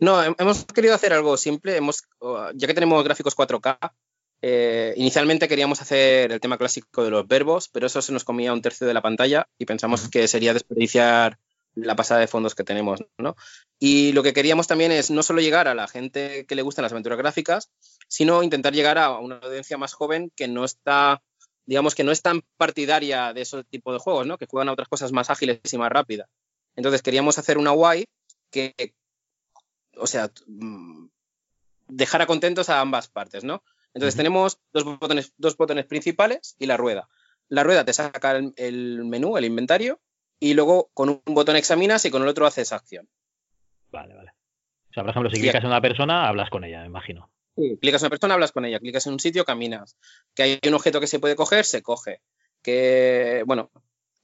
No, 0.00 0.22
hemos 0.22 0.64
querido 0.64 0.94
hacer 0.94 1.12
algo 1.12 1.36
simple. 1.36 1.76
Hemos, 1.76 2.04
ya 2.54 2.66
que 2.66 2.74
tenemos 2.74 3.04
gráficos 3.04 3.36
4K, 3.36 3.92
eh, 4.42 4.92
inicialmente 4.96 5.48
queríamos 5.48 5.80
hacer 5.80 6.30
el 6.30 6.40
tema 6.40 6.58
clásico 6.58 7.04
de 7.04 7.10
los 7.10 7.26
verbos, 7.26 7.68
pero 7.68 7.86
eso 7.86 8.02
se 8.02 8.12
nos 8.12 8.24
comía 8.24 8.52
un 8.52 8.62
tercio 8.62 8.86
de 8.86 8.94
la 8.94 9.02
pantalla 9.02 9.48
y 9.58 9.64
pensamos 9.64 10.08
que 10.08 10.28
sería 10.28 10.52
desperdiciar 10.52 11.38
la 11.76 11.94
pasada 11.94 12.20
de 12.20 12.26
fondos 12.26 12.54
que 12.54 12.64
tenemos, 12.64 13.04
¿no? 13.18 13.36
Y 13.78 14.12
lo 14.12 14.22
que 14.22 14.32
queríamos 14.32 14.66
también 14.66 14.90
es 14.90 15.10
no 15.10 15.22
solo 15.22 15.40
llegar 15.40 15.68
a 15.68 15.74
la 15.74 15.86
gente 15.86 16.46
que 16.46 16.54
le 16.54 16.62
gustan 16.62 16.82
las 16.82 16.92
aventuras 16.92 17.18
gráficas, 17.18 17.70
sino 18.08 18.42
intentar 18.42 18.72
llegar 18.72 18.98
a 18.98 19.18
una 19.18 19.36
audiencia 19.36 19.78
más 19.78 19.92
joven 19.92 20.32
que 20.34 20.48
no 20.48 20.64
está, 20.64 21.22
digamos 21.66 21.94
que 21.94 22.02
no 22.02 22.12
es 22.12 22.22
tan 22.22 22.42
partidaria 22.56 23.32
de 23.32 23.42
ese 23.42 23.62
tipo 23.64 23.92
de 23.92 23.98
juegos, 23.98 24.26
¿no? 24.26 24.38
Que 24.38 24.46
juegan 24.46 24.68
a 24.68 24.72
otras 24.72 24.88
cosas 24.88 25.12
más 25.12 25.30
ágiles 25.30 25.60
y 25.70 25.78
más 25.78 25.92
rápidas. 25.92 26.28
Entonces 26.74 27.02
queríamos 27.02 27.38
hacer 27.38 27.58
una 27.58 27.70
guay 27.70 28.06
que, 28.50 28.94
o 29.96 30.06
sea, 30.06 30.30
mm, 30.46 31.08
dejara 31.88 32.26
contentos 32.26 32.68
a 32.68 32.80
ambas 32.80 33.08
partes, 33.08 33.44
¿no? 33.44 33.62
Entonces 33.94 34.16
tenemos 34.16 34.60
dos 34.72 34.84
botones, 34.84 35.32
dos 35.38 35.56
botones 35.56 35.86
principales 35.86 36.54
y 36.58 36.66
la 36.66 36.76
rueda. 36.76 37.08
La 37.48 37.62
rueda 37.62 37.84
te 37.84 37.92
saca 37.92 38.36
el, 38.36 39.04
menú, 39.04 39.38
el 39.38 39.44
inventario, 39.44 40.00
y 40.40 40.54
luego 40.54 40.90
con 40.94 41.08
un 41.08 41.34
botón 41.34 41.56
examinas 41.56 42.04
y 42.04 42.10
con 42.10 42.22
el 42.22 42.28
otro 42.28 42.46
haces 42.46 42.72
acción. 42.72 43.08
Vale, 43.90 44.14
vale. 44.14 44.30
O 44.90 44.92
sea, 44.92 45.02
por 45.02 45.10
ejemplo, 45.10 45.30
si 45.30 45.40
clicas 45.40 45.62
en 45.62 45.68
una 45.68 45.80
persona, 45.80 46.28
hablas 46.28 46.50
con 46.50 46.64
ella, 46.64 46.80
me 46.80 46.86
imagino. 46.86 47.30
Sí, 47.56 47.78
clicas 47.80 48.02
en 48.02 48.06
una 48.06 48.10
persona, 48.10 48.34
hablas 48.34 48.52
con 48.52 48.64
ella. 48.64 48.78
Clicas 48.78 49.06
en 49.06 49.14
un 49.14 49.20
sitio, 49.20 49.44
caminas. 49.44 49.96
Que 50.34 50.42
hay 50.42 50.58
un 50.66 50.74
objeto 50.74 51.00
que 51.00 51.06
se 51.06 51.18
puede 51.18 51.36
coger, 51.36 51.64
se 51.64 51.82
coge. 51.82 52.20
Que, 52.62 53.42
bueno, 53.46 53.70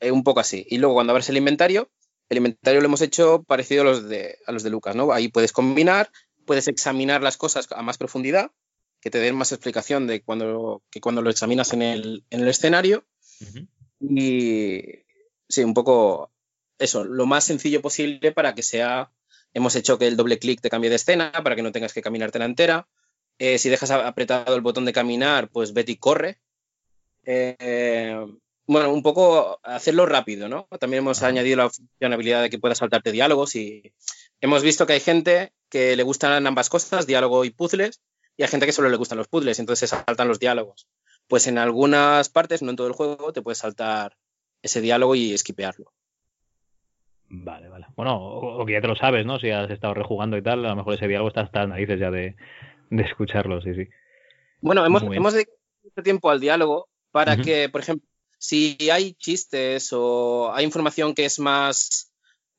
un 0.01 0.25
poco 0.25 0.40
así. 0.40 0.66
Y 0.68 0.79
luego 0.79 0.94
cuando 0.94 1.12
abres 1.12 1.29
el 1.29 1.37
inventario, 1.37 1.90
el 2.29 2.38
inventario 2.38 2.81
lo 2.81 2.87
hemos 2.87 3.03
hecho 3.03 3.42
parecido 3.42 3.83
a 3.83 3.85
los 3.85 4.09
de, 4.09 4.38
a 4.46 4.53
los 4.53 4.62
de 4.62 4.70
Lucas, 4.70 4.96
¿no? 4.96 5.12
Ahí 5.12 5.29
puedes 5.29 5.53
combinar, 5.53 6.11
puedes 6.46 6.68
examinar 6.68 7.22
las 7.22 7.37
cosas 7.37 7.68
a 7.72 7.83
más 7.83 7.98
profundidad 7.98 8.51
que 9.03 9.11
te 9.11 9.18
den 9.18 9.35
más 9.35 9.53
explicación 9.53 10.07
de 10.07 10.22
cuando, 10.22 10.83
que 10.88 11.01
cuando 11.01 11.22
lo 11.22 11.31
examinas 11.31 11.72
en 11.72 11.83
el, 11.83 12.25
escenario. 12.31 13.05
Y 14.01 15.02
sí, 15.53 15.65
un 15.65 15.75
poco 15.75 16.33
eso, 16.79 17.05
lo 17.05 17.27
más 17.27 17.45
sencillo 17.45 17.81
posible 17.83 18.33
para 18.33 18.55
que 18.55 18.62
sea. 18.62 19.12
Hemos 19.55 19.77
hecho 19.77 19.99
que 19.99 20.09
el 20.09 20.17
doble 20.17 20.38
clic 20.38 20.61
te 20.61 20.71
cambie 20.71 20.91
de 20.91 20.97
escena 20.97 21.31
para 21.31 21.55
que 21.55 21.62
no 21.62 21.73
tengas 21.73 21.93
que 21.93 22.03
caminarte 22.03 22.38
la 22.38 22.47
entera. 22.47 22.88
Eh, 23.38 23.59
si 23.59 23.69
dejas 23.69 23.91
apretado 23.91 24.55
el 24.55 24.62
botón 24.62 24.85
de 24.85 24.93
caminar, 24.93 25.49
pues 25.51 25.73
Betty 25.73 25.97
corre. 25.97 26.38
Eh, 27.25 28.17
bueno, 28.67 28.93
un 28.93 29.03
poco 29.03 29.61
hacerlo 29.62 30.07
rápido, 30.07 30.49
¿no? 30.49 30.69
También 30.81 31.03
hemos 31.03 31.23
añadido 31.23 31.59
la 31.59 31.71
funcionalidad 31.71 32.43
de 32.43 32.51
que 32.51 32.59
puedas 32.59 32.79
saltarte 32.79 33.12
diálogos 33.12 33.55
y 33.57 33.93
hemos 34.41 34.62
visto 34.62 34.87
que 34.87 34.95
hay 34.95 35.01
gente 35.01 35.53
que 35.69 35.97
le 35.97 36.03
gustan 36.03 36.47
ambas 36.47 36.69
cosas, 36.71 37.07
diálogo 37.07 37.45
y 37.45 37.51
puzzles, 37.51 38.01
y 38.37 38.43
hay 38.43 38.49
gente 38.49 38.67
que 38.67 38.73
solo 38.73 38.88
le 38.88 38.97
gustan 38.97 39.19
los 39.19 39.29
puzzles, 39.29 39.59
entonces 39.59 39.91
se 39.91 39.97
saltan 39.97 40.29
los 40.29 40.38
diálogos. 40.38 40.88
Pues 41.29 41.47
en 41.47 41.59
algunas 41.59 42.29
partes, 42.29 42.62
no 42.62 42.71
en 42.71 42.77
todo 42.77 42.87
el 42.87 42.93
juego, 42.93 43.33
te 43.33 43.43
puedes 43.43 43.59
saltar 43.59 44.17
ese 44.62 44.81
diálogo 44.81 45.14
y 45.14 45.33
esquipearlo. 45.33 45.92
Vale, 47.29 47.68
vale. 47.68 47.87
Bueno, 47.96 48.16
o, 48.16 48.66
que 48.66 48.72
ya 48.72 48.81
te 48.81 48.88
lo 48.88 48.96
sabes, 48.96 49.25
¿no? 49.25 49.38
Si 49.38 49.51
has 49.51 49.70
estado 49.70 49.94
rejugando 49.94 50.37
y 50.37 50.42
tal, 50.42 50.64
a 50.66 50.70
lo 50.70 50.77
mejor 50.77 50.94
ese 50.94 51.09
diálogo 51.09 51.29
está 51.29 51.42
hasta 51.42 51.61
las 51.61 51.70
narices 51.70 51.98
ya 51.98 52.11
de, 52.11 52.37
escucharlo, 52.90 53.62
sí, 53.62 53.75
sí. 53.75 53.88
Bueno, 54.61 54.85
hemos, 54.85 55.03
hemos 55.03 55.33
dedicado 55.33 55.59
mucho 55.83 56.03
tiempo 56.03 56.31
al 56.31 56.40
diálogo 56.40 56.88
para 57.10 57.37
que, 57.37 57.69
por 57.69 57.81
ejemplo, 57.81 58.06
si 58.38 58.77
hay 58.90 59.15
chistes 59.15 59.90
o 59.92 60.52
hay 60.52 60.65
información 60.65 61.15
que 61.15 61.25
es 61.25 61.38
más. 61.38 62.13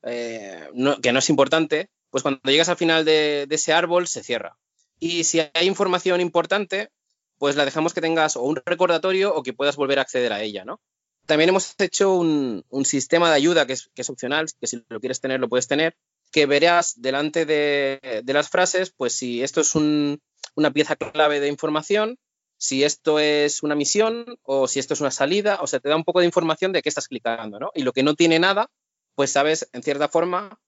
Eh, 0.04 0.70
que 1.02 1.14
no 1.14 1.20
es 1.20 1.30
importante, 1.30 1.90
pues 2.10 2.24
cuando 2.24 2.40
llegas 2.46 2.70
al 2.70 2.78
final 2.78 3.06
de, 3.06 3.48
ese 3.50 3.74
árbol 3.74 4.08
se 4.08 4.24
cierra. 4.24 4.58
Y 5.00 5.24
si 5.24 5.40
hay 5.40 5.68
información 5.68 6.22
importante, 6.22 6.90
pues 7.38 7.56
la 7.56 7.66
dejamos 7.66 7.94
que 7.94 8.02
tengas 8.02 8.38
o 8.38 8.44
un 8.44 8.62
recordatorio 8.66 9.34
o 9.34 9.44
que 9.44 9.54
puedas 9.54 9.76
volver 9.76 10.00
a 10.00 10.04
acceder 10.04 10.32
a 10.32 10.42
ella, 10.42 10.64
¿no? 10.64 10.80
También 11.26 11.50
hemos 11.50 11.76
hecho 11.80 12.14
un, 12.16 12.64
sistema 12.86 13.30
de 13.30 13.36
ayuda 13.36 13.66
que 13.66 13.74
es, 13.74 14.10
opcional, 14.10 14.48
que 14.60 14.68
si 14.68 14.84
lo 14.90 15.00
quieres 15.00 15.22
tener, 15.22 15.40
lo 15.40 15.50
puedes 15.50 15.68
tener, 15.68 15.96
que 16.32 16.46
verás 16.46 16.94
delante 17.02 17.46
de, 17.46 18.24
las 18.26 18.50
frases, 18.50 18.92
pues 18.96 19.14
si 19.14 19.42
esto 19.42 19.62
es 19.62 19.74
una 19.76 20.72
pieza 20.74 20.96
clave 20.96 21.40
de 21.40 21.48
información, 21.48 22.18
si 22.58 22.84
esto 22.84 23.20
es 23.20 23.64
una 23.64 23.76
misión 23.76 24.38
o 24.44 24.68
si 24.68 24.80
esto 24.80 24.94
es 24.94 25.02
una 25.02 25.12
salida, 25.12 25.60
o 25.62 25.68
sea, 25.68 25.80
te 25.80 25.90
da 25.90 25.96
un 25.96 26.04
poco 26.04 26.20
de 26.20 26.26
información 26.26 26.72
de 26.72 26.82
qué 26.82 26.90
estás 26.90 27.08
clicando, 27.08 27.60
¿no? 27.60 27.72
Y 27.74 27.84
lo 27.84 27.94
que 27.94 28.04
no 28.04 28.16
tiene 28.16 28.40
nada, 28.40 28.70
pues 29.16 29.32
sabes, 29.32 29.70
en 29.74 29.84
cierta 29.84 30.10
forma, 30.10 30.60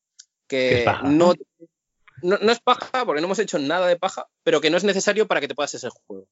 que 0.47 0.85
no, 1.03 1.33
no, 2.21 2.51
es 2.51 2.59
paja, 2.59 3.05
porque 3.05 3.21
no 3.21 3.27
hemos 3.27 3.39
hecho 3.39 3.59
nada 3.59 3.87
de 3.87 3.97
paja, 3.97 4.27
pero 4.43 4.61
que 4.61 4.69
no 4.69 4.77
es 4.77 4.83
necesario 4.83 5.27
para 5.27 5.41
que 5.41 5.47
te 5.47 5.55
puedas 5.55 5.73
el 5.83 5.89
juego. 5.89 6.27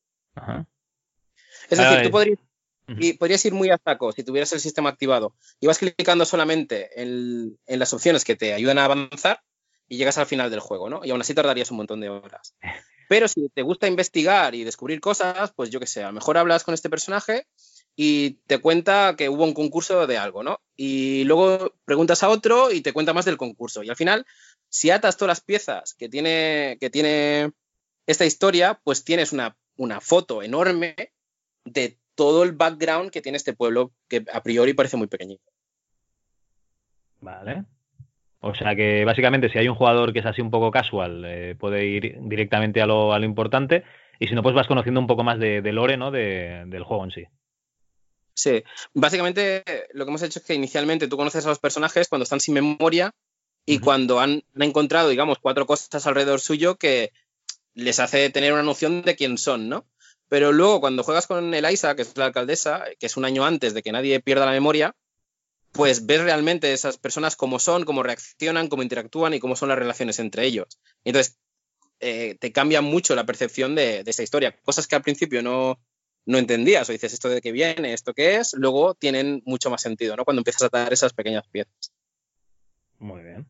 Es 1.69 1.77
decir, 1.77 2.03
tú 2.03 2.11
podrías, 2.11 2.39
y 2.87 3.13
podrías 3.13 3.43
ir 3.45 3.53
muy 3.53 3.69
a 3.69 3.79
saco 3.83 4.11
si 4.11 4.23
tuvieras 4.23 4.51
el 4.53 4.59
sistema 4.59 4.89
activado. 4.89 5.33
Y 5.59 5.67
vas 5.67 5.79
clicando 5.79 6.25
solamente 6.25 7.01
en, 7.01 7.57
las 7.67 7.93
opciones 7.93 8.23
que 8.25 8.35
te 8.35 8.53
ayudan 8.53 8.77
a 8.77 8.85
avanzar 8.85 9.41
y 9.87 9.97
llegas 9.97 10.17
al 10.17 10.25
final 10.25 10.49
del 10.49 10.59
juego, 10.59 10.89
¿no? 10.89 11.01
Y 11.03 11.11
aún 11.11 11.21
así 11.21 11.33
tardarías 11.33 11.71
un 11.71 11.77
montón 11.77 11.99
de 11.99 12.09
horas. 12.09 12.55
Pero 13.09 13.27
si 13.27 13.49
te 13.49 13.61
gusta 13.61 13.87
investigar 13.87 14.55
y 14.55 14.63
descubrir 14.63 14.99
cosas, 14.99 15.51
pues 15.55 15.69
yo 15.69 15.79
qué 15.79 15.87
sé, 15.87 16.03
a 16.03 16.07
lo 16.07 16.13
mejor 16.13 16.37
hablas 16.37 16.63
con 16.63 16.73
este 16.73 16.89
personaje 16.89 17.47
y 17.95 18.39
te 18.47 18.59
cuenta 18.59 19.15
que 19.17 19.29
hubo 19.29 19.43
un 19.43 19.53
concurso 19.53 20.07
de 20.07 20.17
algo, 20.17 20.41
¿no? 20.41 20.61
Y 20.75 21.25
luego 21.25 21.75
preguntas 21.85 22.23
a 22.23 22.29
otro 22.29 22.71
y 22.71 22.81
te 22.81 22.93
cuenta 22.93 23.13
más 23.13 23.25
del 23.25 23.37
concurso. 23.37 23.83
Y 23.83 23.89
al 23.89 23.95
final, 23.95 24.25
si 24.69 24.89
atas 24.89 25.17
todas 25.17 25.29
las 25.29 25.41
piezas 25.41 25.93
que 25.93 26.09
tiene, 26.09 26.77
que 26.79 26.89
tiene 26.89 27.51
esta 28.07 28.25
historia, 28.25 28.79
pues 28.83 29.03
tienes 29.03 29.31
una, 29.31 29.55
una 29.77 30.01
foto 30.01 30.41
enorme 30.41 30.95
de 31.65 31.99
todo 32.15 32.43
el 32.43 32.53
background 32.53 33.11
que 33.11 33.21
tiene 33.21 33.37
este 33.37 33.53
pueblo, 33.53 33.91
que 34.07 34.23
a 34.31 34.41
priori 34.41 34.73
parece 34.73 34.97
muy 34.97 35.07
pequeñito. 35.07 35.51
Vale. 37.21 37.65
O 38.41 38.53
sea 38.53 38.75
que 38.75 39.05
básicamente 39.05 39.49
si 39.49 39.57
hay 39.57 39.69
un 39.69 39.75
jugador 39.75 40.11
que 40.11 40.19
es 40.19 40.25
así 40.25 40.41
un 40.41 40.51
poco 40.51 40.69
casual, 40.69 41.23
eh, 41.25 41.55
puede 41.57 41.85
ir 41.85 42.17
directamente 42.21 42.81
a 42.81 42.85
lo, 42.85 43.13
a 43.13 43.19
lo, 43.19 43.25
importante. 43.25 43.83
Y 44.19 44.27
si 44.27 44.35
no, 44.35 44.43
pues 44.43 44.53
vas 44.53 44.67
conociendo 44.67 44.99
un 44.99 45.07
poco 45.07 45.23
más 45.23 45.39
de, 45.39 45.61
de 45.61 45.71
lore, 45.71 45.95
¿no? 45.95 46.11
De, 46.11 46.63
del 46.67 46.83
juego 46.83 47.05
en 47.05 47.11
sí. 47.11 47.23
Sí, 48.35 48.63
básicamente 48.93 49.63
lo 49.93 50.03
que 50.03 50.09
hemos 50.09 50.23
hecho 50.23 50.39
es 50.39 50.45
que 50.45 50.55
inicialmente 50.55 51.07
tú 51.07 51.15
conoces 51.15 51.45
a 51.45 51.49
los 51.49 51.59
personajes 51.59 52.09
cuando 52.09 52.23
están 52.23 52.39
sin 52.39 52.55
memoria 52.55 53.11
y 53.65 53.77
uh 53.77 53.79
-huh. 53.79 53.83
cuando 53.83 54.19
han, 54.19 54.43
han, 54.55 54.61
encontrado, 54.61 55.09
digamos, 55.09 55.39
cuatro 55.39 55.65
cosas 55.65 56.05
alrededor 56.05 56.41
suyo 56.41 56.75
que 56.75 57.11
les 57.75 57.99
hace 57.99 58.29
tener 58.29 58.51
una 58.51 58.63
noción 58.63 59.03
de 59.03 59.15
quién 59.15 59.37
son, 59.37 59.69
¿no? 59.69 59.85
Pero 60.33 60.51
luego 60.51 60.81
cuando 60.81 61.03
juegas 61.03 61.27
con 61.27 61.53
Elisa, 61.53 61.95
que 61.95 62.01
es 62.01 62.17
la 62.17 62.25
alcaldesa, 62.25 62.85
que 62.99 63.05
es 63.05 63.17
un 63.17 63.23
año 63.23 63.45
antes 63.45 63.75
de 63.75 63.83
que 63.83 63.91
nadie 63.91 64.19
pierda 64.19 64.47
la 64.47 64.51
memoria, 64.51 64.95
pues 65.71 66.07
ves 66.07 66.23
realmente 66.23 66.73
esas 66.73 66.97
personas 66.97 67.35
cómo 67.35 67.59
son, 67.59 67.85
cómo 67.85 68.01
reaccionan, 68.01 68.67
cómo 68.67 68.81
interactúan 68.81 69.35
y 69.35 69.39
cómo 69.39 69.55
son 69.55 69.69
las 69.69 69.77
relaciones 69.77 70.17
entre 70.17 70.47
ellos. 70.47 70.79
Entonces, 71.03 71.37
eh, 71.99 72.35
te 72.39 72.51
cambia 72.51 72.81
mucho 72.81 73.13
la 73.13 73.27
percepción 73.27 73.75
de, 73.75 73.99
esa 74.07 74.23
historia. 74.23 74.59
Cosas 74.63 74.87
que 74.87 74.95
al 74.95 75.03
principio 75.03 75.43
no, 75.43 75.79
no 76.25 76.39
entendías 76.39 76.89
o 76.89 76.93
dices 76.93 77.13
esto 77.13 77.29
de 77.29 77.39
qué 77.39 77.51
viene, 77.51 77.93
esto 77.93 78.15
qué 78.15 78.37
es, 78.37 78.53
luego 78.53 78.95
tienen 78.95 79.43
mucho 79.45 79.69
más 79.69 79.83
sentido, 79.83 80.15
¿no? 80.15 80.25
Cuando 80.25 80.39
empiezas 80.39 80.63
a 80.63 80.69
dar 80.69 80.91
esas 80.91 81.13
pequeñas 81.13 81.47
piezas. 81.47 81.91
Muy 82.97 83.21
bien. 83.21 83.47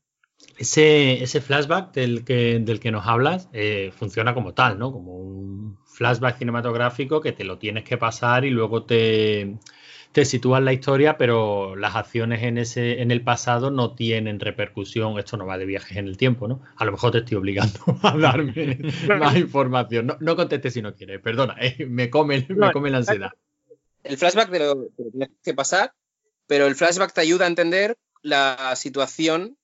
Ese, 0.58 1.24
ese 1.24 1.42
flashback 1.42 1.94
del 1.94 2.24
que, 2.24 2.60
del 2.60 2.80
que 2.80 2.92
nos 2.92 3.08
hablas 3.08 3.50
eh, 3.54 3.92
funciona 3.96 4.34
como 4.34 4.54
tal, 4.54 4.78
¿no? 4.78 4.92
Como 4.92 5.18
un 5.18 5.78
flashback 5.86 6.38
cinematográfico 6.38 7.22
que 7.22 7.32
te 7.32 7.44
lo 7.44 7.58
tienes 7.58 7.84
que 7.84 7.98
pasar 7.98 8.46
y 8.46 8.50
luego 8.50 8.84
te, 8.84 9.58
te 10.14 10.26
sitúas 10.26 10.62
la 10.62 10.72
historia, 10.72 11.18
pero 11.18 11.76
las 11.76 11.96
acciones 11.96 12.44
en, 12.44 12.60
ese, 12.60 13.02
en 13.02 13.10
el 13.10 13.24
pasado 13.24 13.72
no 13.72 13.96
tienen 13.96 14.40
repercusión. 14.40 15.18
Esto 15.18 15.38
no 15.38 15.48
va 15.48 15.58
de 15.58 15.66
viajes 15.66 15.98
en 15.98 16.08
el 16.08 16.18
tiempo, 16.18 16.48
¿no? 16.48 16.62
A 16.78 16.86
lo 16.86 16.92
mejor 16.92 17.12
te 17.12 17.18
estoy 17.20 17.38
obligando 17.38 17.80
a 18.04 18.16
darme 18.16 18.80
más 19.20 19.36
información. 19.36 20.06
No, 20.06 20.18
no 20.20 20.36
contestes 20.36 20.74
si 20.74 20.82
no 20.82 20.94
quieres, 20.94 21.20
perdona, 21.20 21.56
eh, 21.60 21.86
me, 21.88 22.10
come, 22.12 22.46
me 22.50 22.72
come 22.72 22.92
la 22.92 22.98
ansiedad. 22.98 23.32
El 24.04 24.18
flashback 24.18 24.52
te 24.52 24.60
lo, 24.60 24.86
te 24.96 25.04
lo 25.04 25.12
tienes 25.12 25.30
que 25.44 25.54
pasar, 25.56 25.94
pero 26.46 26.68
el 26.68 26.76
flashback 26.76 27.12
te 27.12 27.22
ayuda 27.22 27.46
a 27.46 27.48
entender 27.48 27.98
la 28.22 28.76
situación 28.76 29.58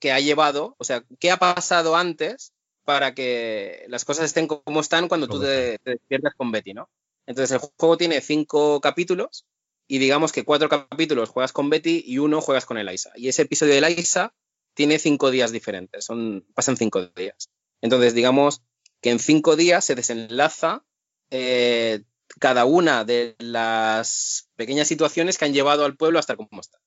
que 0.00 0.12
ha 0.12 0.20
llevado, 0.20 0.74
o 0.78 0.84
sea, 0.84 1.04
qué 1.18 1.30
ha 1.30 1.36
pasado 1.36 1.94
antes 1.96 2.52
para 2.84 3.14
que 3.14 3.84
las 3.88 4.04
cosas 4.04 4.24
estén 4.24 4.48
como 4.48 4.80
están 4.80 5.08
cuando 5.08 5.28
tú 5.28 5.40
te, 5.40 5.78
te 5.78 5.90
despiertas 5.92 6.34
con 6.34 6.50
Betty, 6.50 6.74
¿no? 6.74 6.88
Entonces 7.26 7.52
el 7.52 7.70
juego 7.78 7.96
tiene 7.96 8.20
cinco 8.20 8.80
capítulos 8.80 9.46
y 9.86 9.98
digamos 9.98 10.32
que 10.32 10.44
cuatro 10.44 10.68
capítulos 10.68 11.28
juegas 11.28 11.52
con 11.52 11.70
Betty 11.70 12.02
y 12.06 12.18
uno 12.18 12.40
juegas 12.40 12.66
con 12.66 12.78
Elisa. 12.78 13.12
Y 13.14 13.28
ese 13.28 13.42
episodio 13.42 13.74
de 13.74 13.78
Elisa 13.78 14.34
tiene 14.74 14.98
cinco 14.98 15.30
días 15.30 15.52
diferentes, 15.52 16.04
son, 16.04 16.46
pasan 16.54 16.76
cinco 16.76 17.06
días. 17.06 17.50
Entonces, 17.80 18.14
digamos 18.14 18.62
que 19.00 19.10
en 19.10 19.18
cinco 19.18 19.56
días 19.56 19.84
se 19.84 19.94
desenlaza 19.94 20.84
eh, 21.30 22.04
cada 22.38 22.64
una 22.64 23.04
de 23.04 23.34
las 23.38 24.48
pequeñas 24.56 24.88
situaciones 24.88 25.38
que 25.38 25.44
han 25.44 25.54
llevado 25.54 25.84
al 25.84 25.96
pueblo 25.96 26.18
hasta 26.18 26.36
cómo 26.36 26.60
está. 26.60 26.78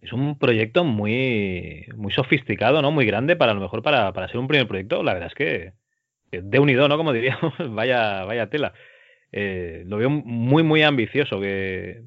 Es 0.00 0.12
un 0.12 0.38
proyecto 0.38 0.84
muy, 0.84 1.86
muy 1.96 2.12
sofisticado, 2.12 2.82
¿no? 2.82 2.90
Muy 2.92 3.04
grande 3.04 3.36
para 3.36 3.52
a 3.52 3.54
lo 3.54 3.60
mejor 3.60 3.82
para, 3.82 4.12
para 4.12 4.28
ser 4.28 4.38
un 4.38 4.48
primer 4.48 4.68
proyecto. 4.68 5.02
La 5.02 5.12
verdad 5.12 5.28
es 5.28 5.34
que 5.34 5.72
de 6.30 6.58
unido, 6.58 6.88
¿no? 6.88 6.96
Como 6.96 7.12
diríamos, 7.12 7.54
vaya, 7.70 8.24
vaya 8.24 8.50
tela. 8.50 8.72
Eh, 9.32 9.82
lo 9.86 9.98
veo 9.98 10.10
muy, 10.10 10.62
muy 10.62 10.82
ambicioso. 10.82 11.40
Que 11.40 12.02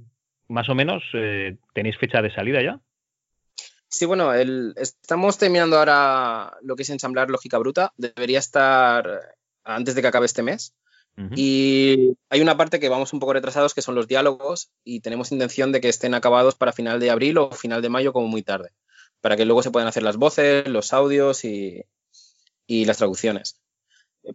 más 0.47 0.69
o 0.69 0.75
menos 0.75 1.03
eh, 1.13 1.57
tenéis 1.73 1.97
fecha 1.97 2.21
de 2.21 2.33
salida 2.33 2.61
ya. 2.61 2.79
Sí, 3.87 4.05
bueno, 4.05 4.33
el, 4.33 4.73
estamos 4.77 5.37
terminando 5.37 5.77
ahora 5.77 6.57
lo 6.61 6.77
que 6.77 6.83
es 6.83 6.89
ensamblar 6.89 7.29
lógica 7.29 7.57
bruta. 7.57 7.93
Debería 7.97 8.39
estar 8.39 9.35
antes 9.65 9.95
de 9.95 10.01
que 10.01 10.07
acabe 10.07 10.25
este 10.25 10.43
mes. 10.43 10.73
Uh 11.17 11.21
-huh. 11.21 11.33
Y 11.35 12.17
hay 12.29 12.41
una 12.41 12.57
parte 12.57 12.79
que 12.79 12.89
vamos 12.89 13.13
un 13.13 13.19
poco 13.19 13.33
retrasados, 13.33 13.73
que 13.73 13.81
son 13.81 13.95
los 13.95 14.07
diálogos, 14.07 14.71
y 14.83 15.01
tenemos 15.01 15.31
intención 15.31 15.71
de 15.71 15.81
que 15.81 15.89
estén 15.89 16.13
acabados 16.13 16.55
para 16.55 16.71
final 16.71 16.99
de 16.99 17.11
abril 17.11 17.37
o 17.37 17.51
final 17.51 17.81
de 17.81 17.89
mayo, 17.89 18.13
como 18.13 18.27
muy 18.27 18.43
tarde, 18.43 18.71
para 19.19 19.35
que 19.35 19.45
luego 19.45 19.63
se 19.63 19.71
puedan 19.71 19.87
hacer 19.87 20.03
las 20.03 20.17
voces, 20.17 20.67
los 20.67 20.93
audios 20.93 21.43
y, 21.43 21.83
y 22.65 22.85
las 22.85 22.97
traducciones. 22.97 23.59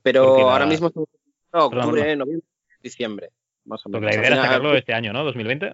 Pero 0.02 0.36
la... 0.38 0.52
ahora 0.52 0.66
mismo, 0.66 0.92
no, 0.94 1.66
octubre, 1.66 2.16
noviembre, 2.16 2.46
diciembre, 2.82 3.30
más 3.64 3.84
o 3.86 3.88
menos. 3.88 4.02
Porque 4.02 4.16
la 4.16 4.20
idea 4.20 4.34
era 4.34 4.42
sacarlo 4.42 4.76
este 4.76 4.92
año, 4.92 5.12
¿no? 5.12 5.24
2020. 5.24 5.72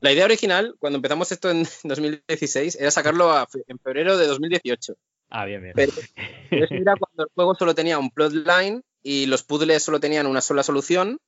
La 0.00 0.12
idea 0.12 0.24
original, 0.24 0.76
cuando 0.78 0.96
empezamos 0.96 1.32
esto 1.32 1.50
en 1.50 1.64
2016, 1.84 2.76
era 2.80 2.90
sacarlo 2.90 3.32
a, 3.32 3.46
en 3.66 3.78
febrero 3.78 4.16
de 4.16 4.26
2018. 4.26 4.94
Ah, 5.30 5.44
bien, 5.44 5.62
bien. 5.62 5.74
Pero 5.74 5.92
era 6.50 6.94
cuando 6.98 7.24
el 7.24 7.28
juego 7.34 7.54
solo 7.54 7.74
tenía 7.74 7.98
un 7.98 8.10
plotline 8.10 8.82
y 9.02 9.26
los 9.26 9.42
puzzles 9.42 9.82
solo 9.82 10.00
tenían 10.00 10.26
una 10.26 10.40
sola 10.40 10.62
solución 10.62 11.20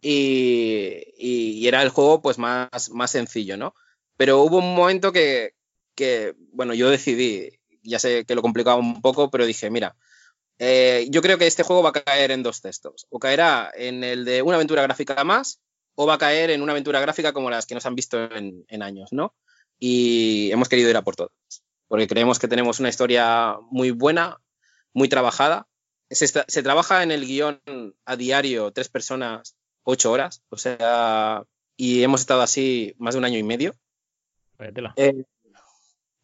y, 0.00 1.66
era 1.66 1.82
el 1.82 1.90
juego 1.90 2.20
pues 2.20 2.38
más, 2.38 2.90
más 2.90 3.10
sencillo, 3.10 3.56
¿no? 3.56 3.74
Pero 4.16 4.42
hubo 4.42 4.58
un 4.58 4.74
momento 4.74 5.12
que, 5.12 5.54
que, 5.94 6.34
bueno, 6.52 6.74
yo 6.74 6.90
decidí, 6.90 7.60
ya 7.82 7.98
sé 7.98 8.24
que 8.24 8.34
lo 8.34 8.42
complicaba 8.42 8.76
un 8.76 9.00
poco, 9.00 9.30
pero 9.30 9.46
dije, 9.46 9.70
mira, 9.70 9.96
eh, 10.58 11.06
yo 11.08 11.22
creo 11.22 11.38
que 11.38 11.46
este 11.46 11.62
juego 11.62 11.82
va 11.82 11.90
a 11.90 12.04
caer 12.04 12.30
en 12.32 12.42
dos 12.42 12.60
textos. 12.60 13.06
O 13.10 13.18
caerá 13.18 13.70
en 13.74 14.04
el 14.04 14.24
de 14.24 14.42
una 14.42 14.56
aventura 14.56 14.82
gráfica 14.82 15.24
más 15.24 15.60
o 15.94 16.06
va 16.06 16.14
a 16.14 16.18
caer 16.18 16.50
en 16.50 16.62
una 16.62 16.72
aventura 16.72 17.00
gráfica 17.00 17.32
como 17.32 17.50
las 17.50 17.66
que 17.66 17.74
nos 17.74 17.86
han 17.86 17.94
visto 17.94 18.22
en, 18.34 18.64
en 18.68 18.82
años, 18.82 19.12
¿no? 19.12 19.34
Y 19.78 20.50
hemos 20.52 20.68
querido 20.68 20.90
ir 20.90 20.96
a 20.96 21.02
por 21.02 21.16
todas, 21.16 21.32
porque 21.88 22.06
creemos 22.06 22.38
que 22.38 22.48
tenemos 22.48 22.80
una 22.80 22.88
historia 22.88 23.56
muy 23.70 23.90
buena, 23.90 24.38
muy 24.92 25.08
trabajada 25.08 25.66
se, 26.12 26.26
se, 26.26 26.62
trabaja 26.62 27.02
en 27.02 27.10
el 27.10 27.26
guion 27.26 27.60
a 28.04 28.16
diario, 28.16 28.72
tres 28.72 28.88
personas, 28.88 29.56
ocho 29.82 30.12
horas, 30.12 30.42
o 30.48 30.56
sea, 30.56 31.44
y 31.76 32.02
hemos 32.02 32.20
estado 32.20 32.42
así 32.42 32.94
más 32.98 33.14
de 33.14 33.18
un 33.18 33.24
año 33.24 33.38
y 33.38 33.42
medio. 33.42 33.74
Eh, 34.96 35.24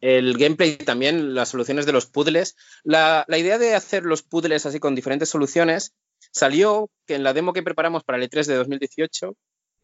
el 0.01 0.37
gameplay 0.37 0.77
también, 0.77 1.33
las 1.35 1.49
soluciones 1.49 1.85
de 1.85 1.91
los 1.91 2.05
puzzles. 2.05 2.55
La, 2.83 3.25
la, 3.27 3.37
idea 3.37 3.57
de 3.57 3.75
hacer 3.75 4.03
los 4.05 4.23
puzzles 4.23 4.65
así 4.65 4.79
con 4.79 4.95
diferentes 4.95 5.29
soluciones 5.29 5.93
salió 6.31 6.89
que 7.05 7.15
en 7.15 7.23
la 7.23 7.33
demo 7.33 7.53
que 7.53 7.63
preparamos 7.63 8.03
para 8.03 8.17
el 8.17 8.29
E3 8.29 8.45
de 8.45 8.55
2018 8.55 9.35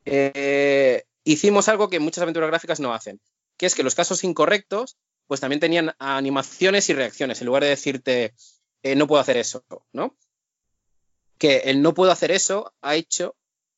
eh, 0.05 1.03
hicimos 1.23 1.67
algo 1.67 1.89
que 1.89 1.99
muchas 1.99 2.21
aventuras 2.21 2.49
gráficas 2.49 2.79
no 2.79 2.93
hacen, 2.93 3.19
que 3.57 3.65
es 3.65 3.75
que 3.75 3.83
los 3.83 3.95
casos 3.95 4.23
incorrectos 4.23 4.97
pues 5.27 5.41
también 5.41 5.59
tenían 5.59 5.95
animaciones 5.97 6.89
y 6.89 6.93
reacciones. 6.93 7.41
En 7.41 7.47
lugar 7.47 7.63
de 7.63 7.69
decirte, 7.69 8.33
eh, 8.85 8.95
no 8.95 9.07
puedo 9.07 9.19
hacer 9.19 9.37
eso, 9.37 9.65
¿no? 9.93 10.15
Que 11.39 11.57
el 11.65 11.81
no 11.81 11.95
puedo 11.95 12.11
hacer 12.11 12.29
eso 12.29 12.71
ha 12.81 12.95
hecho 12.95 13.35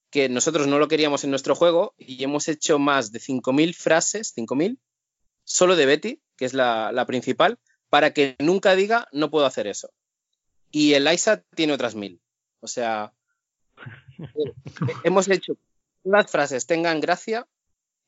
que 0.10 0.28
nosotros 0.28 0.68
no 0.68 0.80
lo 0.80 0.90
queríamos 0.90 1.24
en 1.24 1.30
nuestro 1.30 1.56
juego 1.56 1.94
y 1.98 2.22
hemos 2.26 2.50
hecho 2.50 2.78
más 2.78 3.14
de 3.14 3.20
5.000 3.20 3.74
frases, 3.74 4.36
5.000, 4.36 4.78
solo 5.46 5.78
de 5.78 5.86
Betty, 5.86 6.22
que 6.36 6.44
es 6.44 6.54
la, 6.54 6.92
la, 6.92 7.06
principal, 7.06 7.58
para 7.90 8.12
que 8.12 8.36
nunca 8.40 8.76
diga 8.76 9.08
no 9.14 9.32
puedo 9.32 9.46
hacer 9.46 9.68
eso. 9.68 9.94
Y 10.72 10.94
el 10.94 11.10
ISA 11.10 11.42
tiene 11.56 11.72
otras 11.72 11.96
mil. 11.96 12.20
O 12.60 12.68
sea, 12.68 13.14
eh, 14.20 14.54
hemos 15.06 15.30
hecho 15.30 15.54
que 15.56 16.10
las 16.10 16.30
frases 16.30 16.68
tengan 16.68 17.00
gracia, 17.00 17.48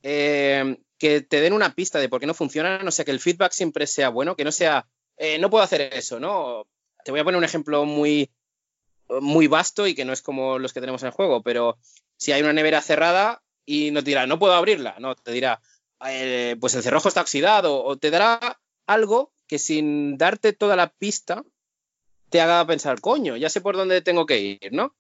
eh, 0.03 0.77
que 0.97 1.21
te 1.21 1.39
den 1.39 1.53
una 1.53 1.73
pista 1.75 1.99
de 1.99 2.09
por 2.09 2.19
qué 2.19 2.27
no 2.27 2.33
funcionan, 2.33 2.85
o 2.85 2.91
sea, 2.91 3.05
que 3.05 3.11
el 3.11 3.21
feedback 3.21 3.53
siempre 3.53 3.87
sea 3.87 4.09
bueno, 4.09 4.35
que 4.35 4.43
no 4.43 4.51
sea, 4.51 4.85
eh, 5.15 5.39
no 5.39 5.49
puedo 5.49 5.63
hacer 5.63 5.93
eso, 5.93 6.19
¿no? 6.19 6.67
Te 7.03 7.11
voy 7.11 7.19
a 7.19 7.23
poner 7.23 7.37
un 7.37 7.43
ejemplo 7.43 7.85
muy, 7.85 8.29
muy 9.21 9.47
vasto 9.47 9.87
y 9.87 9.95
que 9.95 10.05
no 10.05 10.13
es 10.13 10.21
como 10.21 10.59
los 10.59 10.73
que 10.73 10.81
tenemos 10.81 11.01
en 11.01 11.07
el 11.07 11.13
juego, 11.13 11.41
pero 11.41 11.77
si 12.17 12.31
hay 12.31 12.41
una 12.41 12.53
nevera 12.53 12.81
cerrada 12.81 13.41
y 13.65 13.91
no 13.91 14.03
te 14.03 14.11
dirá, 14.11 14.27
no 14.27 14.39
puedo 14.39 14.53
abrirla, 14.53 14.95
no, 14.99 15.15
te 15.15 15.31
dirá, 15.31 15.61
eh, 16.07 16.55
pues 16.59 16.75
el 16.75 16.83
cerrojo 16.83 17.07
está 17.07 17.21
oxidado, 17.21 17.83
o 17.83 17.97
te 17.97 18.11
dará 18.11 18.59
algo 18.87 19.31
que 19.47 19.59
sin 19.59 20.17
darte 20.17 20.53
toda 20.53 20.75
la 20.75 20.89
pista 20.89 21.43
te 22.29 22.41
haga 22.41 22.65
pensar, 22.67 23.01
coño, 23.01 23.37
ya 23.37 23.49
sé 23.49 23.61
por 23.61 23.75
dónde 23.75 24.01
tengo 24.01 24.25
que 24.25 24.39
ir, 24.39 24.71
¿no? 24.71 24.95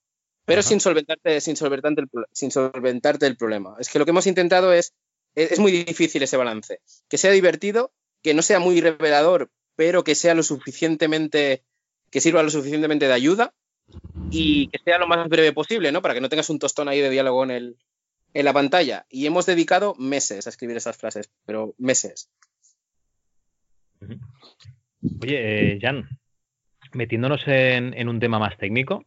Pero 0.45 0.63
sin 0.63 0.79
solventarte, 0.79 1.41
sin, 1.41 1.55
solventarte 1.55 2.01
el, 2.01 2.09
sin 2.31 2.49
solventarte 2.49 3.27
el 3.27 3.37
problema. 3.37 3.75
Es 3.79 3.89
que 3.89 3.99
lo 3.99 4.05
que 4.05 4.11
hemos 4.11 4.25
intentado 4.25 4.73
es, 4.73 4.93
es, 5.35 5.51
es 5.51 5.59
muy 5.59 5.71
difícil 5.71 6.23
ese 6.23 6.37
balance, 6.37 6.81
que 7.07 7.19
sea 7.19 7.29
divertido, 7.29 7.93
que 8.23 8.33
no 8.33 8.41
sea 8.41 8.59
muy 8.59 8.81
revelador, 8.81 9.51
pero 9.75 10.03
que 10.03 10.15
sea 10.15 10.33
lo 10.33 10.41
suficientemente 10.41 11.63
que 12.11 12.21
sirva 12.21 12.43
lo 12.43 12.49
suficientemente 12.49 13.07
de 13.07 13.13
ayuda 13.13 13.53
y 14.31 14.67
que 14.67 14.79
sea 14.79 14.97
lo 14.99 15.07
más 15.07 15.27
breve 15.29 15.53
posible, 15.53 15.91
¿no? 15.91 16.01
Para 16.01 16.13
que 16.13 16.21
no 16.21 16.29
tengas 16.29 16.49
un 16.49 16.59
tostón 16.59 16.87
ahí 16.87 16.99
de 16.99 17.09
diálogo 17.09 17.43
en, 17.43 17.51
el, 17.51 17.77
en 18.33 18.45
la 18.45 18.53
pantalla. 18.53 19.05
Y 19.09 19.25
hemos 19.25 19.45
dedicado 19.45 19.95
meses 19.97 20.45
a 20.45 20.49
escribir 20.49 20.77
esas 20.77 20.97
frases, 20.97 21.31
pero 21.45 21.73
meses. 21.77 22.29
Oye, 25.21 25.73
eh, 25.73 25.79
Jan, 25.81 26.07
metiéndonos 26.93 27.41
en, 27.47 28.07
un 28.07 28.19
tema 28.19 28.39
más 28.39 28.57
técnico, 28.57 29.05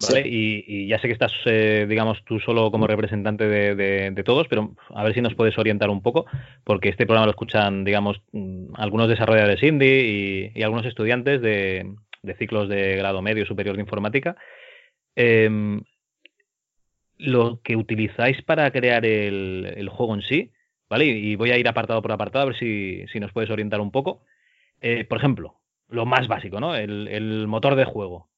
¿vale? 0.00 0.24
Y, 0.26 0.88
ya 0.88 0.98
sé 0.98 1.08
que 1.08 1.12
estás, 1.12 1.32
eh, 1.44 1.86
digamos, 1.88 2.24
tú 2.24 2.40
solo 2.40 2.70
como 2.70 2.86
representante 2.86 3.46
de, 3.46 4.22
todos, 4.24 4.46
pero 4.48 4.74
a 4.90 5.04
ver 5.04 5.14
si 5.14 5.20
nos 5.20 5.34
puedes 5.34 5.58
orientar 5.58 5.90
un 5.90 6.02
poco, 6.02 6.26
porque 6.64 6.88
este 6.88 7.06
programa 7.06 7.26
lo 7.26 7.32
escuchan, 7.32 7.84
digamos, 7.84 8.20
mm, 8.32 8.74
algunos 8.74 9.08
desarrolladores 9.08 9.62
indie 9.62 10.52
y, 10.54 10.62
algunos 10.62 10.86
estudiantes 10.86 11.40
de, 11.40 11.94
ciclos 12.38 12.68
de 12.68 12.96
grado 12.96 13.22
medio 13.22 13.46
superior 13.46 13.76
de 13.76 13.82
informática. 13.82 14.36
Em, 15.16 15.82
lo 17.16 17.60
que 17.62 17.76
utilizáis 17.76 18.42
para 18.42 18.70
crear 18.70 19.04
el, 19.04 19.88
juego 19.90 20.14
en 20.14 20.22
sí, 20.22 20.52
¿vale? 20.88 21.06
Y, 21.06 21.36
voy 21.36 21.50
a 21.50 21.58
ir 21.58 21.68
apartado 21.68 22.00
por 22.00 22.12
apartado 22.12 22.42
a 22.42 22.46
ver 22.46 22.58
si, 22.58 23.04
si 23.12 23.18
nos 23.18 23.32
puedes 23.32 23.50
orientar 23.50 23.80
un 23.80 23.90
poco. 23.90 24.22
Eh, 24.80 25.04
por 25.04 25.18
ejemplo, 25.18 25.58
lo 25.88 26.06
más 26.06 26.28
básico, 26.28 26.60
¿no? 26.60 26.74
El, 26.76 27.46
motor 27.48 27.74
de 27.74 27.84
juego. 27.84 28.28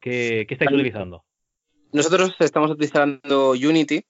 ¿Qué, 0.00 0.46
estáis 0.48 0.70
utilizando? 0.70 1.24
Nosotros 1.92 2.34
estamos 2.38 2.70
utilizando 2.70 3.52
Unity, 3.52 4.04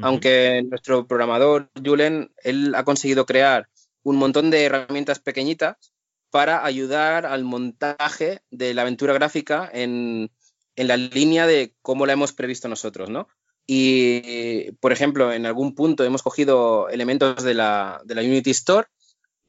aunque 0.00 0.62
nuestro 0.68 1.06
programador, 1.06 1.70
Julen, 1.84 2.30
él 2.42 2.74
ha 2.74 2.84
conseguido 2.84 3.26
crear 3.26 3.68
un 4.02 4.16
montón 4.16 4.50
de 4.50 4.64
herramientas 4.64 5.20
pequeñitas 5.20 5.92
para 6.30 6.64
ayudar 6.64 7.26
al 7.26 7.44
montaje 7.44 8.40
de 8.50 8.74
la 8.74 8.82
aventura 8.82 9.12
gráfica 9.12 9.68
en, 9.72 10.30
la 10.76 10.96
línea 10.96 11.46
de 11.46 11.74
cómo 11.82 12.06
la 12.06 12.14
hemos 12.14 12.32
previsto 12.32 12.68
nosotros, 12.68 13.10
¿no? 13.10 13.28
Y, 13.66 14.72
por 14.80 14.92
ejemplo, 14.92 15.32
en 15.32 15.44
algún 15.44 15.74
punto 15.74 16.04
hemos 16.04 16.22
cogido 16.22 16.88
elementos 16.88 17.42
de 17.42 17.54
la, 17.54 18.00
de 18.04 18.14
la 18.14 18.22
Unity 18.22 18.50
Store 18.50 18.88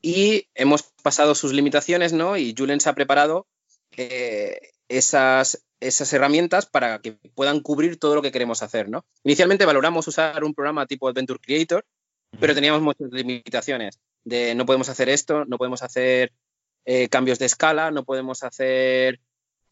y 0.01 0.47
hemos 0.55 0.83
pasado 1.03 1.33
sus 1.33 1.53
limitaciones, 1.53 2.11
¿no? 2.11 2.35
Y 2.35 2.53
Julen 2.57 2.81
se 2.81 2.89
ha 2.89 2.95
preparado 2.95 3.47
eh, 3.95 4.59
esas, 4.89 5.65
esas 5.79 6.11
herramientas 6.13 6.65
para 6.65 6.99
que 6.99 7.13
puedan 7.33 7.61
cubrir 7.61 7.97
todo 7.97 8.15
lo 8.15 8.21
que 8.21 8.31
queremos 8.31 8.61
hacer, 8.61 8.89
¿no? 8.89 9.05
Inicialmente 9.23 9.65
valoramos 9.65 10.07
usar 10.07 10.43
un 10.43 10.53
programa 10.53 10.85
tipo 10.85 11.07
Adventure 11.07 11.39
Creator, 11.39 11.85
pero 12.39 12.53
teníamos 12.53 12.81
muchas 12.81 13.11
limitaciones 13.11 13.99
de 14.23 14.55
no 14.55 14.65
podemos 14.65 14.89
hacer 14.89 15.09
esto, 15.09 15.45
no 15.45 15.57
podemos 15.57 15.81
hacer 15.83 16.31
eh, 16.85 17.09
cambios 17.09 17.39
de 17.39 17.45
escala, 17.45 17.91
no 17.91 18.03
podemos 18.03 18.43
hacer 18.43 19.19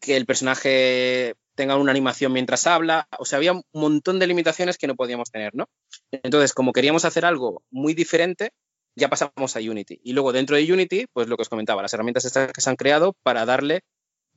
que 0.00 0.16
el 0.16 0.26
personaje 0.26 1.34
tenga 1.54 1.76
una 1.76 1.90
animación 1.90 2.32
mientras 2.32 2.66
habla, 2.66 3.06
o 3.18 3.24
sea, 3.24 3.36
había 3.36 3.52
un 3.52 3.62
montón 3.72 4.18
de 4.18 4.26
limitaciones 4.26 4.78
que 4.78 4.86
no 4.86 4.96
podíamos 4.96 5.30
tener, 5.30 5.54
¿no? 5.54 5.68
Entonces, 6.10 6.54
como 6.54 6.72
queríamos 6.72 7.04
hacer 7.04 7.26
algo 7.26 7.62
muy 7.70 7.92
diferente, 7.92 8.52
ya 8.96 9.08
pasamos 9.08 9.56
a 9.56 9.60
Unity. 9.60 10.00
Y 10.02 10.12
luego 10.12 10.32
dentro 10.32 10.56
de 10.56 10.72
Unity, 10.72 11.06
pues 11.12 11.28
lo 11.28 11.36
que 11.36 11.42
os 11.42 11.48
comentaba, 11.48 11.82
las 11.82 11.92
herramientas 11.92 12.24
estas 12.24 12.52
que 12.52 12.60
se 12.60 12.70
han 12.70 12.76
creado 12.76 13.14
para 13.22 13.44
darle 13.44 13.82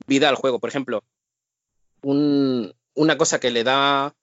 vida 0.06 0.28
al 0.28 0.36
juego. 0.36 0.60
Por 0.60 0.68
ejemplo, 0.68 1.02
una 2.02 3.16
cosa 3.16 3.40
que 3.40 3.50
le 3.50 3.64
da 3.64 4.14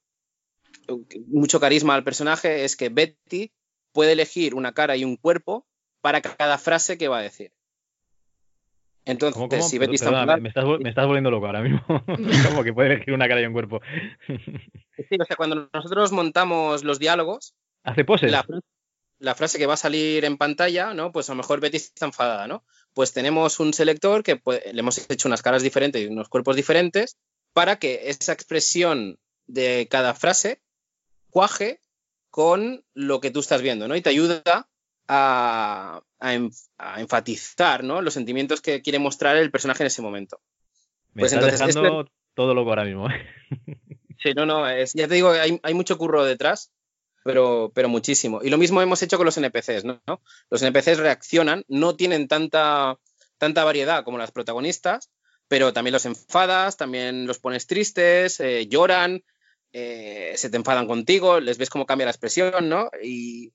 mucho 1.28 1.60
carisma 1.60 1.96
al 1.96 2.04
personaje 2.04 2.66
es 2.66 2.76
que 2.76 2.90
Betty 2.90 3.52
puede 3.92 4.14
elegir 4.14 4.56
una 4.56 4.74
cara 4.74 4.96
y 4.96 5.04
un 5.04 5.18
cuerpo 5.18 5.66
para 6.02 6.22
cada 6.22 6.58
frase 6.58 6.98
que 6.98 7.08
va 7.08 7.20
a 7.20 7.24
decir. 7.24 7.52
Entonces, 9.06 9.68
si 9.68 9.80
Betty 9.80 9.96
está 9.96 10.12
me, 10.12 10.50
estás, 10.50 10.66
me, 10.80 10.90
estás, 10.90 11.06
volviendo 11.06 11.32
loco 11.32 11.48
ahora 11.48 11.62
mismo. 11.62 11.82
como 12.50 12.64
que 12.64 12.74
puede 12.74 12.94
elegir 12.94 13.14
una 13.14 13.28
cara 13.28 13.42
y 13.42 13.46
un 13.46 13.54
cuerpo. 13.54 13.82
sí, 14.28 15.18
o 15.20 15.26
sea, 15.26 15.36
cuando 15.36 15.70
nosotros 15.74 16.12
montamos 16.12 16.84
los 16.84 17.00
diálogos. 17.00 17.56
Hace 17.84 18.06
poses 18.06 18.32
la 19.22 19.36
frase 19.36 19.60
que 19.60 19.68
va 19.68 19.76
a 19.76 19.78
salir 19.78 20.26
en 20.26 20.38
pantalla, 20.38 20.94
¿no? 20.94 21.12
Pues 21.12 21.30
a 21.30 21.34
lo 21.34 21.38
mejor 21.38 21.60
Betty 21.60 21.78
está 21.78 22.08
enfadada, 22.08 22.48
¿no? 22.48 22.66
Pues 22.94 23.14
tenemos 23.14 23.60
un 23.60 23.72
selector 23.72 24.24
que 24.24 24.42
le 24.46 24.80
hemos 24.80 25.10
hecho 25.10 25.28
unas 25.28 25.44
caras 25.44 25.62
diferentes 25.62 26.02
y 26.02 26.08
unos 26.08 26.28
cuerpos 26.28 26.56
diferentes 26.56 27.18
para 27.54 27.78
que 27.78 28.10
esa 28.10 28.34
expresión 28.34 29.20
de 29.46 29.88
cada 29.90 30.16
frase 30.16 30.62
cuaje 31.30 31.80
con 32.32 32.84
lo 32.94 33.22
que 33.22 33.30
tú 33.30 33.42
estás 33.42 33.62
viendo, 33.62 33.88
¿no? 33.88 33.96
Y 33.96 34.02
te 34.02 34.10
ayuda 34.10 34.68
a, 35.08 36.02
enfatizar, 36.98 37.84
¿no? 37.84 38.02
Los 38.02 38.14
sentimientos 38.14 38.62
que 38.62 38.82
quiere 38.82 39.00
mostrar 39.00 39.38
el 39.38 39.52
personaje 39.52 39.84
en 39.84 39.88
ese 39.88 40.02
momento. 40.02 40.42
Me 41.14 41.22
pues 41.22 41.34
entonces 41.34 41.60
dejando 41.60 42.08
todo 42.34 42.54
loco 42.54 42.70
ahora 42.70 42.86
mismo. 42.86 43.10
¿eh? 43.10 43.26
sí, 44.24 44.34
no, 44.36 44.46
no, 44.46 44.70
es, 44.70 44.94
ya 44.94 45.08
te 45.08 45.16
digo, 45.16 45.32
hay, 45.32 45.60
hay 45.62 45.74
mucho 45.74 45.98
curro 45.98 46.24
detrás 46.24 46.72
pero, 47.24 47.72
pero 47.74 47.90
muchísimo. 47.90 48.42
Y 48.44 48.50
lo 48.50 48.58
mismo 48.58 48.82
hemos 48.82 49.02
hecho 49.02 49.18
con 49.18 49.26
los 49.26 49.38
NPCs, 49.38 49.86
¿no? 49.86 50.02
Los 50.50 50.62
NPCs 50.62 50.98
reaccionan, 50.98 51.64
no 51.68 51.96
tienen 51.96 52.28
tanta, 52.28 52.98
tanta 53.38 53.64
variedad 53.64 54.04
como 54.04 54.18
las 54.18 54.32
protagonistas, 54.32 55.12
pero 55.48 55.74
también 55.74 55.94
los 55.94 56.06
enfadas, 56.06 56.78
también 56.78 57.28
los 57.28 57.40
pones 57.40 57.68
tristes, 57.68 58.40
eh, 58.40 58.68
lloran, 58.68 59.24
eh, 59.74 60.34
se 60.36 60.50
te 60.50 60.58
enfadan 60.58 60.88
contigo, 60.88 61.40
les 61.40 61.58
ves 61.58 61.70
cómo 61.70 61.86
cambia 61.86 62.06
la 62.06 62.12
expresión, 62.12 62.70
¿no? 62.70 62.90
Y, 63.04 63.54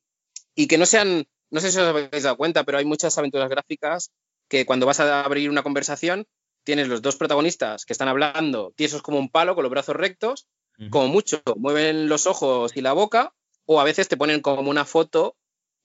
y, 0.55 0.67
que 0.67 0.79
no 0.79 0.87
sean, 0.87 1.27
no 1.51 1.61
sé 1.61 1.71
si 1.71 1.79
os 1.79 1.87
habéis 1.87 2.23
dado 2.23 2.37
cuenta, 2.37 2.65
pero 2.65 2.79
hay 2.79 2.85
muchas 2.85 3.17
aventuras 3.19 3.49
gráficas 3.49 4.11
que 4.49 4.67
cuando 4.67 4.87
vas 4.87 5.01
a 5.01 5.25
abrir 5.25 5.51
una 5.51 5.63
conversación, 5.63 6.27
tienes 6.65 6.89
los 6.89 7.03
dos 7.03 7.17
protagonistas 7.17 7.85
que 7.85 7.93
están 7.93 8.09
hablando 8.09 8.73
tiesos 8.77 9.03
como 9.03 9.19
un 9.19 9.31
palo, 9.31 9.55
con 9.55 9.63
los 9.63 9.71
brazos 9.71 9.97
rectos, 9.97 10.47
como 10.91 11.09
mucho, 11.09 11.41
mueven 11.57 12.09
los 12.09 12.27
ojos 12.27 12.77
y 12.77 12.83
la 12.83 12.93
boca, 12.93 13.33
o 13.65 13.81
a 13.81 13.85
veces 13.85 14.09
te 14.09 14.17
ponen 14.17 14.41
como 14.43 14.69
una 14.69 14.85
foto 14.85 15.37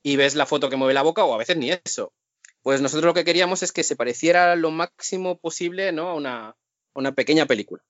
y 0.03 0.18
ves 0.18 0.36
la 0.36 0.45
foto 0.45 0.70
que 0.70 0.76
mueve 0.76 0.93
la 0.93 1.01
boca, 1.01 1.24
o 1.24 1.34
a 1.34 1.38
veces 1.38 1.55
ni 1.55 1.72
eso. 1.72 2.14
Pues 2.62 2.82
nosotros 2.82 3.05
lo 3.05 3.14
que 3.14 3.24
queríamos 3.24 3.64
es 3.64 3.72
que 3.72 3.84
se 3.84 3.95
pareciera 3.95 4.55
lo 4.55 4.70
máximo 4.70 5.39
posible 5.39 5.91
¿no? 5.91 6.09
a, 6.09 6.16
una, 6.16 6.55
una 6.93 7.14
pequeña 7.14 7.45
película. 7.45 7.84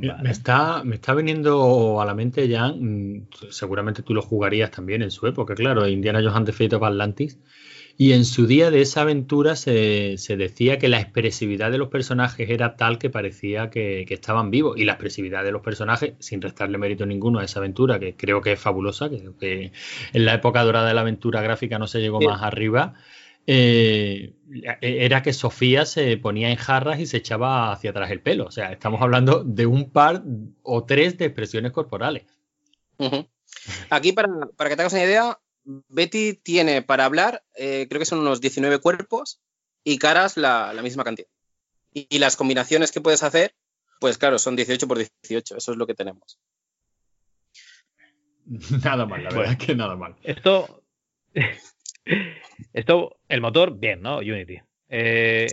Me, 0.00 0.30
está, 0.30 0.82
me 0.84 0.96
está 0.96 1.14
viniendo 1.14 2.00
a 2.00 2.04
la 2.04 2.14
mente 2.14 2.48
ya, 2.48 2.68
mm, 2.68 3.28
seguramente 3.50 4.02
tú 4.02 4.14
lo 4.14 4.22
jugarías 4.22 4.70
también 4.70 5.02
en 5.02 5.10
su 5.10 5.26
época, 5.26 5.54
claro, 5.54 5.88
Indiana 5.88 6.20
Jones 6.20 6.36
and 6.36 6.46
the 6.46 6.52
Fate 6.52 6.76
of 6.76 6.82
Atlantis, 6.82 7.38
y 7.98 8.12
en 8.12 8.26
su 8.26 8.46
día 8.46 8.70
de 8.70 8.82
esa 8.82 9.02
aventura 9.02 9.56
se, 9.56 10.18
decía 10.36 10.78
que 10.78 10.88
la 10.88 11.00
expresividad 11.00 11.70
de 11.70 11.78
los 11.78 11.88
personajes 11.88 12.50
era 12.50 12.76
tal 12.76 12.98
que 12.98 13.08
parecía 13.08 13.70
que, 13.70 14.04
estaban 14.10 14.50
vivos. 14.50 14.76
Y 14.76 14.84
la 14.84 14.92
expresividad 14.92 15.42
de 15.44 15.52
los 15.52 15.62
personajes, 15.62 16.12
sin 16.18 16.42
restarle 16.42 16.76
mérito 16.76 17.06
ninguno 17.06 17.38
a 17.38 17.44
esa 17.44 17.60
aventura, 17.60 17.98
que 17.98 18.14
creo 18.14 18.42
que 18.42 18.52
es 18.52 18.60
fabulosa, 18.60 19.08
que, 19.08 19.72
en 20.12 20.24
la 20.26 20.34
época 20.34 20.62
dorada 20.62 20.88
de 20.88 20.94
la 20.94 21.00
aventura 21.00 21.40
gráfica 21.40 21.78
no 21.78 21.86
se 21.86 22.00
llegó 22.00 22.20
más 22.20 22.42
arriba, 22.42 22.94
eh, 23.46 24.34
era 24.80 25.22
que 25.22 25.32
Sofía 25.32 25.86
se 25.86 26.16
ponía 26.16 26.50
en 26.50 26.56
jarras 26.56 27.00
y 27.00 27.06
se 27.06 27.18
echaba 27.18 27.72
hacia 27.72 27.90
atrás 27.90 28.10
el 28.10 28.20
pelo. 28.20 28.46
O 28.46 28.50
sea, 28.50 28.72
estamos 28.72 29.00
hablando 29.00 29.44
de 29.44 29.66
un 29.66 29.90
par 29.90 30.22
o 30.62 30.84
tres 30.84 31.18
de 31.18 31.26
expresiones 31.26 31.72
corporales. 31.72 32.24
Aquí, 33.90 34.12
para, 34.12 34.28
para 34.56 34.70
que 34.70 34.76
te 34.76 34.82
hagas 34.82 34.92
una 34.92 35.04
idea, 35.04 35.38
Betty 35.88 36.34
tiene 36.34 36.82
para 36.82 37.04
hablar, 37.04 37.42
eh, 37.54 37.86
creo 37.88 37.98
que 37.98 38.06
son 38.06 38.20
unos 38.20 38.40
19 38.40 38.78
cuerpos 38.78 39.40
y 39.84 39.98
caras 39.98 40.36
la, 40.36 40.72
misma 40.82 41.04
cantidad. 41.04 41.28
Y, 41.92 42.18
las 42.18 42.36
combinaciones 42.36 42.92
que 42.92 43.00
puedes 43.00 43.22
hacer, 43.22 43.54
pues 44.00 44.18
claro, 44.18 44.38
son 44.38 44.54
18 44.54 44.86
por 44.86 44.98
18, 44.98 45.56
eso 45.56 45.72
es 45.72 45.78
lo 45.78 45.86
que 45.86 45.94
tenemos. 45.94 46.38
Nada 48.84 49.06
mal, 49.06 49.24
la 49.24 49.30
verdad 49.30 49.58
que 49.58 49.74
nada 49.74 49.96
mal. 49.96 50.14
Esto, 50.22 50.84
esto, 52.72 53.16
el 53.28 53.40
motor, 53.40 53.78
bien, 53.78 54.02
¿no? 54.02 54.18
Unity. 54.18 54.60
Eh, 54.88 55.46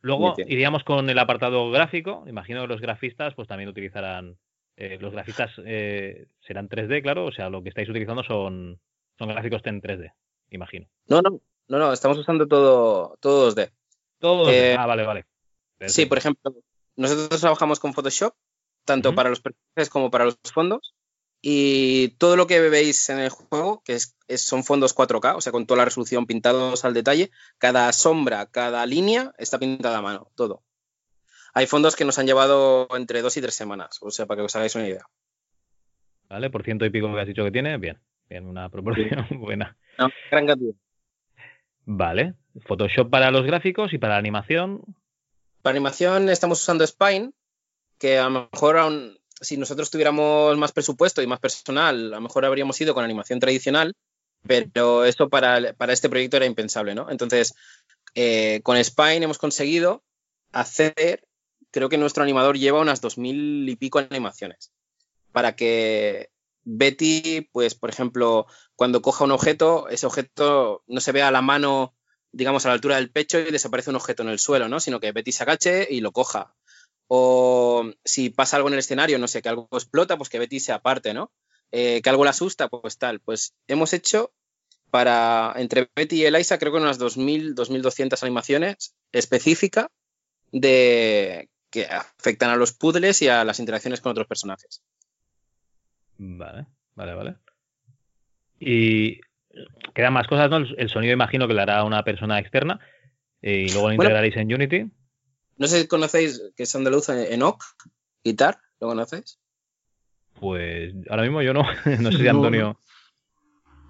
luego 0.00 0.34
iríamos 0.38 0.84
con 0.84 1.10
el 1.10 1.18
apartado 1.18 1.70
gráfico. 1.70 2.24
Imagino 2.26 2.62
que 2.62 2.68
los 2.68 2.80
grafistas 2.80 3.34
pues 3.34 3.48
también 3.48 3.68
utilizarán. 3.68 4.36
Eh, 4.76 4.98
los 5.00 5.12
grafistas 5.12 5.54
serán 5.54 6.68
3D, 6.68 7.02
claro. 7.02 7.26
O 7.26 7.32
sea, 7.32 7.48
lo 7.48 7.62
que 7.62 7.70
estáis 7.70 7.88
utilizando 7.88 8.22
son 8.22 8.78
son 9.18 9.28
gráficos 9.28 9.62
en 9.64 9.80
3D, 9.80 10.12
imagino. 10.50 10.86
No, 11.08 11.22
no, 11.22 11.40
no, 11.68 11.78
no, 11.78 11.92
estamos 11.92 12.18
usando 12.18 12.46
todo, 12.46 13.16
todo 13.20 13.50
2D. 13.50 13.70
Todo 14.18 14.50
eh, 14.50 14.76
Ah, 14.78 14.86
vale, 14.86 15.04
vale. 15.04 15.26
Sí, 15.86 16.06
por 16.06 16.18
ejemplo, 16.18 16.54
nosotros 16.96 17.40
trabajamos 17.40 17.80
con 17.80 17.92
Photoshop, 17.92 18.34
tanto 18.84 19.14
para 19.14 19.30
los 19.30 19.40
personajes 19.40 19.90
como 19.90 20.10
para 20.10 20.26
los 20.26 20.38
fondos. 20.52 20.94
Y 21.42 22.08
todo 22.18 22.36
lo 22.36 22.46
que 22.46 22.60
veis 22.60 23.08
en 23.10 23.18
el 23.18 23.30
juego, 23.30 23.82
que 23.84 23.94
es, 23.94 24.16
son 24.36 24.64
fondos 24.64 24.96
4K, 24.96 25.36
o 25.36 25.40
sea, 25.40 25.52
con 25.52 25.66
toda 25.66 25.78
la 25.78 25.84
resolución 25.84 26.26
pintados 26.26 26.84
al 26.84 26.94
detalle, 26.94 27.30
cada 27.58 27.92
sombra, 27.92 28.46
cada 28.46 28.84
línea 28.86 29.32
está 29.38 29.58
pintada 29.58 29.98
a 29.98 30.02
mano, 30.02 30.30
todo. 30.34 30.62
Hay 31.54 31.66
fondos 31.66 31.96
que 31.96 32.04
nos 32.04 32.18
han 32.18 32.26
llevado 32.26 32.88
entre 32.96 33.22
dos 33.22 33.36
y 33.36 33.40
tres 33.40 33.54
semanas, 33.54 33.98
o 34.00 34.10
sea, 34.10 34.26
para 34.26 34.40
que 34.40 34.44
os 34.46 34.56
hagáis 34.56 34.74
una 34.74 34.88
idea. 34.88 35.06
Vale, 36.28 36.50
por 36.50 36.64
ciento 36.64 36.84
y 36.84 36.90
pico 36.90 37.12
que 37.14 37.20
has 37.20 37.26
dicho 37.26 37.44
que 37.44 37.52
tiene, 37.52 37.78
bien 37.78 38.00
en 38.28 38.46
una 38.46 38.68
proporción 38.68 39.26
buena. 39.40 39.76
gran 40.30 40.46
cantidad. 40.46 40.74
Vale. 41.84 42.34
Photoshop 42.66 43.10
para 43.10 43.30
los 43.30 43.44
gráficos 43.44 43.92
y 43.92 43.98
para 43.98 44.14
la 44.14 44.18
animación. 44.18 44.82
Para 45.62 45.72
animación 45.72 46.28
estamos 46.28 46.60
usando 46.60 46.86
Spine, 46.86 47.32
que 47.98 48.18
a 48.18 48.28
lo 48.28 48.48
mejor 48.52 48.78
aún, 48.78 49.15
si 49.40 49.56
nosotros 49.56 49.90
tuviéramos 49.90 50.56
más 50.56 50.72
presupuesto 50.72 51.22
y 51.22 51.26
más 51.26 51.40
personal, 51.40 52.12
a 52.12 52.16
lo 52.16 52.20
mejor 52.20 52.44
habríamos 52.44 52.80
ido 52.80 52.94
con 52.94 53.04
animación 53.04 53.40
tradicional, 53.40 53.94
pero 54.46 55.04
eso 55.04 55.28
para, 55.28 55.74
para 55.74 55.92
este 55.92 56.08
proyecto 56.08 56.36
era 56.36 56.46
impensable, 56.46 56.94
¿no? 56.94 57.10
Entonces, 57.10 57.54
eh, 58.14 58.60
con 58.62 58.82
Spine 58.82 59.24
hemos 59.24 59.38
conseguido 59.38 60.02
hacer, 60.52 61.26
creo 61.70 61.88
que 61.88 61.98
nuestro 61.98 62.22
animador 62.22 62.56
lleva 62.56 62.80
unas 62.80 63.00
dos 63.00 63.18
mil 63.18 63.68
y 63.68 63.76
pico 63.76 63.98
animaciones, 63.98 64.72
para 65.32 65.54
que 65.54 66.30
Betty, 66.64 67.48
pues, 67.52 67.74
por 67.74 67.90
ejemplo, 67.90 68.46
cuando 68.74 69.02
coja 69.02 69.24
un 69.24 69.32
objeto, 69.32 69.88
ese 69.88 70.06
objeto 70.06 70.82
no 70.86 71.00
se 71.00 71.12
vea 71.12 71.28
a 71.28 71.32
la 71.32 71.42
mano, 71.42 71.94
digamos, 72.32 72.64
a 72.64 72.68
la 72.68 72.74
altura 72.74 72.96
del 72.96 73.10
pecho 73.10 73.38
y 73.38 73.50
desaparece 73.50 73.90
un 73.90 73.96
objeto 73.96 74.22
en 74.22 74.30
el 74.30 74.38
suelo, 74.38 74.68
¿no? 74.68 74.80
Sino 74.80 74.98
que 74.98 75.12
Betty 75.12 75.32
se 75.32 75.42
agache 75.42 75.86
y 75.88 76.00
lo 76.00 76.12
coja. 76.12 76.54
O 77.08 77.90
si 78.04 78.30
pasa 78.30 78.56
algo 78.56 78.68
en 78.68 78.74
el 78.74 78.80
escenario, 78.80 79.18
no 79.18 79.28
sé, 79.28 79.42
que 79.42 79.48
algo 79.48 79.68
explota, 79.72 80.16
pues 80.16 80.28
que 80.28 80.38
Betty 80.38 80.60
se 80.60 80.72
aparte, 80.72 81.14
¿no? 81.14 81.32
Eh, 81.72 82.00
que 82.02 82.10
algo 82.10 82.24
le 82.24 82.30
asusta, 82.30 82.68
pues 82.68 82.98
tal. 82.98 83.20
Pues 83.20 83.54
hemos 83.68 83.92
hecho 83.92 84.32
para, 84.90 85.52
entre 85.56 85.90
Betty 85.94 86.22
y 86.22 86.24
Eliza, 86.24 86.58
creo 86.58 86.72
que 86.72 86.78
unas 86.78 86.98
2.000, 86.98 87.54
2.200 87.54 88.22
animaciones 88.22 88.96
específicas 89.12 89.88
de 90.52 91.48
que 91.70 91.84
afectan 91.86 92.50
a 92.50 92.56
los 92.56 92.72
puzzles 92.72 93.20
y 93.22 93.28
a 93.28 93.44
las 93.44 93.58
interacciones 93.60 94.00
con 94.00 94.10
otros 94.10 94.26
personajes. 94.26 94.82
Vale, 96.18 96.66
vale, 96.94 97.14
vale. 97.14 97.36
Y 98.58 99.20
quedan 99.94 100.12
más 100.12 100.26
cosas, 100.28 100.48
¿no? 100.50 100.58
El 100.58 100.88
sonido 100.88 101.12
imagino 101.12 101.46
que 101.46 101.54
lo 101.54 101.62
hará 101.62 101.84
una 101.84 102.02
persona 102.04 102.38
externa 102.38 102.80
y 103.42 103.68
luego 103.70 103.88
lo 103.88 103.94
integraréis 103.94 104.36
en 104.36 104.52
Unity. 104.52 104.90
No 105.56 105.66
sé 105.68 105.80
si 105.80 105.88
conocéis 105.88 106.42
que 106.56 106.64
es 106.64 106.74
andaluz 106.74 107.08
en 107.08 107.42
OC, 107.42 107.62
Guitar, 108.24 108.60
¿lo 108.80 108.88
conocéis? 108.88 109.38
Pues 110.38 110.94
ahora 111.08 111.22
mismo 111.22 111.42
yo 111.42 111.54
no, 111.54 111.62
no 112.00 112.12
sé 112.12 112.18
si 112.18 112.28
Antonio. 112.28 112.78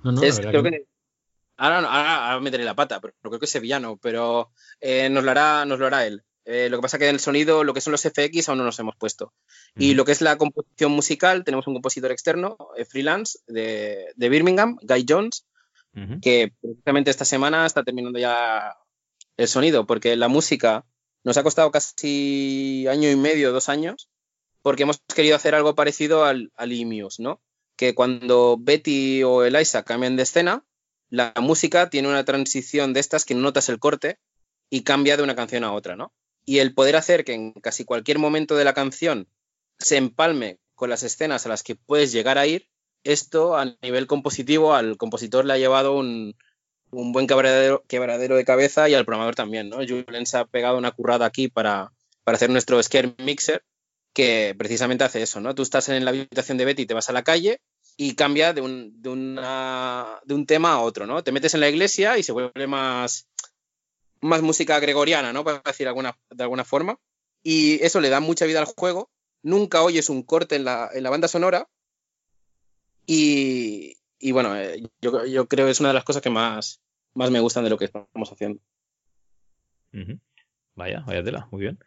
No, 0.04 0.12
no, 0.12 0.20
creo 0.20 0.62
que... 0.62 0.86
Ahora, 1.58 1.78
ahora, 1.78 2.40
meteré 2.40 2.64
la 2.64 2.76
pata, 2.76 3.00
pero 3.00 3.14
creo 3.20 3.38
que 3.38 3.46
es 3.46 3.50
sevillano, 3.50 3.96
pero 3.96 4.52
eh, 4.80 5.08
nos, 5.08 5.24
lo 5.24 5.30
hará, 5.30 5.64
nos 5.64 5.78
lo 5.78 5.86
hará 5.86 6.06
él. 6.06 6.22
Eh, 6.44 6.68
lo 6.70 6.76
que 6.76 6.82
pasa 6.82 6.96
es 6.96 7.00
que 7.00 7.08
en 7.08 7.14
el 7.14 7.20
sonido, 7.20 7.64
lo 7.64 7.74
que 7.74 7.80
son 7.80 7.92
los 7.92 8.02
FX, 8.02 8.48
aún 8.48 8.58
no 8.58 8.64
nos 8.64 8.78
hemos 8.78 8.94
puesto. 8.96 9.32
Y 9.74 9.94
lo 9.94 10.04
que 10.04 10.12
es 10.12 10.20
la 10.20 10.36
composición 10.36 10.92
musical, 10.92 11.44
tenemos 11.44 11.66
un 11.66 11.74
compositor 11.74 12.12
externo, 12.12 12.56
eh, 12.76 12.84
freelance, 12.84 13.38
de, 13.48 14.12
Birmingham, 14.16 14.76
Guy 14.82 15.06
Jones, 15.08 15.46
que 16.20 16.52
precisamente 16.60 17.10
esta 17.10 17.24
semana 17.24 17.64
está 17.64 17.82
terminando 17.82 18.18
ya 18.18 18.76
el 19.38 19.48
sonido, 19.48 19.86
porque 19.86 20.14
la 20.14 20.28
música 20.28 20.84
nos 21.26 21.36
ha 21.36 21.42
costado 21.42 21.70
casi 21.70 22.86
año 22.88 23.10
y 23.10 23.16
medio, 23.16 23.52
dos 23.52 23.68
años, 23.68 24.08
porque 24.62 24.84
hemos 24.84 25.00
querido 25.14 25.36
hacer 25.36 25.54
algo 25.54 25.74
parecido 25.74 26.24
al, 26.24 26.50
al 26.56 26.72
¿no? 27.18 27.42
Que 27.76 27.94
cuando 27.94 28.56
Betty 28.58 29.22
o 29.22 29.44
Eliza 29.44 29.82
cambian 29.82 30.16
de 30.16 30.22
escena, 30.22 30.64
la 31.10 31.34
música 31.38 31.90
tiene 31.90 32.08
una 32.08 32.24
transición 32.24 32.94
de 32.94 33.00
estas 33.00 33.26
que 33.26 33.34
no 33.34 33.42
notas 33.42 33.68
el 33.68 33.78
corte 33.78 34.18
y 34.70 34.82
cambia 34.82 35.18
de 35.18 35.22
una 35.22 35.36
canción 35.36 35.64
a 35.64 35.72
otra, 35.72 35.96
¿no? 35.96 36.14
y 36.46 36.60
el 36.60 36.72
poder 36.72 36.96
hacer 36.96 37.24
que 37.24 37.34
en 37.34 37.52
casi 37.52 37.84
cualquier 37.84 38.18
momento 38.18 38.54
de 38.56 38.64
la 38.64 38.72
canción 38.72 39.28
se 39.78 39.96
empalme 39.96 40.60
con 40.74 40.88
las 40.88 41.02
escenas 41.02 41.44
a 41.44 41.48
las 41.48 41.62
que 41.62 41.74
puedes 41.74 42.12
llegar 42.12 42.38
a 42.38 42.46
ir, 42.46 42.68
esto 43.02 43.56
a 43.56 43.76
nivel 43.82 44.06
compositivo 44.06 44.72
al 44.72 44.96
compositor 44.96 45.44
le 45.44 45.54
ha 45.54 45.58
llevado 45.58 45.96
un, 45.96 46.34
buen 46.90 47.26
quebradero, 47.26 47.84
quebradero, 47.88 48.36
de 48.36 48.44
cabeza 48.44 48.88
y 48.88 48.94
al 48.94 49.04
programador 49.04 49.34
también, 49.34 49.68
¿no? 49.68 49.78
Julen 49.78 50.26
se 50.26 50.38
ha 50.38 50.44
pegado 50.44 50.78
una 50.78 50.92
currada 50.92 51.26
aquí 51.26 51.48
para, 51.48 51.92
hacer 52.24 52.50
nuestro 52.50 52.82
Scare 52.82 53.14
Mixer 53.18 53.62
que 54.12 54.54
precisamente 54.56 55.04
hace 55.04 55.22
eso, 55.22 55.40
¿no? 55.40 55.54
Tú 55.54 55.62
estás 55.62 55.88
en 55.90 56.04
la 56.04 56.10
habitación 56.10 56.56
de 56.56 56.64
Betty 56.64 56.86
te 56.86 56.94
vas 56.94 57.10
a 57.10 57.12
la 57.12 57.22
calle 57.22 57.60
y 57.98 58.14
cambia 58.14 58.52
de 58.52 58.62
un, 58.62 59.02
de, 59.02 59.10
de 59.10 60.34
un 60.34 60.46
tema 60.46 60.72
a 60.72 60.80
otro, 60.80 61.06
¿no? 61.06 61.22
Te 61.22 61.32
metes 61.32 61.54
en 61.54 61.60
la 61.60 61.68
iglesia 61.68 62.16
y 62.16 62.22
se 62.22 62.32
vuelve 62.32 62.66
más, 62.66 63.26
más 64.20 64.42
música 64.42 64.78
gregoriana, 64.80 65.32
¿no? 65.32 65.44
Para 65.44 65.62
decir 65.64 65.88
alguna, 65.88 66.18
de 66.30 66.42
alguna 66.42 66.64
forma. 66.64 66.98
Y 67.42 67.82
eso 67.84 68.00
le 68.00 68.10
da 68.10 68.20
mucha 68.20 68.46
vida 68.46 68.60
al 68.60 68.66
juego. 68.66 69.10
Nunca 69.42 69.82
oyes 69.82 70.08
un 70.08 70.22
corte 70.22 70.56
en 70.56 70.64
la, 70.64 70.90
banda 71.10 71.28
sonora. 71.28 71.68
Y, 73.06 73.95
bueno, 74.32 74.56
eh, 74.56 74.82
yo, 75.00 75.46
creo 75.46 75.66
que 75.66 75.70
es 75.70 75.80
una 75.80 75.90
de 75.90 75.94
las 75.94 76.04
cosas 76.04 76.22
que 76.22 76.30
más, 76.30 76.82
más 77.14 77.30
me 77.30 77.40
gustan 77.40 77.64
de 77.64 77.70
lo 77.70 77.78
que 77.78 77.86
estamos 77.86 78.32
haciendo. 78.32 78.60
Vaya, 80.74 81.04
vaya 81.06 81.24
tela, 81.24 81.48
muy 81.50 81.62
bien. 81.62 81.78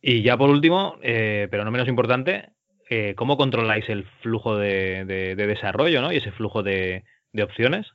Y 0.00 0.22
ya 0.22 0.36
por 0.36 0.50
último, 0.50 0.96
eh, 1.02 1.48
pero 1.50 1.64
no 1.64 1.70
menos 1.70 1.88
importante, 1.88 2.50
eh, 2.88 3.14
¿cómo 3.16 3.36
controláis 3.36 3.88
el 3.88 4.04
flujo 4.22 4.56
de, 4.56 5.04
desarrollo 5.36 6.00
¿no? 6.00 6.12
y 6.12 6.18
ese 6.18 6.32
flujo 6.32 6.62
de, 6.62 7.04
de 7.32 7.42
opciones? 7.42 7.86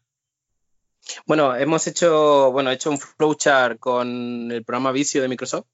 Bueno, 1.26 1.56
hemos 1.56 1.88
hecho, 1.88 2.52
bueno, 2.52 2.70
he 2.70 2.76
hecho 2.76 2.92
un 2.92 3.00
flowchart 3.00 3.80
con 3.80 4.52
el 4.52 4.64
programa 4.64 4.92
Vicio 4.92 5.22
de 5.22 5.28
Microsoft. 5.28 5.66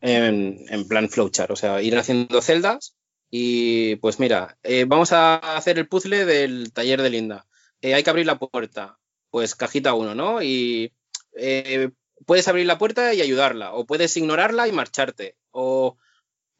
en, 0.00 0.88
plan 0.88 1.08
flowchart, 1.08 1.50
o 1.50 1.56
sea, 1.56 1.80
ir 1.82 1.96
haciendo 1.96 2.42
celdas 2.42 2.97
y 3.30 3.96
pues 3.96 4.18
mira, 4.20 4.58
eh, 4.62 4.84
vamos 4.86 5.12
a 5.12 5.36
hacer 5.56 5.78
el 5.78 5.88
puzzle 5.88 6.24
del 6.24 6.72
taller 6.72 7.02
de 7.02 7.10
Linda. 7.10 7.46
Eh, 7.80 7.94
hay 7.94 8.02
que 8.02 8.10
abrir 8.10 8.26
la 8.26 8.38
puerta, 8.38 8.98
pues 9.30 9.54
cajita 9.54 9.94
uno, 9.94 10.14
¿no? 10.14 10.42
Y 10.42 10.92
eh, 11.36 11.90
puedes 12.26 12.48
abrir 12.48 12.66
la 12.66 12.78
puerta 12.78 13.14
y 13.14 13.20
ayudarla, 13.20 13.74
o 13.74 13.86
puedes 13.86 14.16
ignorarla 14.16 14.66
y 14.68 14.72
marcharte, 14.72 15.36
o 15.50 15.96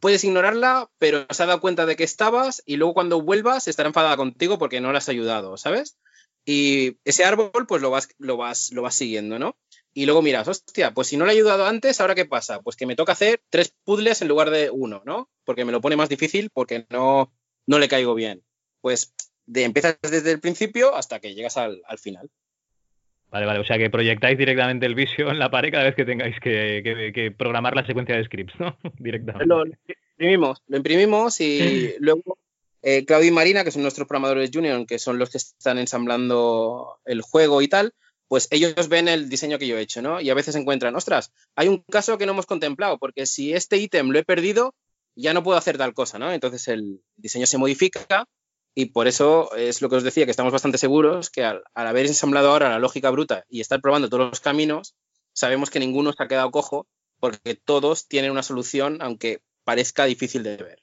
puedes 0.00 0.24
ignorarla, 0.24 0.90
pero 0.98 1.26
se 1.30 1.42
ha 1.42 1.46
dado 1.46 1.60
cuenta 1.60 1.86
de 1.86 1.96
que 1.96 2.04
estabas 2.04 2.62
y 2.66 2.76
luego 2.76 2.94
cuando 2.94 3.22
vuelvas 3.22 3.66
estará 3.68 3.88
enfadada 3.88 4.16
contigo 4.16 4.58
porque 4.58 4.80
no 4.80 4.92
la 4.92 4.98
has 4.98 5.08
ayudado, 5.08 5.56
¿sabes? 5.56 5.98
Y 6.44 6.98
ese 7.04 7.24
árbol, 7.24 7.66
pues 7.66 7.82
lo 7.82 7.90
vas, 7.90 8.08
lo 8.18 8.36
vas, 8.36 8.72
lo 8.72 8.82
vas 8.82 8.94
siguiendo, 8.94 9.38
¿no? 9.38 9.56
Y 9.94 10.06
luego 10.06 10.22
miras, 10.22 10.46
hostia, 10.46 10.92
pues 10.92 11.08
si 11.08 11.16
no 11.16 11.24
le 11.24 11.32
he 11.32 11.36
ayudado 11.36 11.66
antes, 11.66 12.00
¿ahora 12.00 12.14
qué 12.14 12.24
pasa? 12.24 12.60
Pues 12.60 12.76
que 12.76 12.86
me 12.86 12.96
toca 12.96 13.12
hacer 13.12 13.40
tres 13.50 13.74
puzzles 13.84 14.22
en 14.22 14.28
lugar 14.28 14.50
de 14.50 14.70
uno, 14.70 15.02
¿no? 15.04 15.28
Porque 15.44 15.64
me 15.64 15.72
lo 15.72 15.80
pone 15.80 15.96
más 15.96 16.08
difícil 16.08 16.50
porque 16.52 16.86
no, 16.90 17.32
no 17.66 17.78
le 17.78 17.88
caigo 17.88 18.14
bien. 18.14 18.42
Pues 18.80 19.14
de, 19.46 19.64
empiezas 19.64 19.98
desde 20.02 20.30
el 20.30 20.40
principio 20.40 20.94
hasta 20.94 21.20
que 21.20 21.34
llegas 21.34 21.56
al, 21.56 21.80
final. 21.98 22.30
Vale, 23.30 23.46
vale, 23.46 23.60
o 23.60 23.64
sea 23.64 23.78
que 23.78 23.90
proyectáis 23.90 24.38
directamente 24.38 24.86
el 24.86 24.94
visio 24.94 25.30
en 25.30 25.38
la 25.38 25.50
pared 25.50 25.70
cada 25.70 25.84
vez 25.84 25.94
que 25.94 26.04
tengáis 26.04 26.38
que, 26.40 27.34
programar 27.36 27.74
la 27.74 27.86
secuencia 27.86 28.16
de 28.16 28.24
scripts, 28.24 28.58
¿no? 28.60 28.78
directamente. 28.98 29.46
Lo 29.46 29.64
imprimimos, 29.64 30.62
lo 30.66 30.76
imprimimos 30.76 31.40
y 31.40 31.94
luego 31.98 32.38
eh, 32.82 33.04
Claudio 33.04 33.28
y 33.28 33.34
Marina, 33.34 33.64
que 33.64 33.70
son 33.70 33.82
nuestros 33.82 34.06
programadores 34.06 34.50
junior, 34.52 34.86
que 34.86 34.98
son 34.98 35.18
los 35.18 35.30
que 35.30 35.38
están 35.38 35.78
ensamblando 35.78 36.98
el 37.04 37.22
juego 37.22 37.60
y 37.62 37.68
tal, 37.68 37.92
pues 38.28 38.46
ellos 38.50 38.88
ven 38.88 39.08
el 39.08 39.28
diseño 39.28 39.58
que 39.58 39.66
yo 39.66 39.76
he 39.78 39.80
hecho, 39.80 40.02
¿no? 40.02 40.20
Y 40.20 40.30
a 40.30 40.34
veces 40.34 40.54
encuentran, 40.54 40.94
ostras, 40.94 41.32
hay 41.56 41.68
un 41.68 41.78
caso 41.78 42.18
que 42.18 42.26
no 42.26 42.32
hemos 42.32 42.46
contemplado, 42.46 42.98
porque 42.98 43.26
si 43.26 43.54
este 43.54 43.78
ítem 43.78 44.10
lo 44.10 44.18
he 44.18 44.24
perdido, 44.24 44.74
ya 45.16 45.34
no 45.34 45.42
puedo 45.42 45.58
hacer 45.58 45.78
tal 45.78 45.94
cosa, 45.94 46.18
¿no? 46.18 46.32
Entonces 46.32 46.68
el 46.68 47.00
diseño 47.16 47.46
se 47.46 47.58
modifica 47.58 48.28
y 48.74 48.86
por 48.86 49.08
eso 49.08 49.54
es 49.56 49.82
lo 49.82 49.88
que 49.88 49.96
os 49.96 50.04
decía, 50.04 50.26
que 50.26 50.30
estamos 50.30 50.52
bastante 50.52 50.78
seguros 50.78 51.30
que 51.30 51.42
al, 51.42 51.62
haber 51.74 52.06
ensamblado 52.06 52.50
ahora 52.50 52.68
la 52.68 52.78
lógica 52.78 53.10
bruta 53.10 53.44
y 53.48 53.60
estar 53.60 53.80
probando 53.80 54.08
todos 54.08 54.28
los 54.28 54.40
caminos, 54.40 54.94
sabemos 55.32 55.70
que 55.70 55.80
ninguno 55.80 56.12
se 56.12 56.22
ha 56.22 56.28
quedado 56.28 56.50
cojo 56.50 56.86
porque 57.18 57.56
todos 57.56 58.06
tienen 58.06 58.30
una 58.30 58.44
solución, 58.44 58.98
aunque 59.00 59.40
parezca 59.64 60.04
difícil 60.04 60.42
de 60.44 60.56
ver. 60.56 60.82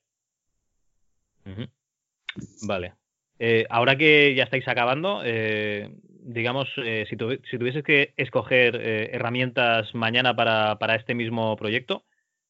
Vale. 2.63 2.95
Eh, 3.39 3.65
ahora 3.69 3.97
que 3.97 4.33
ya 4.35 4.43
estáis 4.43 4.67
acabando, 4.67 5.21
eh, 5.23 5.95
digamos, 6.25 6.67
eh, 6.77 7.05
si, 7.09 7.17
tuvieses 7.17 7.83
que 7.83 8.13
escoger 8.17 8.75
herramientas 8.75 9.93
mañana 9.93 10.35
para, 10.35 10.95
este 10.95 11.15
mismo 11.15 11.55
proyecto, 11.55 12.03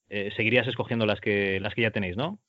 seguirías 0.09 0.67
escogiendo 0.67 1.05
las 1.05 1.19
que, 1.19 1.59
las 1.59 1.73
que 1.73 1.81
ya 1.81 1.91
tenéis, 1.91 2.15
¿no? 2.15 2.39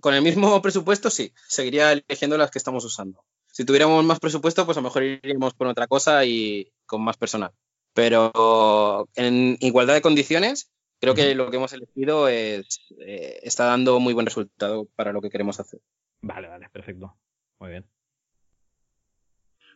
con 0.00 0.14
el 0.14 0.22
mismo 0.22 0.60
presupuesto, 0.62 1.10
sí, 1.10 1.32
seguiría 1.46 1.92
eligiendo 1.92 2.36
las 2.36 2.50
que 2.50 2.58
estamos 2.58 2.84
usando. 2.84 3.24
Si 3.58 3.64
tuviéramos 3.64 4.04
más 4.04 4.20
presupuesto, 4.20 4.64
pues 4.66 4.76
a 4.76 4.80
lo 4.80 4.84
mejor 4.84 5.02
iríamos 5.02 5.54
por 5.54 5.66
otra 5.66 5.86
cosa 5.86 6.24
y 6.24 6.72
con 6.86 7.02
más 7.02 7.16
personal. 7.16 7.52
Pero 7.92 9.08
en 9.16 9.56
igualdad 9.60 9.94
de 9.94 10.02
condiciones, 10.02 10.70
creo 11.00 11.14
que 11.16 11.34
lo 11.34 11.50
que 11.50 11.56
hemos 11.56 11.72
elegido 11.72 12.28
es, 12.28 12.86
eh, 13.00 13.40
está 13.42 13.64
dando 13.64 13.98
muy 13.98 14.14
buen 14.14 14.26
resultado 14.26 14.86
para 14.94 15.12
lo 15.12 15.20
que 15.20 15.30
queremos 15.30 15.58
hacer. 15.58 15.80
Vale, 16.20 16.46
vale, 16.46 16.68
perfecto. 16.70 17.16
Muy 17.58 17.70
bien. 17.70 17.97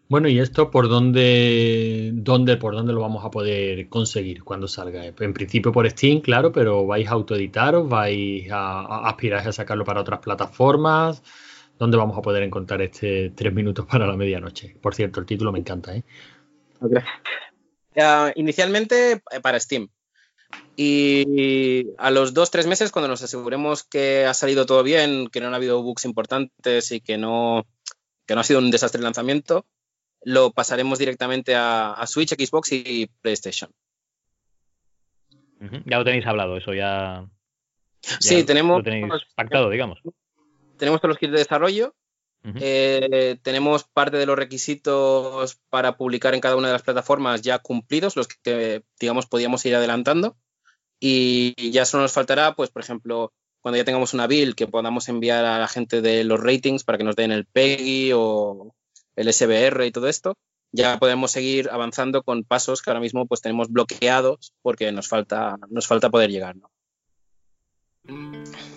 Bueno, 0.08 0.28
¿y 0.28 0.38
esto 0.40 0.70
por 0.70 0.88
dónde, 0.88 2.10
dónde, 2.12 2.58
por 2.58 2.74
dónde 2.74 2.92
lo 2.92 3.00
vamos 3.00 3.24
a 3.24 3.30
poder 3.30 3.88
conseguir 3.88 4.44
cuando 4.44 4.68
salga? 4.68 5.06
En 5.06 5.32
principio 5.32 5.72
por 5.72 5.88
Steam, 5.88 6.20
claro, 6.20 6.52
pero 6.52 6.86
¿vais 6.86 7.08
a 7.08 7.12
autoeditaros? 7.12 7.88
¿Vais 7.88 8.46
a, 8.52 9.08
aspirar 9.08 9.48
a 9.48 9.52
sacarlo 9.52 9.84
para 9.84 10.02
otras 10.02 10.20
plataformas? 10.20 11.22
¿Dónde 11.78 11.96
vamos 11.96 12.18
a 12.18 12.22
poder 12.22 12.42
encontrar 12.42 12.82
este 12.82 13.30
tres 13.30 13.54
minutos 13.54 13.86
para 13.86 14.06
la 14.06 14.16
medianoche? 14.16 14.76
Por 14.80 14.94
cierto, 14.94 15.20
el 15.20 15.26
título 15.26 15.50
me 15.50 15.60
encanta, 15.60 15.96
¿eh? 15.96 16.04
inicialmente 18.36 19.12
eh, 19.12 19.40
para 19.40 19.58
Steam. 19.58 19.88
Y 20.76 21.86
a 21.98 22.10
los 22.10 22.34
dos, 22.34 22.50
tres 22.50 22.66
meses, 22.66 22.90
cuando 22.90 23.08
nos 23.08 23.22
aseguremos 23.22 23.84
que 23.84 24.26
ha 24.26 24.34
salido 24.34 24.66
todo 24.66 24.82
bien, 24.82 25.28
que 25.28 25.40
no 25.40 25.48
han 25.48 25.54
habido 25.54 25.82
bugs 25.82 26.04
importantes 26.04 26.92
y 26.92 27.00
que 27.00 27.18
no, 27.18 27.66
que 28.26 28.34
no 28.34 28.40
ha 28.40 28.44
sido 28.44 28.58
un 28.58 28.70
desastre 28.70 28.98
el 28.98 29.04
lanzamiento, 29.04 29.66
lo 30.24 30.52
pasaremos 30.52 30.98
directamente 30.98 31.54
a, 31.56 32.02
Switch, 32.06 32.34
Xbox 32.34 32.72
y 32.72 33.10
PlayStation. 33.20 33.70
Ya 35.86 35.98
lo 35.98 36.04
tenéis 36.04 36.26
hablado, 36.26 36.56
eso 36.56 36.74
ya. 36.74 37.26
sí, 38.00 38.44
tenemos. 38.44 38.78
Lo 38.78 38.84
tenéis 38.84 39.12
pactado, 39.34 39.70
digamos. 39.70 40.00
Tenemos 40.76 41.00
todos 41.00 41.10
los 41.10 41.18
kits 41.18 41.32
de 41.32 41.38
desarrollo. 41.38 41.94
Eh, 42.44 43.38
tenemos 43.42 43.84
parte 43.84 44.16
de 44.16 44.26
los 44.26 44.36
requisitos 44.36 45.60
para 45.70 45.96
publicar 45.96 46.34
en 46.34 46.40
cada 46.40 46.56
una 46.56 46.66
de 46.66 46.72
las 46.72 46.82
plataformas 46.82 47.40
ya 47.42 47.60
cumplidos, 47.60 48.16
los 48.16 48.26
que, 48.26 48.82
digamos, 48.98 49.26
podíamos 49.26 49.64
ir 49.64 49.76
adelantando. 49.76 50.36
Y 50.98 51.70
ya 51.70 51.84
solo 51.84 52.02
nos 52.02 52.12
faltará, 52.12 52.54
pues, 52.54 52.70
por 52.70 52.82
ejemplo, 52.82 53.32
cuando 53.60 53.78
ya 53.78 53.84
tengamos 53.84 54.12
una 54.12 54.26
build 54.26 54.56
que 54.56 54.66
podamos 54.66 55.08
enviar 55.08 55.44
a 55.44 55.58
la 55.58 55.68
gente 55.68 56.00
de 56.00 56.24
los 56.24 56.40
ratings 56.40 56.82
para 56.82 56.98
que 56.98 57.04
nos 57.04 57.14
den 57.14 57.30
el 57.30 57.46
PEGI 57.46 58.12
o 58.14 58.74
el 59.16 59.32
SBR 59.32 59.86
y 59.86 59.92
todo 59.92 60.08
esto, 60.08 60.36
ya 60.72 60.98
podemos 60.98 61.30
seguir 61.30 61.68
avanzando 61.70 62.22
con 62.22 62.44
pasos 62.44 62.80
que 62.80 62.90
ahora 62.90 63.00
mismo 63.00 63.26
pues 63.26 63.42
tenemos 63.42 63.70
bloqueados 63.70 64.54
porque 64.62 64.90
nos 64.90 65.08
falta, 65.08 65.58
nos 65.68 65.86
falta 65.86 66.10
poder 66.10 66.30
llegar. 66.30 66.56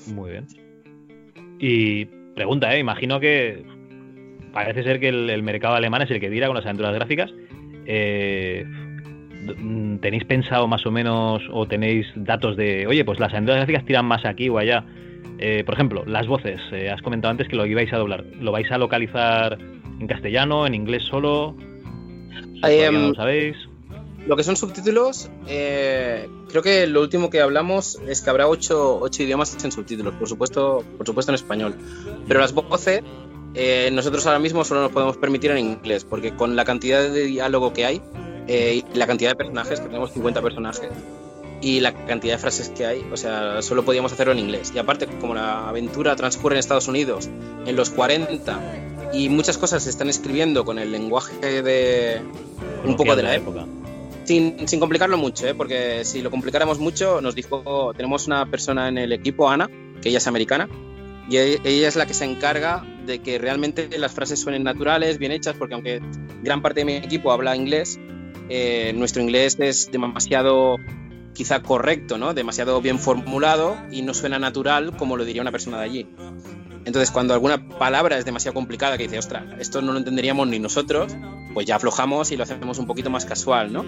Muy 0.08 0.32
bien. 0.32 0.48
Y 1.60 2.06
pregunta, 2.36 2.76
¿eh? 2.76 2.80
imagino 2.80 3.20
que 3.20 3.66
parece 4.54 4.84
ser 4.84 5.00
que 5.00 5.10
el, 5.10 5.44
mercado 5.44 5.76
alemán 5.76 6.02
es 6.02 6.12
el 6.12 6.20
que 6.20 6.30
tira 6.30 6.48
con 6.48 6.56
las 6.56 6.66
aventuras 6.66 6.94
gráficas. 6.94 7.32
Eh, 7.86 8.66
¿Tenéis 10.02 10.26
pensado 10.26 10.68
más 10.68 10.86
o 10.86 10.92
menos 10.92 11.44
o 11.52 11.68
tenéis 11.68 12.08
datos 12.16 12.58
de, 12.58 12.88
oye, 12.88 13.06
pues 13.06 13.20
las 13.20 13.32
aventuras 13.32 13.60
gráficas 13.60 13.86
tiran 13.86 14.06
más 14.06 14.26
aquí 14.26 14.50
o 14.50 14.58
allá? 14.58 14.84
Eh, 15.38 15.64
por 15.66 15.76
ejemplo, 15.76 16.04
las 16.06 16.28
voces. 16.28 16.62
Eh, 16.72 16.90
has 16.90 17.02
comentado 17.02 17.32
antes 17.32 17.48
que 17.48 17.56
lo 17.56 17.66
ibais 17.66 17.92
a 17.94 17.98
doblar. 17.98 18.24
¿Lo 18.40 18.52
vais 18.52 18.72
a 18.72 18.78
localizar 18.78 19.58
en 20.00 20.08
castellano, 20.08 20.66
en 20.68 20.74
inglés 20.74 21.04
solo? 21.04 21.56
Em, 22.64 23.10
¿Lo 23.10 23.16
sabéis? 23.16 23.58
Lo 24.28 24.36
que 24.36 24.44
son 24.44 24.56
subtítulos, 24.56 25.30
eh, 25.48 26.28
creo 26.50 26.64
que 26.64 26.88
lo 26.88 27.02
último 27.02 27.30
que 27.30 27.42
hablamos 27.42 28.00
es 28.08 28.22
que 28.22 28.30
habrá 28.32 28.48
ocho, 28.48 29.02
idiomas 29.20 29.64
en 29.64 29.72
subtítulos, 29.72 30.16
por 30.16 30.28
supuesto, 30.28 30.84
por 30.98 31.06
supuesto 31.06 31.32
en 31.32 31.36
español. 31.36 31.76
Pero 32.28 32.40
las 32.40 32.54
voces, 32.54 33.04
nosotros 33.92 34.26
ahora 34.26 34.40
mismo 34.40 34.64
solo 34.64 34.82
nos 34.82 34.92
podemos 34.92 35.18
permitir 35.18 35.52
en 35.52 35.60
inglés, 35.60 36.06
porque 36.06 36.36
con 36.36 36.56
la 36.56 36.66
cantidad 36.66 37.08
de 37.08 37.24
diálogo 37.26 37.72
que 37.72 37.86
hay 37.86 38.02
y 38.48 38.84
la 38.98 39.06
cantidad 39.06 39.30
de 39.30 39.36
personajes, 39.36 39.80
que 39.80 39.86
tenemos 39.88 40.12
50 40.12 40.42
personajes, 40.42 40.90
y 41.62 41.80
la 41.80 41.94
cantidad 42.06 42.36
de 42.36 42.40
frases 42.40 42.70
que 42.70 42.86
hay, 42.86 43.06
o 43.12 43.18
sea, 43.18 43.62
solo 43.62 43.84
podíamos 43.84 44.14
hacerlo 44.14 44.34
en 44.34 44.40
inglés. 44.40 44.72
Y 44.76 44.80
aparte, 44.80 45.08
como 45.08 45.34
la 45.34 45.68
aventura 45.68 46.16
transcurre 46.16 46.56
en 46.56 46.60
Estados 46.60 46.88
Unidos 46.88 47.30
en 47.66 47.76
los 47.76 47.90
40 47.90 48.60
y 49.14 49.30
muchas 49.30 49.58
cosas 49.58 49.84
se 49.84 49.90
están 49.90 50.10
escribiendo 50.10 50.66
con 50.66 50.80
el 50.80 50.92
lenguaje 50.92 51.62
de 51.62 52.22
un 52.86 52.96
poco 52.96 53.16
de 53.16 53.24
la 53.24 53.36
época. 53.36 53.66
Sin, 54.26 54.68
sin, 54.68 54.80
complicarlo 54.80 55.18
mucho, 55.18 55.48
¿eh? 55.48 55.54
porque 55.54 56.04
si 56.04 56.22
lo 56.22 56.32
complicáramos 56.32 56.80
mucho, 56.80 57.22
nos 57.22 57.36
dijo, 57.36 57.94
tenemos 57.96 58.26
una 58.26 58.50
persona 58.50 58.88
en 58.90 58.98
el 58.98 59.14
equipo, 59.14 59.50
Ana, 59.50 59.70
que 60.02 60.10
ella 60.10 60.18
es 60.18 60.26
americana, 60.26 60.68
y 61.30 61.38
e, 61.38 61.62
ella 61.64 61.88
es 61.88 61.96
la 61.96 62.08
que 62.08 62.16
se 62.16 62.26
encarga 62.26 62.84
de 63.06 63.20
que 63.20 63.38
realmente 63.38 63.88
las 63.98 64.14
frases 64.14 64.40
suenen 64.40 64.64
naturales, 64.64 65.20
bien 65.20 65.32
hechas, 65.32 65.56
porque 65.58 65.76
aunque 65.76 66.02
gran 66.42 66.64
parte 66.64 66.82
de 66.82 66.86
mi 66.86 66.96
equipo 66.96 67.32
habla 67.32 67.56
inglés, 67.56 68.00
eh, 68.50 68.94
nuestro 68.96 69.22
inglés 69.22 69.58
es 69.60 69.92
demasiado 69.92 70.78
quizá 71.36 71.62
correcto, 71.62 72.18
¿no? 72.18 72.34
Demasiado 72.34 72.82
bien 72.82 72.98
formulado 72.98 73.78
y 73.92 74.02
no 74.02 74.16
suena 74.16 74.40
natural 74.40 74.98
como 74.98 75.18
lo 75.18 75.26
diría 75.26 75.44
una 75.44 75.52
persona 75.52 75.78
de 75.78 75.84
allí. 75.84 76.08
Entonces, 76.86 77.12
cuando 77.12 77.34
alguna 77.34 77.68
palabra 77.68 78.18
es 78.18 78.26
demasiado 78.26 78.54
complicada, 78.54 78.98
que 78.98 79.04
dice, 79.04 79.20
ostras, 79.20 79.44
esto 79.60 79.82
no 79.82 79.92
lo 79.92 79.98
entenderíamos 79.98 80.48
ni 80.48 80.60
nosotros, 80.60 81.16
pues 81.54 81.66
ya 81.66 81.76
aflojamos 81.76 82.32
y 82.32 82.38
lo 82.38 82.44
hacemos 82.44 82.78
un 82.78 82.86
poquito 82.88 83.10
más 83.10 83.26
casual, 83.26 83.74
¿no? 83.74 83.86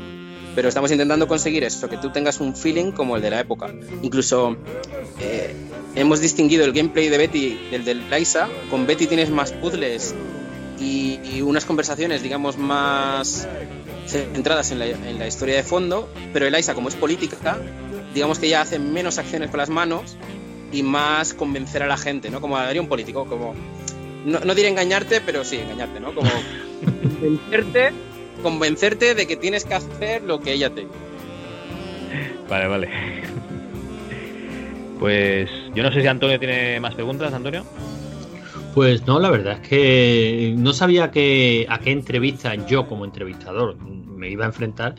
Pero 0.56 0.68
estamos 0.68 0.92
intentando 0.92 1.28
conseguir 1.28 1.64
eso, 1.64 1.88
que 1.88 1.98
tú 1.98 2.10
tengas 2.12 2.40
un 2.40 2.56
feeling 2.56 2.92
como 2.92 3.16
el 3.16 3.22
de 3.22 3.30
la 3.30 3.40
época. 3.40 3.72
Incluso 4.02 4.58
eh, 5.20 5.56
hemos 5.94 6.20
distinguido 6.20 6.66
el 6.66 6.74
gameplay 6.74 7.10
de 7.10 7.18
Betty 7.20 7.60
del 7.70 7.86
de 7.86 7.94
Liza. 7.96 8.50
Con 8.72 8.88
Betty 8.88 9.06
tienes 9.06 9.30
más 9.30 9.52
puzzles 9.52 10.16
y, 10.80 11.20
y 11.24 11.42
unas 11.44 11.66
conversaciones, 11.66 12.24
digamos, 12.24 12.58
más 12.58 13.48
centradas 14.08 14.72
en 14.72 14.80
la, 14.80 14.88
en 14.88 15.20
la 15.20 15.28
historia 15.28 15.56
de 15.56 15.64
fondo, 15.64 16.10
pero 16.34 16.46
Eliza, 16.46 16.74
como 16.74 16.90
es 16.90 16.96
política, 16.96 17.58
digamos 18.14 18.40
que 18.40 18.50
ya 18.50 18.62
hace 18.62 18.80
menos 18.80 19.18
acciones 19.18 19.50
con 19.50 19.60
las 19.60 19.70
manos 19.70 20.18
y 20.72 20.84
más 20.84 21.34
convencer 21.34 21.84
a 21.84 21.88
la 21.88 21.98
gente, 21.98 22.30
¿no? 22.30 22.42
Como 22.42 22.58
haría 22.58 22.82
un 22.82 22.88
político, 22.88 23.26
como... 23.26 23.54
No, 24.26 24.40
no 24.40 24.56
diré 24.56 24.68
engañarte, 24.70 25.22
pero 25.22 25.46
sí, 25.46 25.58
engañarte, 25.58 26.00
¿no? 26.00 26.14
Como 26.14 26.30
convencerte, 26.84 27.92
convencerte 28.44 29.16
de 29.16 29.28
que 29.28 29.38
tienes 29.38 29.64
que 29.64 29.74
hacer 29.76 30.24
lo 30.24 30.42
que 30.42 30.54
ella 30.54 30.70
te. 30.70 30.88
Vale, 32.50 32.68
vale. 32.68 32.90
Pues 35.00 35.50
yo 35.76 35.84
no 35.84 35.92
sé 35.92 36.02
si 36.02 36.08
Antonio 36.08 36.40
tiene 36.40 36.80
más 36.80 36.96
preguntas, 36.96 37.34
Antonio. 37.34 37.64
Pues 38.78 39.08
no, 39.08 39.20
la 39.20 39.32
verdad 39.32 39.54
es 39.54 39.68
que 39.68 40.54
no 40.56 40.72
sabía 40.72 41.06
a 41.06 41.10
qué 41.10 41.66
entrevista 41.86 42.54
yo 42.68 42.88
como 42.88 43.06
entrevistador 43.06 43.76
me 43.84 44.30
iba 44.30 44.46
a 44.46 44.50
enfrentar 44.50 44.94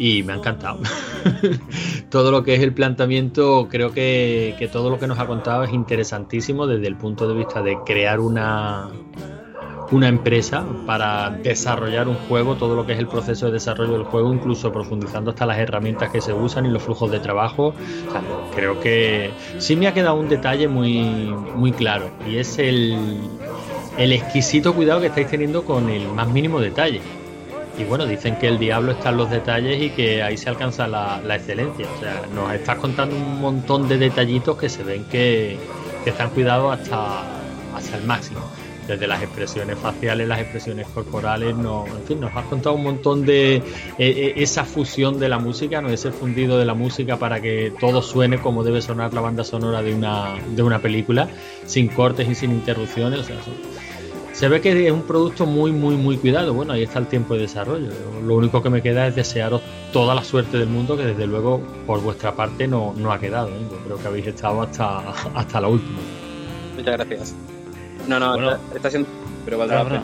y 0.00 0.24
me 0.24 0.32
ha 0.32 0.36
encantado. 0.36 0.80
todo 2.10 2.32
lo 2.32 2.42
que 2.42 2.56
es 2.56 2.60
el 2.60 2.74
planteamiento, 2.74 3.68
creo 3.70 3.92
que, 3.92 4.56
que 4.58 4.66
todo 4.66 4.90
lo 4.90 4.98
que 4.98 5.06
nos 5.06 5.20
ha 5.20 5.28
contado 5.28 5.62
es 5.62 5.72
interesantísimo 5.72 6.66
desde 6.66 6.88
el 6.88 6.96
punto 6.96 7.28
de 7.28 7.34
vista 7.34 7.62
de 7.62 7.78
crear 7.86 8.18
una, 8.18 8.88
una 9.92 10.08
empresa 10.08 10.64
para 10.86 11.30
desarrollar 11.30 12.08
un 12.08 12.14
juego, 12.14 12.54
todo 12.54 12.76
lo 12.76 12.86
que 12.86 12.92
es 12.92 12.98
el 12.98 13.08
proceso 13.08 13.46
de 13.46 13.52
desarrollo 13.52 13.92
del 13.92 14.04
juego, 14.04 14.32
incluso 14.32 14.72
profundizando 14.72 15.30
hasta 15.30 15.46
las 15.46 15.58
herramientas 15.58 16.10
que 16.10 16.20
se 16.20 16.32
usan 16.32 16.66
y 16.66 16.70
los 16.70 16.82
flujos 16.82 17.10
de 17.10 17.20
trabajo. 17.20 17.74
creo 18.54 18.80
que 18.80 19.30
sí 19.58 19.76
me 19.76 19.88
ha 19.88 19.94
quedado 19.94 20.14
un 20.14 20.28
detalle 20.28 20.68
muy, 20.68 21.34
muy 21.56 21.72
claro 21.72 22.10
y 22.28 22.36
es 22.36 22.58
el, 22.58 23.20
el 23.98 24.12
exquisito 24.12 24.74
cuidado 24.74 25.00
que 25.00 25.08
estáis 25.08 25.28
teniendo 25.28 25.64
con 25.64 25.88
el 25.90 26.06
más 26.08 26.28
mínimo 26.28 26.60
detalle. 26.60 27.00
Y 27.78 27.84
bueno, 27.84 28.04
dicen 28.04 28.36
que 28.36 28.46
el 28.46 28.58
diablo 28.58 28.92
está 28.92 29.08
en 29.08 29.16
los 29.16 29.30
detalles 29.30 29.80
y 29.80 29.90
que 29.90 30.22
ahí 30.22 30.36
se 30.36 30.50
alcanza 30.50 30.86
la, 30.86 31.20
excelencia. 31.34 31.86
O 31.96 32.00
sea, 32.00 32.22
nos 32.34 32.52
estás 32.52 32.76
contando 32.76 33.16
un 33.16 33.40
montón 33.40 33.88
de 33.88 33.96
detallitos 33.96 34.58
que 34.58 34.68
se 34.68 34.82
ven 34.82 35.04
que, 35.04 35.56
que 36.04 36.10
están 36.10 36.30
cuidados 36.30 36.78
hasta, 36.78 37.22
hasta 37.74 37.96
el 37.96 38.04
máximo 38.04 38.40
desde 38.90 39.06
las 39.06 39.22
expresiones 39.22 39.78
faciales, 39.78 40.26
las 40.26 40.40
expresiones 40.40 40.86
corporales, 40.88 41.56
no, 41.56 41.86
en 41.86 42.02
fin, 42.06 42.20
nos 42.20 42.34
has 42.34 42.44
contado 42.46 42.74
un 42.74 42.82
montón 42.82 43.24
de 43.24 43.56
eh, 43.56 43.62
eh, 43.98 44.32
esa 44.36 44.64
fusión 44.64 45.20
de 45.20 45.28
la 45.28 45.38
música, 45.38 45.80
¿no? 45.80 45.90
ese 45.90 46.10
fundido 46.10 46.58
de 46.58 46.64
la 46.64 46.74
música 46.74 47.16
para 47.16 47.40
que 47.40 47.72
todo 47.78 48.02
suene 48.02 48.38
como 48.38 48.64
debe 48.64 48.82
sonar 48.82 49.14
la 49.14 49.20
banda 49.20 49.44
sonora 49.44 49.80
de 49.82 49.94
una, 49.94 50.34
de 50.56 50.62
una 50.62 50.80
película, 50.80 51.28
sin 51.66 51.86
cortes 51.86 52.28
y 52.28 52.34
sin 52.34 52.50
interrupciones. 52.50 53.26
se 54.32 54.48
ve 54.48 54.60
que 54.60 54.86
es 54.86 54.92
un 54.92 55.02
producto 55.02 55.46
muy, 55.46 55.70
muy, 55.70 55.94
muy 55.94 56.16
cuidado. 56.16 56.52
Bueno, 56.52 56.72
ahí 56.72 56.82
está 56.82 56.98
el 56.98 57.06
tiempo 57.06 57.34
de 57.34 57.42
desarrollo. 57.42 57.90
Lo 58.26 58.34
único 58.34 58.60
que 58.60 58.70
me 58.70 58.82
queda 58.82 59.06
es 59.06 59.14
desearos 59.14 59.62
toda 59.92 60.16
la 60.16 60.24
suerte 60.24 60.58
del 60.58 60.68
mundo, 60.68 60.96
que 60.96 61.04
desde 61.04 61.28
luego 61.28 61.60
por 61.86 62.00
vuestra 62.02 62.34
parte 62.34 62.66
no, 62.66 62.92
no 62.96 63.12
ha 63.12 63.20
quedado. 63.20 63.50
¿eh? 63.50 63.66
Yo 63.70 63.76
creo 63.84 63.98
que 63.98 64.08
habéis 64.08 64.26
estado 64.26 64.62
hasta, 64.62 65.10
hasta 65.34 65.60
la 65.60 65.68
última. 65.68 65.98
Muchas 66.76 66.96
gracias. 66.96 67.59
No, 68.18 68.36
no, 68.36 68.58
está, 68.74 68.90
siendo. 68.90 69.08
Pero 69.44 69.58
valdrá 69.58 69.84
la 69.84 70.02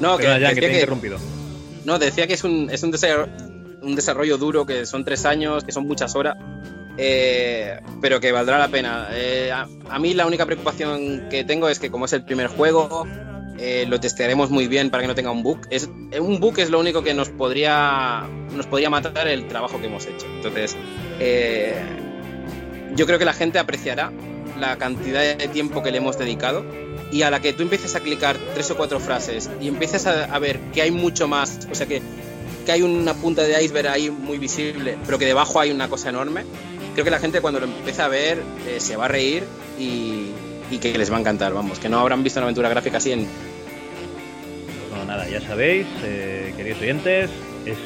No, 0.00 0.16
que, 0.16 0.24
ya, 0.24 0.54
que, 0.54 0.60
te 0.60 0.66
he 0.66 0.74
interrumpido. 0.74 1.18
No, 1.84 1.98
decía 1.98 2.28
que 2.28 2.34
es 2.34 2.44
un, 2.44 2.70
es 2.70 2.82
un, 2.84 2.92
desarrollo, 2.92 3.32
un 3.82 3.96
desarrollo 3.96 4.38
duro, 4.38 4.64
que 4.66 4.86
son 4.86 5.04
tres 5.04 5.26
años, 5.26 5.64
que 5.64 5.72
son 5.72 5.88
muchas 5.88 6.14
horas. 6.14 6.36
Eh, 6.96 7.80
pero 8.00 8.20
que 8.20 8.30
valdrá 8.30 8.58
la 8.58 8.68
pena. 8.68 9.08
Eh, 9.12 9.50
a, 9.50 9.98
mí 9.98 10.14
la 10.14 10.26
única 10.26 10.46
preocupación 10.46 11.28
que 11.28 11.42
tengo 11.42 11.68
es 11.68 11.80
que 11.80 11.90
como 11.90 12.04
es 12.04 12.12
el 12.12 12.24
primer 12.24 12.46
juego, 12.46 13.04
eh, 13.58 13.86
lo 13.88 13.98
testearemos 13.98 14.50
muy 14.50 14.68
bien 14.68 14.90
para 14.90 15.02
que 15.02 15.08
no 15.08 15.16
tenga 15.16 15.32
un 15.32 15.42
bug. 15.42 15.58
Es, 15.70 15.90
un 16.20 16.38
bug 16.38 16.60
es 16.60 16.70
lo 16.70 16.78
único 16.78 17.02
que 17.02 17.14
nos 17.14 17.30
podría, 17.30 18.28
nos 18.54 18.66
podría 18.66 18.90
matar 18.90 19.26
el 19.26 19.48
trabajo 19.48 19.80
que 19.80 19.86
hemos 19.86 20.06
hecho. 20.06 20.26
Entonces, 20.36 20.76
yo 22.94 23.06
creo 23.06 23.18
que 23.18 23.24
la 23.24 23.32
gente 23.32 23.58
apreciará 23.58 24.12
la 24.60 24.76
cantidad 24.76 25.36
de 25.36 25.48
tiempo 25.48 25.82
que 25.82 25.90
le 25.90 25.98
hemos 25.98 26.18
dedicado 26.18 26.64
y 27.10 27.22
a 27.22 27.30
la 27.30 27.40
que 27.40 27.52
tú 27.52 27.62
empieces 27.62 27.94
a 27.94 28.00
clicar 28.00 28.36
tres 28.54 28.70
o 28.70 28.76
cuatro 28.76 29.00
frases 29.00 29.50
y 29.60 29.68
empieces 29.68 30.06
a, 30.06 30.38
ver 30.38 30.58
que 30.72 30.82
hay 30.82 30.90
mucho 30.90 31.26
más, 31.26 31.66
o 31.70 31.74
sea 31.74 31.86
que, 31.86 32.00
que, 32.64 32.72
hay 32.72 32.82
una 32.82 33.14
punta 33.14 33.42
de 33.42 33.62
iceberg 33.62 33.88
ahí 33.88 34.10
muy 34.10 34.38
visible, 34.38 34.96
pero 35.04 35.18
que 35.18 35.26
debajo 35.26 35.58
hay 35.60 35.70
una 35.70 35.88
cosa 35.88 36.10
enorme, 36.10 36.44
creo 36.94 37.04
que 37.04 37.10
la 37.10 37.18
gente 37.18 37.40
cuando 37.40 37.60
lo 37.60 37.66
empiece 37.66 38.02
a 38.02 38.08
ver 38.08 38.42
eh, 38.68 38.78
se 38.78 38.96
va 38.96 39.06
a 39.06 39.08
reír 39.08 39.44
y, 39.78 40.30
que 40.80 40.96
les 40.96 41.10
va 41.10 41.16
a 41.16 41.20
encantar, 41.20 41.52
vamos, 41.52 41.80
que 41.80 41.88
no 41.88 41.98
habrán 41.98 42.22
visto 42.22 42.38
una 42.38 42.44
aventura 42.44 42.68
gráfica 42.68 42.98
así 42.98 43.10
en... 43.10 43.26
Bueno, 44.88 45.04
nada, 45.04 45.28
ya 45.28 45.40
sabéis, 45.40 45.84
eh, 46.04 46.54
queridos 46.56 46.80
oyentes, 46.80 47.30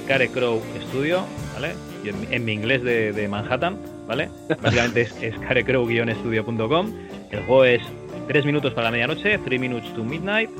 Scarecrow 0.05 0.63
Studio, 0.89 1.25
¿vale? 1.55 1.75
Y 2.05 2.35
en, 2.35 2.45
mi 2.45 2.53
inglés 2.53 2.83
de, 2.83 3.27
Manhattan, 3.29 3.79
¿vale? 4.07 4.29
Básicamente 4.63 5.03
es 5.03 5.35
scarecrow-studio.com. 5.37 6.93
El 7.31 7.39
juego 7.41 7.65
es 7.65 7.83
3 8.29 8.45
minutos 8.45 8.73
para 8.73 8.87
la 8.87 8.91
medianoche, 8.91 9.39
3 9.39 9.61
minutes 9.61 9.93
to 9.95 10.05
midnight. 10.05 10.51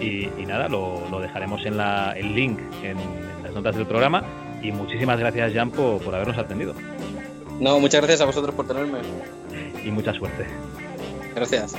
Y, 0.00 0.26
nada, 0.46 0.68
lo, 0.68 1.20
dejaremos 1.20 1.64
en 1.64 1.76
la, 1.76 2.12
el 2.16 2.34
link 2.34 2.58
en, 2.82 2.96
las 3.42 3.52
notas 3.52 3.76
del 3.76 3.86
programa. 3.86 4.24
Y 4.62 4.72
muchísimas 4.72 5.18
gracias, 5.18 5.52
Jan, 5.54 5.70
por 5.70 6.14
habernos 6.14 6.38
atendido. 6.38 6.74
No, 7.60 7.78
muchas 7.78 8.00
gracias 8.00 8.20
a 8.20 8.24
vosotros 8.24 8.54
por 8.54 8.66
tenerme. 8.66 8.98
Y 9.84 9.90
mucha 9.90 10.12
suerte. 10.12 10.46
Gracias. 11.34 11.74